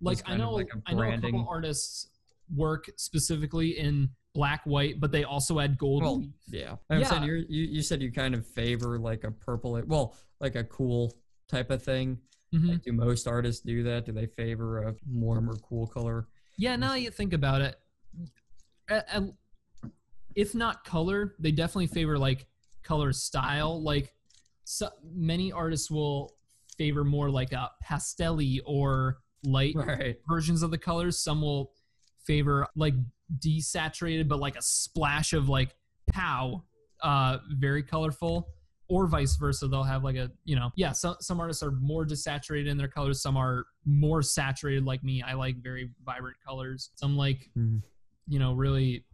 like 0.00 0.22
I 0.28 0.36
know 0.36 0.52
like 0.52 0.68
I 0.86 0.94
know 0.94 1.02
a 1.02 1.20
couple 1.20 1.46
artists 1.48 2.08
work 2.54 2.86
specifically 2.96 3.78
in 3.78 4.08
black 4.34 4.62
white, 4.64 4.98
but 5.00 5.10
they 5.12 5.24
also 5.24 5.58
add 5.60 5.76
gold. 5.76 6.02
Well, 6.04 6.24
yeah. 6.48 6.76
I'm 6.88 7.04
saying 7.04 7.22
Yeah. 7.22 7.26
you're, 7.26 7.36
you 7.36 7.64
you 7.76 7.82
said 7.82 8.00
you 8.00 8.10
kind 8.12 8.34
of 8.34 8.46
favor 8.46 8.98
like 8.98 9.24
a 9.24 9.30
purple 9.30 9.80
well, 9.86 10.16
like 10.40 10.54
a 10.56 10.64
cool 10.64 11.14
type 11.48 11.70
of 11.70 11.82
thing. 11.82 12.18
Mhm. 12.54 12.68
Like, 12.68 12.82
do 12.82 12.92
most 12.92 13.26
artists 13.28 13.60
do 13.62 13.82
that? 13.84 14.06
Do 14.06 14.12
they 14.12 14.26
favor 14.26 14.82
a 14.84 14.94
warm 15.08 15.48
or 15.50 15.54
cool 15.56 15.86
color? 15.86 16.28
Yeah, 16.58 16.76
now 16.76 16.90
that 16.92 17.00
you 17.00 17.10
think 17.10 17.32
about 17.32 17.60
it, 17.62 17.76
if 20.34 20.54
not 20.54 20.84
color, 20.84 21.34
they 21.38 21.52
definitely 21.52 21.86
favor 21.86 22.18
like 22.18 22.46
color 22.82 23.12
style. 23.12 23.82
Like 23.82 24.12
so, 24.64 24.88
many 25.14 25.52
artists 25.52 25.90
will 25.90 26.34
favor 26.76 27.04
more 27.04 27.30
like 27.30 27.52
a 27.52 27.70
pastelly 27.84 28.60
or 28.64 29.18
light 29.44 29.74
Right. 29.76 30.16
versions 30.28 30.62
of 30.62 30.70
the 30.70 30.78
colors. 30.78 31.18
Some 31.18 31.40
will 31.42 31.72
favor 32.26 32.66
like 32.76 32.94
desaturated, 33.38 34.28
but 34.28 34.38
like 34.40 34.56
a 34.56 34.62
splash 34.62 35.32
of 35.32 35.48
like 35.48 35.74
pow, 36.12 36.64
uh, 37.02 37.38
very 37.52 37.82
colorful. 37.82 38.48
Or 38.90 39.06
vice 39.06 39.36
versa, 39.36 39.68
they'll 39.68 39.84
have 39.84 40.02
like 40.04 40.16
a 40.16 40.30
you 40.44 40.56
know 40.56 40.70
yeah. 40.76 40.92
Some 40.92 41.14
some 41.20 41.40
artists 41.40 41.62
are 41.62 41.70
more 41.70 42.04
desaturated 42.04 42.66
in 42.68 42.76
their 42.76 42.88
colors. 42.88 43.22
Some 43.22 43.36
are 43.36 43.64
more 43.86 44.20
saturated 44.20 44.84
like 44.84 45.02
me. 45.04 45.22
I 45.22 45.34
like 45.34 45.56
very 45.62 45.90
vibrant 46.04 46.36
colors. 46.46 46.90
Some 46.96 47.16
like 47.16 47.48
Mhm. 47.56 47.82
you 48.26 48.38
know 48.40 48.52
really 48.52 49.04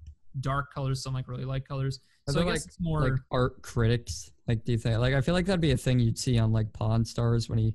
dark 0.40 0.72
colors. 0.74 1.02
Some 1.02 1.12
like 1.14 1.28
really 1.28 1.44
light 1.44 1.68
colors. 1.68 2.00
Are 2.28 2.32
So 2.32 2.40
I 2.40 2.44
guess 2.44 2.52
like- 2.52 2.66
it's 2.66 2.80
more 2.80 3.00
like 3.02 3.20
art 3.30 3.62
critics 3.62 4.32
like 4.48 4.64
do 4.64 4.72
you 4.72 4.78
think 4.78 4.98
like 4.98 5.12
i 5.14 5.20
feel 5.20 5.34
like 5.34 5.44
that'd 5.46 5.60
be 5.60 5.72
a 5.72 5.76
thing 5.76 5.98
you'd 5.98 6.16
see 6.18 6.38
on 6.38 6.52
like 6.52 6.72
pawn 6.72 7.04
stars 7.04 7.48
when 7.48 7.58
he 7.58 7.74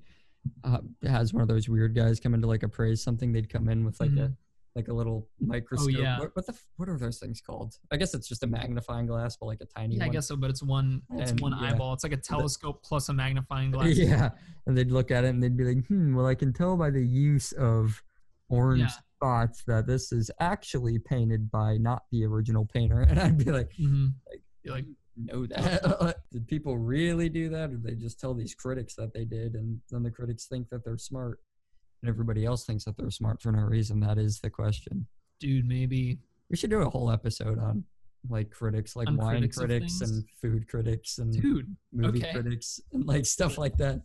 uh, 0.63 0.79
has 1.03 1.33
one 1.33 1.41
of 1.41 1.47
those 1.49 1.67
weird 1.69 1.93
guys 1.93 2.19
come 2.19 2.33
in 2.33 2.41
to 2.41 2.47
like 2.47 2.63
appraise 2.63 3.01
something 3.03 3.31
they'd 3.33 3.49
come 3.49 3.67
in 3.69 3.83
with 3.85 3.99
like 3.99 4.11
a 4.11 4.31
like 4.75 4.87
a 4.87 4.93
little 4.93 5.27
microscope 5.39 5.89
Mm-hmm. 5.89 5.99
Oh, 5.99 6.03
yeah. 6.03 6.19
what, 6.19 6.35
what 6.35 6.45
the 6.45 6.53
what 6.77 6.87
are 6.89 6.97
those 6.97 7.19
things 7.19 7.41
called 7.41 7.75
i 7.91 7.97
guess 7.97 8.13
it's 8.13 8.27
just 8.27 8.43
a 8.43 8.47
magnifying 8.47 9.05
glass 9.05 9.35
but 9.37 9.47
like 9.47 9.59
a 9.61 9.65
tiny 9.65 9.97
yeah, 9.97 10.05
I 10.05 10.09
guess 10.09 10.27
so. 10.27 10.35
But 10.35 10.49
it's 10.49 10.63
one 10.63 11.01
it's 11.17 11.31
And, 11.31 11.39
one 11.39 11.51
yeah. 11.61 11.71
eyeball. 11.73 11.93
It's 11.93 12.03
like 12.03 12.13
a 12.13 12.17
telescope 12.17 12.81
plus 12.83 13.09
a 13.09 13.13
magnifying 13.13 13.71
glass. 13.75 13.97
yeah 13.97 14.29
and 14.65 14.77
they'd 14.77 14.91
look 14.91 15.11
at 15.11 15.23
it 15.25 15.29
and 15.29 15.41
they'd 15.43 15.57
be 15.57 15.63
like 15.65 15.85
hmm 15.87 16.15
well 16.15 16.25
i 16.27 16.35
can 16.35 16.53
tell 16.53 16.77
by 16.77 16.89
the 16.89 17.05
use 17.05 17.51
of 17.53 18.01
orange 18.49 18.81
Yeah. 18.81 18.87
spots 19.17 19.63
that 19.67 19.87
this 19.87 20.11
is 20.11 20.29
actually 20.39 20.99
painted 20.99 21.49
by 21.51 21.77
not 21.77 22.03
the 22.11 22.25
original 22.25 22.65
painter 22.65 23.01
and 23.09 23.19
i'd 23.19 23.37
be 23.37 23.51
like 23.51 23.71
hmm 23.75 24.07
Like- 24.29 24.41
You're 24.63 24.75
like 24.75 24.85
know 25.17 25.45
that. 25.47 26.15
did 26.31 26.47
people 26.47 26.77
really 26.77 27.27
do 27.29 27.49
that, 27.49 27.65
or 27.69 27.75
did 27.75 27.83
they 27.83 27.95
just 27.95 28.19
tell 28.19 28.33
these 28.33 28.55
critics 28.55 28.95
that 28.95 29.13
they 29.13 29.25
did, 29.25 29.55
and 29.55 29.79
then 29.91 30.03
the 30.03 30.09
critics 30.09 30.45
think 30.45 30.69
that 30.69 30.85
they're 30.85 30.97
smart, 30.97 31.39
and 32.01 32.09
everybody 32.09 32.45
else 32.45 32.65
thinks 32.65 32.85
that 32.85 32.97
they're 32.97 33.11
smart 33.11 33.41
for 33.41 33.51
no 33.51 33.61
reason? 33.63 33.99
That 33.99 34.17
is 34.17 34.39
the 34.39 34.49
question. 34.49 35.05
dude, 35.39 35.67
maybe 35.67 36.19
We 36.49 36.57
should 36.57 36.69
do 36.69 36.81
a 36.81 36.89
whole 36.89 37.11
episode 37.11 37.59
on 37.59 37.83
like 38.29 38.51
critics, 38.51 38.95
like 38.95 39.07
On 39.07 39.17
wine 39.17 39.35
critics 39.37 39.57
critics 39.57 40.01
and 40.01 40.23
food 40.41 40.67
critics 40.67 41.17
and 41.17 41.33
dude. 41.33 41.75
movie 41.91 42.19
okay. 42.23 42.31
critics 42.33 42.79
and 42.93 43.05
like 43.07 43.25
stuff 43.25 43.57
like 43.57 43.75
that. 43.77 44.01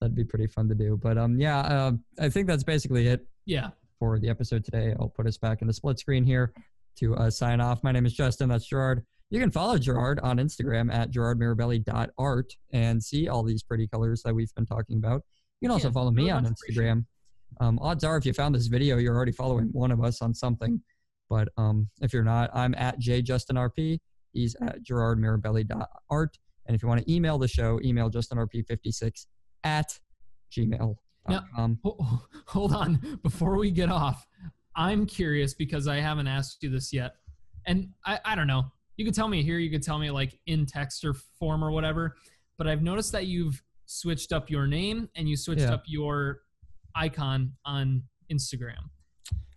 That'd 0.00 0.16
be 0.16 0.24
pretty 0.24 0.46
fun 0.46 0.68
to 0.68 0.74
do. 0.74 0.98
But 1.02 1.18
um, 1.18 1.38
yeah, 1.38 1.58
uh, 1.60 1.92
I 2.18 2.28
think 2.30 2.46
that's 2.46 2.64
basically 2.64 3.08
it 3.08 3.26
Yeah. 3.44 3.70
for 3.98 4.18
the 4.18 4.28
episode 4.30 4.64
today. 4.64 4.94
I'll 4.98 5.10
put 5.10 5.26
us 5.26 5.36
back 5.36 5.60
in 5.60 5.66
the 5.66 5.72
split 5.74 5.98
screen 5.98 6.24
here 6.24 6.52
to 6.96 7.14
uh, 7.16 7.30
sign 7.30 7.60
off. 7.60 7.82
My 7.84 7.92
name 7.92 8.06
is 8.06 8.14
Justin. 8.14 8.48
That's 8.48 8.66
Gerard. 8.66 9.04
You 9.30 9.38
can 9.40 9.50
follow 9.50 9.78
Gerard 9.78 10.18
on 10.20 10.38
Instagram 10.38 10.92
at 10.92 11.10
gerardmirabelli.art 11.10 12.52
and 12.72 13.02
see 13.02 13.28
all 13.28 13.42
these 13.42 13.62
pretty 13.62 13.86
colors 13.86 14.22
that 14.24 14.34
we've 14.34 14.54
been 14.54 14.66
talking 14.66 14.96
about. 14.96 15.22
You 15.60 15.68
can 15.68 15.72
also 15.72 15.88
Yeah, 15.88 15.92
follow 15.92 16.10
me 16.10 16.30
on 16.30 16.44
Instagram. 16.46 17.04
Um, 17.60 17.78
odds 17.80 18.04
are, 18.04 18.16
if 18.16 18.26
you 18.26 18.32
found 18.32 18.54
this 18.54 18.66
video, 18.66 18.98
you're 18.98 19.14
already 19.14 19.32
following 19.32 19.68
one 19.72 19.90
of 19.90 20.02
us 20.02 20.22
on 20.22 20.34
something. 20.34 20.80
But 21.30 21.48
um, 21.56 21.88
if 22.00 22.12
you're 22.12 22.24
not, 22.24 22.50
I'm 22.54 22.74
at 22.76 23.00
jjustinrp. 23.00 23.98
He's 24.32 24.54
at 24.62 24.82
gerardmirabelli.art. 24.84 26.38
And 26.66 26.74
if 26.74 26.82
you 26.82 26.88
want 26.88 27.04
to 27.04 27.12
email 27.12 27.38
the 27.38 27.48
show, 27.48 27.80
email 27.84 28.10
justinrp56 28.10 29.26
at 29.64 29.98
gmail.com. 30.56 31.78
Ho- 31.84 32.22
Hold 32.46 32.72
on. 32.72 33.18
Before 33.22 33.56
we 33.56 33.70
get 33.70 33.90
off, 33.90 34.26
I'm 34.76 35.06
curious 35.06 35.54
because 35.54 35.88
I 35.88 35.96
haven't 35.96 36.26
asked 36.28 36.62
you 36.62 36.70
this 36.70 36.92
yet. 36.92 37.14
And 37.66 37.88
I, 38.06 38.18
I 38.24 38.34
don't 38.34 38.46
know. 38.46 38.64
You 38.96 39.04
could 39.04 39.14
tell 39.14 39.28
me 39.28 39.42
here, 39.42 39.58
you 39.58 39.70
could 39.70 39.82
tell 39.82 39.98
me 39.98 40.10
like 40.10 40.38
in 40.46 40.66
text 40.66 41.04
or 41.04 41.14
form 41.14 41.64
or 41.64 41.70
whatever. 41.70 42.16
But 42.58 42.66
I've 42.68 42.82
noticed 42.82 43.12
that 43.12 43.26
you've 43.26 43.62
switched 43.86 44.32
up 44.32 44.50
your 44.50 44.66
name 44.66 45.08
and 45.16 45.28
you 45.28 45.36
switched 45.36 45.62
Yeah. 45.62 45.74
up 45.74 45.82
your 45.86 46.40
icon 46.94 47.52
on 47.64 48.02
Instagram. 48.32 48.78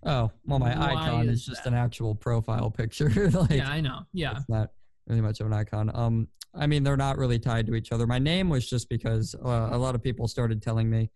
Oh, 0.06 0.30
well, 0.46 0.60
my 0.60 0.78
Why 0.78 0.94
icon 0.94 1.28
is 1.30 1.40
is 1.40 1.46
just 1.46 1.64
that? 1.64 1.74
an 1.74 1.80
actual 1.80 2.14
profile 2.14 2.70
picture. 2.70 3.10
like, 3.32 3.50
yeah, 3.52 3.70
I 3.70 3.82
know. 3.82 4.02
Yeah. 4.14 4.34
it's 4.38 4.50
not 4.50 4.70
really 5.08 5.22
much 5.22 5.40
of 5.40 5.48
an 5.48 5.54
icon. 5.54 5.90
Um, 5.96 6.28
I 6.54 6.68
mean, 6.68 6.84
they're 6.84 6.96
not 6.98 7.18
really 7.18 7.40
tied 7.40 7.66
to 7.68 7.76
each 7.76 7.92
other. 7.92 8.06
My 8.08 8.20
name 8.20 8.50
was 8.50 8.70
just 8.70 8.88
because 8.90 9.36
uh, 9.44 9.70
a 9.72 9.78
lot 9.78 9.96
of 9.96 10.04
people 10.04 10.28
started 10.28 10.62
telling 10.62 10.90
me. 10.90 11.10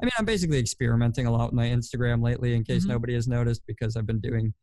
I 0.00 0.04
mean, 0.04 0.12
I'm 0.16 0.24
basically 0.24 0.58
experimenting 0.60 1.26
a 1.26 1.30
lot 1.32 1.46
with 1.46 1.54
my 1.54 1.66
Instagram 1.66 2.22
lately, 2.22 2.54
in 2.54 2.62
case 2.62 2.84
Mhm. 2.84 2.90
nobody 2.90 3.14
has 3.14 3.26
noticed, 3.26 3.62
because 3.66 3.96
I've 3.96 4.06
been 4.06 4.20
doing 4.20 4.54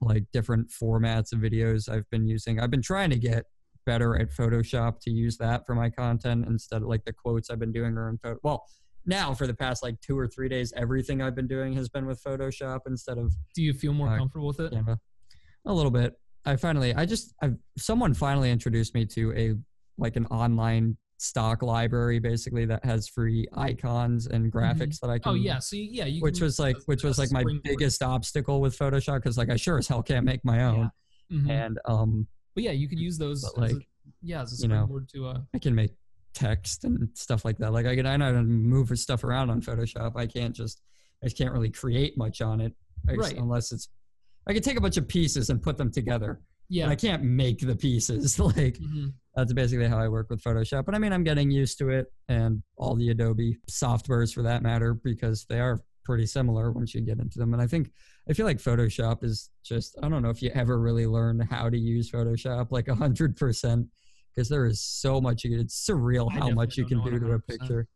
like 0.00 0.24
different 0.32 0.68
formats 0.70 1.32
of 1.32 1.38
videos. 1.38 1.88
I've 1.88 2.08
been 2.10 2.26
using. 2.26 2.58
I've 2.58 2.70
been 2.72 2.82
trying 2.82 3.10
to 3.10 3.18
get 3.18 3.44
better 3.86 4.18
at 4.20 4.30
Photoshop 4.30 4.98
to 5.02 5.10
use 5.10 5.36
that 5.38 5.64
for 5.66 5.74
my 5.76 5.88
content 5.90 6.46
instead 6.48 6.82
of 6.82 6.88
like 6.88 7.04
the 7.04 7.12
quotes 7.12 7.48
I've 7.50 7.58
been 7.60 7.72
doing 7.72 7.96
are 7.96 8.08
in 8.10 8.18
photo. 8.18 8.38
Well, 8.42 8.64
now 9.06 9.34
for 9.34 9.46
the 9.46 9.54
past 9.54 9.82
like 9.82 10.00
two 10.00 10.18
or 10.18 10.26
three 10.26 10.48
days, 10.48 10.72
everything 10.76 11.22
I've 11.22 11.34
been 11.34 11.46
doing 11.48 11.72
has 11.74 11.88
been 11.88 12.06
with 12.06 12.22
Photoshop 12.22 12.80
instead 12.86 13.18
of 13.18 13.32
Do 13.54 13.62
you 13.62 13.72
feel 13.72 13.92
more 13.92 14.08
Uh, 14.08 14.18
comfortable 14.18 14.48
with 14.48 14.60
it? 14.60 14.72
Canva. 14.72 14.98
A 15.66 15.72
little 15.72 15.90
bit. 15.90 16.14
I 16.46 16.56
finally, 16.56 16.94
I 16.94 17.04
just, 17.04 17.34
I 17.42 17.50
someone 17.76 18.14
finally 18.14 18.50
introduced 18.50 18.94
me 18.94 19.04
to 19.06 19.32
a 19.36 19.54
like 19.98 20.16
an 20.16 20.24
online 20.26 20.96
stock 21.18 21.62
library, 21.62 22.18
basically 22.18 22.64
that 22.64 22.82
has 22.82 23.06
free 23.08 23.46
icons 23.54 24.26
and 24.26 24.50
graphics 24.50 24.98
that 25.00 25.10
I 25.10 25.18
can. 25.18 25.32
Oh 25.32 25.34
yeah. 25.34 25.58
So 25.58 25.76
yeah, 25.76 26.06
you 26.06 26.22
Which 26.22 26.40
was 26.40 26.58
like, 26.58 26.76
which 26.86 27.04
was 27.04 27.18
like 27.18 27.30
my 27.30 27.44
biggest 27.62 28.02
obstacle 28.02 28.60
with 28.62 28.78
Photoshop 28.78 29.16
because 29.16 29.36
like 29.36 29.50
I 29.50 29.56
sure 29.56 29.76
as 29.76 29.86
hell 29.86 30.02
can't 30.02 30.24
make 30.24 30.42
my 30.44 30.64
own, 30.64 30.90
Mhm. 31.30 31.50
and 31.50 31.78
um, 31.84 32.26
But 32.54 32.64
yeah, 32.64 32.70
you 32.72 32.88
could 32.88 32.98
use 32.98 33.18
those 33.18 33.44
as 33.44 33.52
a, 33.52 33.60
like, 33.60 33.88
yeah, 34.22 34.40
as 34.40 34.58
a 34.58 34.62
you 34.62 34.68
know, 34.68 35.00
to 35.12 35.26
uh 35.26 35.38
I 35.54 35.58
can 35.58 35.74
make 35.74 35.90
text 36.34 36.84
and 36.84 37.08
stuff 37.14 37.44
like 37.44 37.58
that. 37.58 37.72
Like 37.72 37.86
I 37.86 37.94
can, 37.96 38.06
I 38.06 38.16
know 38.16 38.26
how 38.26 38.32
to 38.32 38.42
move 38.42 38.90
stuff 38.98 39.24
around 39.24 39.50
on 39.50 39.60
Photoshop. 39.60 40.12
I 40.16 40.26
can't 40.26 40.54
just, 40.54 40.82
I 41.22 41.26
just 41.26 41.36
can't 41.36 41.52
really 41.52 41.70
create 41.70 42.16
much 42.16 42.40
on 42.40 42.60
it, 42.60 42.72
Right. 43.06 43.36
unless 43.36 43.72
it's. 43.72 43.88
I 44.46 44.52
can 44.54 44.62
take 44.62 44.76
a 44.78 44.80
bunch 44.80 44.96
of 44.96 45.06
pieces 45.06 45.50
and 45.50 45.62
put 45.62 45.76
them 45.76 45.90
together. 45.90 46.40
yeah. 46.68 46.88
I 46.88 46.94
can't 46.94 47.22
make 47.24 47.58
the 47.60 47.74
pieces. 47.76 48.38
like 48.38 48.78
Mhm. 48.78 49.12
that's 49.34 49.52
basically 49.52 49.88
how 49.88 49.98
I 49.98 50.08
work 50.08 50.30
with 50.30 50.42
Photoshop. 50.42 50.84
But 50.86 50.94
I 50.94 50.98
mean, 50.98 51.12
I'm 51.12 51.24
getting 51.24 51.50
used 51.50 51.78
to 51.78 51.88
it 51.90 52.06
and 52.28 52.62
all 52.76 52.94
the 52.94 53.10
Adobe 53.10 53.58
softwares 53.70 54.32
for 54.32 54.42
that 54.44 54.62
matter 54.62 54.94
because 54.94 55.44
they 55.48 55.58
are 55.60 55.80
pretty 56.04 56.26
similar 56.26 56.72
once 56.72 56.94
you 56.94 57.00
get 57.02 57.18
into 57.18 57.38
them. 57.38 57.52
And 57.52 57.60
I 57.62 57.66
think 57.66 57.90
I 58.28 58.32
feel 58.32 58.46
like 58.46 58.58
Photoshop 58.58 59.22
is 59.24 59.50
just 59.64 59.98
I 60.02 60.08
don't 60.08 60.22
know 60.22 60.30
if 60.30 60.42
you 60.42 60.50
ever 60.54 60.78
really 60.78 61.06
learn 61.06 61.40
how 61.40 61.68
to 61.68 61.76
use 61.78 62.10
Photoshop 62.10 62.68
like 62.70 62.88
a 62.88 62.94
hundred 62.94 63.36
percent 63.36 63.86
because 64.34 64.48
there 64.48 64.66
is 64.66 64.80
so 64.80 65.20
much 65.20 65.44
you 65.44 65.58
it's 65.58 65.86
surreal 65.88 66.30
how 66.30 66.50
much 66.50 66.76
you 66.76 66.84
can 66.86 67.02
do 67.02 67.18
to 67.18 67.32
a 67.32 67.38
100%. 67.38 67.46
picture. 67.48 67.88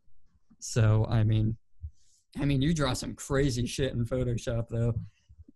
So 0.61 1.07
I 1.09 1.23
mean, 1.25 1.57
I 2.41 2.45
mean, 2.45 2.61
you 2.63 2.75
draw 2.75 2.93
some 2.95 3.15
crazy 3.15 3.67
shit 3.67 3.93
in 3.93 4.05
Photoshop 4.05 4.67
though, 4.69 4.95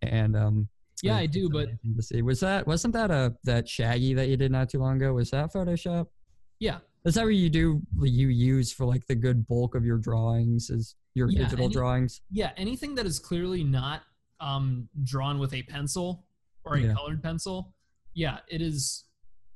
and 0.03 0.37
um, 0.37 0.69
Yeah, 1.03 1.17
I 1.17 1.27
do, 1.27 1.49
but 1.49 1.69
to 1.97 2.03
see. 2.03 2.23
Was 2.23 2.41
that 2.41 2.67
wasn't 2.67 2.93
that 2.95 3.11
a 3.11 3.35
that 3.45 3.69
Shaggy 3.69 4.15
that 4.15 4.29
you 4.29 4.37
did 4.37 4.53
not 4.53 4.69
too 4.69 4.79
long 4.79 4.97
ago? 4.97 5.13
Was 5.15 5.31
that 5.31 5.53
Photoshop? 5.53 6.07
yeah, 6.61 6.79
Is 7.05 7.15
that 7.15 7.25
what 7.25 7.35
you 7.35 7.49
do? 7.51 7.81
You 8.03 8.29
use 8.29 8.73
for 8.73 8.85
like 8.85 9.07
the 9.07 9.15
good 9.15 9.47
bulk 9.47 9.75
of 9.77 9.85
your 9.85 9.97
drawings 9.99 10.71
is 10.71 10.97
your 11.15 11.31
Yeah, 11.31 11.45
digital 11.45 11.67
any- 11.67 11.75
drawings. 11.75 12.21
yeah. 12.31 12.51
Anything 12.57 12.95
that 12.97 13.07
is 13.07 13.19
clearly 13.19 13.63
not 13.65 14.03
um, 14.41 14.89
drawn 15.05 15.39
with 15.39 15.53
a 15.55 15.63
pencil 15.65 16.27
or 16.65 16.75
a 16.75 16.81
Yeah. 16.81 16.95
colored 16.95 17.23
pencil, 17.23 17.75
yeah, 18.15 18.39
it 18.49 18.61
is. 18.63 19.05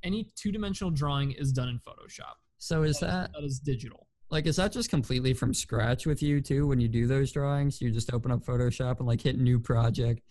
Any 0.03 0.29
two-dimensional 0.37 0.91
drawing 0.91 1.33
is 1.33 1.53
done 1.53 1.69
in 1.69 1.79
Photoshop. 1.79 2.35
So 2.59 2.83
is 2.83 2.99
That 3.01 3.07
is- 3.07 3.13
that 3.13 3.33
that 3.35 3.45
is 3.45 3.59
digital? 3.59 4.07
like 4.31 4.47
is 4.47 4.57
that 4.57 4.73
just 4.73 4.89
completely 4.89 5.35
from 5.35 5.53
scratch 5.53 6.07
with 6.07 6.23
you 6.23 6.41
too? 6.41 6.67
When 6.67 6.81
you 6.81 6.89
do 6.89 7.07
those 7.07 7.33
drawings, 7.33 7.81
you 7.81 7.91
just 7.91 8.13
open 8.13 8.31
up 8.31 8.41
Photoshop 8.45 8.99
and 8.99 9.07
like 9.07 9.21
hit 9.21 9.39
new 9.39 9.61
project 9.61 10.23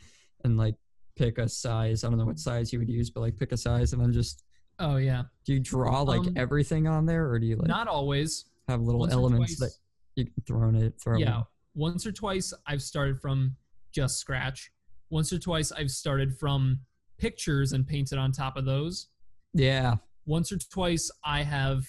and 0.44 0.58
like 0.58 0.76
pick 1.16 1.38
a 1.38 1.48
size. 1.48 2.04
I 2.04 2.10
don't 2.10 2.18
know 2.18 2.26
what 2.26 2.40
size 2.40 2.74
you 2.74 2.80
would 2.80 2.90
use, 2.90 3.10
but 3.10 3.22
like 3.22 3.38
pick 3.38 3.52
a 3.52 3.58
size 3.58 3.94
and 3.94 4.02
then 4.02 4.12
just 4.12 4.44
Oh 4.80 4.98
yeah, 4.98 5.24
do 5.46 5.54
you 5.54 5.60
draw 5.60 6.02
like 6.02 6.22
Um, 6.22 6.34
everything 6.36 6.88
on 6.88 7.06
there 7.06 7.30
or 7.30 7.38
do 7.38 7.46
you 7.46 7.56
like 7.58 7.68
not 7.68 7.88
always. 7.88 8.46
have 8.68 8.82
little 8.82 9.02
once 9.02 9.14
elements 9.14 9.58
twice- 9.58 9.74
that 9.74 9.78
you 10.16 10.26
can 10.26 10.44
throw 10.48 10.70
in 10.70 10.76
it? 10.76 11.00
Throw 11.00 11.18
yeah 11.20 11.38
in? 11.40 11.44
once 11.76 12.06
or 12.06 12.12
twice 12.12 12.54
i've 12.66 12.82
started 12.82 13.20
from 13.22 13.56
just 13.94 14.18
scratch 14.18 14.72
once 15.10 15.32
or 15.32 15.40
twice 15.40 15.72
i've 15.72 15.90
started 15.92 16.36
from 16.38 16.80
pictures 17.18 17.72
and 17.74 17.86
painted 17.88 18.18
on 18.18 18.32
top 18.32 18.58
of 18.58 18.66
those 18.66 19.08
Yeah. 19.54 19.96
once 20.26 20.52
or 20.52 20.58
twice 20.72 21.10
i 21.26 21.42
have 21.44 21.84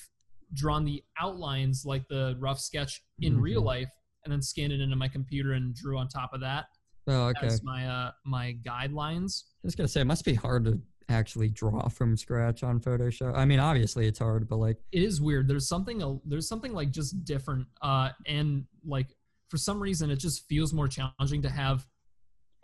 drawn 0.55 0.85
the 0.85 1.03
outlines 1.21 1.85
like 1.87 2.07
the 2.09 2.37
rough 2.39 2.59
sketch 2.61 3.03
in 3.21 3.41
real 3.41 3.63
Mhm. 3.63 3.67
life 3.67 3.89
and 4.25 4.33
then 4.33 4.43
scanned 4.43 4.73
it 4.73 4.81
into 4.81 4.97
my 4.97 5.09
computer 5.09 5.53
and 5.53 5.75
drew 5.75 5.99
on 5.99 6.09
top 6.09 6.33
of 6.33 6.41
that 6.41 6.67
Oh, 7.09 7.29
okay. 7.29 7.47
as 7.47 7.63
my 7.63 7.87
uh 7.89 8.13
my 8.25 8.57
guidelines 8.65 9.43
I 9.63 9.67
was 9.67 9.75
gonna 9.75 9.89
say 9.89 10.01
it 10.01 10.07
must 10.07 10.25
be 10.25 10.35
hard 10.35 10.65
to 10.67 10.81
actually 11.09 11.49
draw 11.51 11.89
from 11.89 12.17
scratch 12.17 12.63
on 12.63 12.81
Photoshop. 12.81 13.35
I 13.37 13.45
mean, 13.45 13.59
obviously 13.59 14.07
it's 14.07 14.21
hard, 14.21 14.49
but 14.49 14.57
like, 14.57 14.79
it 14.93 15.03
is 15.03 15.21
weird 15.21 15.47
there's 15.49 15.69
something 15.69 16.21
there's 16.25 16.49
something 16.49 16.73
like 16.73 16.91
just 16.91 17.25
different 17.25 17.67
uh 17.83 18.11
and 18.27 18.65
like 18.85 19.09
for 19.49 19.57
some 19.59 19.81
reason 19.83 20.11
it 20.11 20.17
just 20.17 20.47
feels 20.49 20.73
more 20.73 20.89
challenging 20.89 21.43
to 21.43 21.51
have 21.51 21.87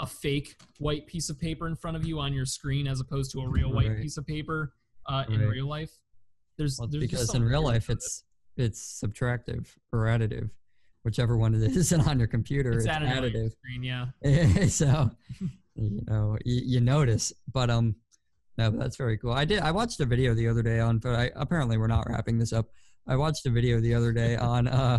a 0.01 0.07
fake 0.07 0.55
white 0.79 1.07
piece 1.07 1.29
of 1.31 1.39
paper 1.41 1.67
in 1.67 1.75
front 1.75 1.97
of 1.97 2.07
you 2.07 2.19
on 2.21 2.33
your 2.33 2.47
screen 2.47 2.87
as 2.87 3.01
opposed 3.01 3.33
to 3.33 3.41
a 3.41 3.49
real 3.49 3.73
white 3.73 3.89
Right. 3.89 4.03
piece 4.03 4.17
of 4.17 4.25
paper 4.27 4.73
uh 5.09 5.25
in 5.29 5.41
real 5.41 5.67
life 5.67 5.91
there's, 6.57 6.79
well, 6.79 6.89
there's 6.89 7.01
because 7.03 7.35
in 7.35 7.45
real 7.45 7.63
life 7.63 7.89
it's 7.89 8.25
it's 8.57 9.01
subtractive 9.05 9.69
or 9.93 10.07
additive, 10.07 10.51
whichever 11.05 11.37
one 11.37 11.55
it 11.55 11.63
is, 11.77 11.93
and 11.93 12.03
on 12.03 12.19
your 12.19 12.27
computer 12.27 12.73
it's, 12.73 12.87
it's 12.87 12.95
additive. 12.97 13.53
screen 13.53 13.83
yeah 13.85 14.07
so 14.67 15.11
you 15.77 16.03
know 16.09 16.37
you, 16.45 16.61
you 16.65 16.81
notice, 16.81 17.33
but 17.53 17.71
um, 17.71 17.95
no, 18.57 18.73
but 18.73 18.81
that's 18.81 18.97
very 18.97 19.17
cool. 19.17 19.33
I 19.33 19.45
did. 19.45 19.61
I 19.61 19.71
watched 19.71 20.01
a 20.01 20.05
video 20.05 20.35
the 20.35 20.49
other 20.49 20.63
day 20.63 20.81
on, 20.81 20.99
but 20.99 21.15
I 21.15 21.31
apparently 21.37 21.79
we're 21.79 21.87
not 21.87 22.09
wrapping 22.11 22.39
this 22.41 22.53
up. 22.53 22.67
I 23.07 23.15
watched 23.15 23.47
a 23.47 23.51
video 23.51 23.81
the 23.81 23.95
other 23.95 24.13
day 24.13 24.35
on 24.35 24.67
uh 24.67 24.99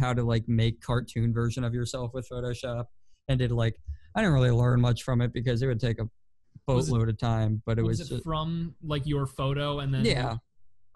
how 0.00 0.14
to 0.14 0.22
like 0.24 0.48
make 0.48 0.80
cartoon 0.80 1.32
version 1.34 1.62
of 1.62 1.74
yourself 1.74 2.14
with 2.14 2.26
Photoshop, 2.26 2.86
and 3.28 3.38
did 3.38 3.52
like 3.52 3.76
I 4.16 4.20
didn't 4.22 4.32
really 4.32 4.50
learn 4.50 4.80
much 4.80 5.02
from 5.02 5.20
it 5.20 5.34
because 5.34 5.60
it 5.60 5.66
would 5.66 5.78
take 5.80 5.98
a 6.00 6.04
it- 6.04 6.10
boatload 6.66 7.08
of 7.08 7.18
time, 7.18 7.62
but 7.66 7.78
it 7.78 7.82
was, 7.82 7.98
was, 7.98 8.10
it 8.10 8.14
just, 8.14 8.24
from 8.24 8.74
like 8.82 9.06
your 9.06 9.26
photo 9.26 9.80
and 9.80 9.92
then 9.92 10.04
yeah, 10.04 10.36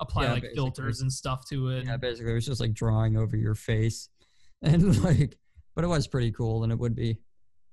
apply 0.00 0.24
Yeah, 0.24 0.32
like 0.32 0.42
basically. 0.42 0.56
filters 0.56 1.00
and 1.00 1.12
stuff 1.12 1.48
to 1.50 1.68
it 1.68 1.84
yeah. 1.86 1.96
Basically, 1.96 2.32
it 2.32 2.34
was 2.36 2.46
just 2.46 2.60
like 2.60 2.72
drawing 2.74 3.16
over 3.16 3.36
your 3.36 3.54
face, 3.54 4.08
and 4.62 5.02
like, 5.04 5.38
but 5.74 5.84
it 5.84 5.88
was 5.88 6.06
pretty 6.08 6.32
cool, 6.32 6.62
and 6.64 6.72
it 6.72 6.78
would 6.78 6.94
be 6.94 7.18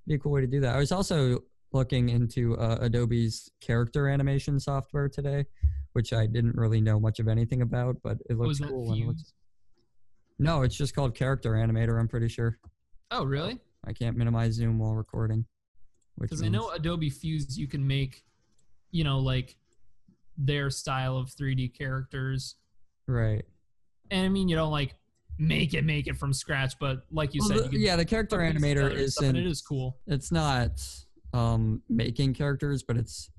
be 0.07 0.15
a 0.15 0.19
cool 0.19 0.31
way 0.33 0.41
to 0.41 0.47
do 0.47 0.59
that. 0.61 0.75
I 0.75 0.77
was 0.77 0.91
also 0.91 1.39
looking 1.73 2.09
into 2.09 2.55
uh, 2.57 2.77
Adobe's 2.81 3.49
character 3.59 4.07
animation 4.07 4.59
software 4.59 5.09
today, 5.09 5.45
which 5.93 6.13
I 6.13 6.25
didn't 6.27 6.55
really 6.55 6.79
know 6.79 6.99
much 6.99 7.19
of 7.19 7.27
anything 7.27 7.61
about, 7.63 7.97
but 8.03 8.17
it 8.29 8.37
looks 8.37 8.59
cool. 8.59 8.91
and 8.93 9.01
it 9.01 9.07
looks- 9.07 9.33
no, 10.37 10.61
it's 10.63 10.75
just 10.75 10.93
called 10.93 11.15
Character 11.15 11.53
Animator. 11.53 11.99
I'm 11.99 12.07
pretty 12.07 12.27
sure. 12.27 12.57
oh 13.11 13.23
really 13.23 13.59
I 13.87 13.93
can't 13.93 14.17
minimize 14.17 14.53
Zoom 14.53 14.79
while 14.79 14.93
recording. 14.95 15.45
Because 16.19 16.41
I 16.43 16.47
know 16.47 16.69
Adobe 16.71 17.09
Fuse 17.09 17.57
you 17.57 17.67
can 17.67 17.85
make, 17.85 18.23
you 18.91 19.03
know, 19.03 19.19
like 19.19 19.55
their 20.37 20.69
style 20.69 21.17
of 21.17 21.29
3D 21.29 21.77
characters. 21.77 22.55
right. 23.07 23.43
And 24.11 24.25
I 24.25 24.29
mean, 24.29 24.47
you 24.47 24.55
don't 24.55 24.71
like 24.71 24.95
make 25.39 25.73
it, 25.73 25.83
make 25.83 26.07
it 26.07 26.15
from 26.15 26.31
scratch, 26.31 26.73
but 26.79 27.05
like 27.11 27.33
you 27.33 27.39
Well, 27.41 27.49
said, 27.49 27.57
the- 27.57 27.63
you 27.63 27.69
can 27.69 27.81
yeah, 27.81 27.95
the 27.95 28.05
character 28.05 28.37
animator 28.37 28.91
is 28.93 29.19
in 29.21 29.35
it 29.35 29.45
is 29.45 29.61
cool. 29.61 29.97
it's 30.07 30.31
not 30.31 30.81
um 31.33 31.81
making 31.89 32.33
characters 32.33 32.81
but 32.83 32.95
it's 32.95 33.29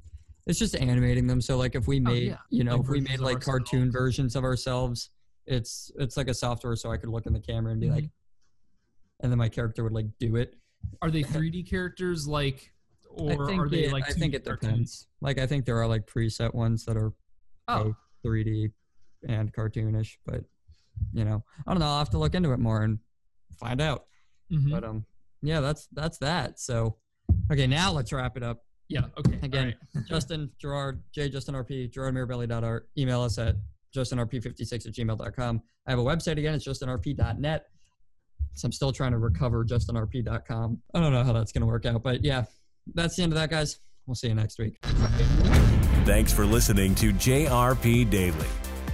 it's 0.47 0.59
just 0.59 0.77
animating 0.77 1.27
them 1.27 1.41
so 1.41 1.57
like 1.57 1.75
if 1.75 1.87
we 1.89 1.97
Oh, 1.99 2.01
made 2.11 2.25
yeah. 2.25 2.37
you 2.51 2.63
know 2.63 2.73
Like 2.73 2.81
if 2.83 2.89
we 2.91 3.01
made 3.01 3.21
like 3.21 3.41
cartoon 3.41 3.91
versions 3.91 4.37
of 4.37 4.45
ourselves 4.45 5.09
it's 5.47 5.91
it's 5.99 6.17
like 6.19 6.29
a 6.29 6.35
software 6.35 6.77
so 6.77 6.91
i 6.93 6.99
could 6.99 7.09
look 7.09 7.25
in 7.25 7.33
the 7.33 7.41
camera 7.41 7.73
and 7.73 7.81
be 7.81 7.89
like 7.89 8.05
Mm-hmm. 8.05 9.23
and 9.23 9.33
then 9.33 9.39
my 9.39 9.49
character 9.49 9.83
would 9.83 9.95
like 9.95 10.07
do 10.21 10.37
it 10.37 10.57
Are 11.03 11.11
they 11.11 11.23
3D 11.23 11.69
characters 11.69 12.27
like, 12.27 12.73
or 13.11 13.51
are 13.51 13.69
they 13.69 13.85
it, 13.85 13.93
like? 13.93 14.05
i 14.09 14.13
think 14.13 14.35
2D 14.35 14.37
it 14.37 14.45
cartoons? 14.45 14.71
depends 14.71 15.07
like 15.23 15.39
i 15.39 15.47
think 15.47 15.65
there 15.65 15.81
are 15.81 15.87
like 15.87 16.07
preset 16.07 16.53
ones 16.55 16.85
that 16.85 16.97
are 16.97 17.13
Oh, 17.69 17.85
both 17.85 17.97
3d 18.27 18.71
and 19.29 19.53
cartoonish 19.53 20.17
but 20.27 20.43
you 21.13 21.25
know 21.25 21.43
i 21.67 21.73
don't 21.73 21.81
know 21.81 21.87
i'll 21.87 21.99
have 21.99 22.11
to 22.11 22.19
look 22.19 22.35
into 22.35 22.53
it 22.53 22.59
more 22.59 22.83
and 22.83 22.99
find 23.59 23.81
out 23.81 24.05
mhm. 24.53 24.71
but 24.71 24.85
um 24.85 25.05
yeah 25.43 25.61
that's 25.61 25.89
that's 25.93 26.19
that 26.19 26.61
so 26.61 26.97
okay 27.51 27.67
now 27.67 27.91
let's 27.91 28.13
wrap 28.13 28.37
it 28.37 28.43
up 28.43 28.63
yeah. 28.89 29.03
Okay. 29.19 29.39
Again, 29.43 29.75
right. 29.95 30.05
Justin, 30.09 30.51
Gerard, 30.61 31.03
J 31.13 31.29
Justin 31.29 31.55
RP, 31.55 31.93
GerardMirabelli.art. 31.93 32.89
Email 32.97 33.23
us 33.23 33.39
at 33.39 33.57
justinrp56 33.95 34.87
at 34.87 34.93
gmail.com. 34.93 35.63
I 35.87 35.91
have 35.91 35.99
a 35.99 36.05
website 36.05 36.39
again, 36.39 36.55
it's 36.55 36.67
justinrp.net. 36.67 37.67
So 38.57 38.67
I'm 38.67 38.73
still 38.73 38.93
trying 38.93 39.13
to 39.13 39.19
recover 39.19 39.65
justinrp.com. 39.65 40.79
I 40.95 41.01
don't 41.01 41.13
know 41.13 41.23
how 41.23 41.33
that's 41.33 41.53
going 41.53 41.61
to 41.61 41.67
work 41.67 41.87
out, 41.87 42.03
but 42.03 42.25
yeah, 42.25 42.45
that's 42.95 43.17
the 43.17 43.23
end 43.23 43.33
of 43.33 43.39
that, 43.39 43.51
guys. 43.51 43.79
We'll 44.07 44.15
see 44.15 44.29
you 44.29 44.35
next 44.35 44.59
week. 44.59 44.79
Thanks 46.05 46.33
for 46.33 46.47
listening 46.47 46.95
to 46.97 47.13
JRP 47.13 48.09
Daily. 48.11 48.47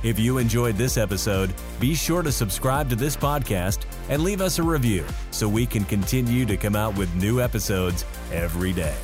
If 0.02 0.18
you 0.18 0.38
enjoyed 0.38 0.76
this 0.76 0.96
episode, 0.96 1.52
be 1.78 1.94
sure 1.94 2.22
to 2.22 2.32
subscribe 2.32 2.90
to 2.90 2.96
this 2.96 3.16
podcast 3.16 3.84
and 4.08 4.24
leave 4.24 4.40
us 4.40 4.58
a 4.58 4.62
review 4.62 5.04
so 5.30 5.48
we 5.48 5.64
can 5.64 5.84
continue 5.84 6.44
to 6.44 6.56
come 6.56 6.74
out 6.74 6.96
with 6.98 7.14
new 7.14 7.40
episodes 7.40 8.04
every 8.32 8.72
day. 8.72 8.96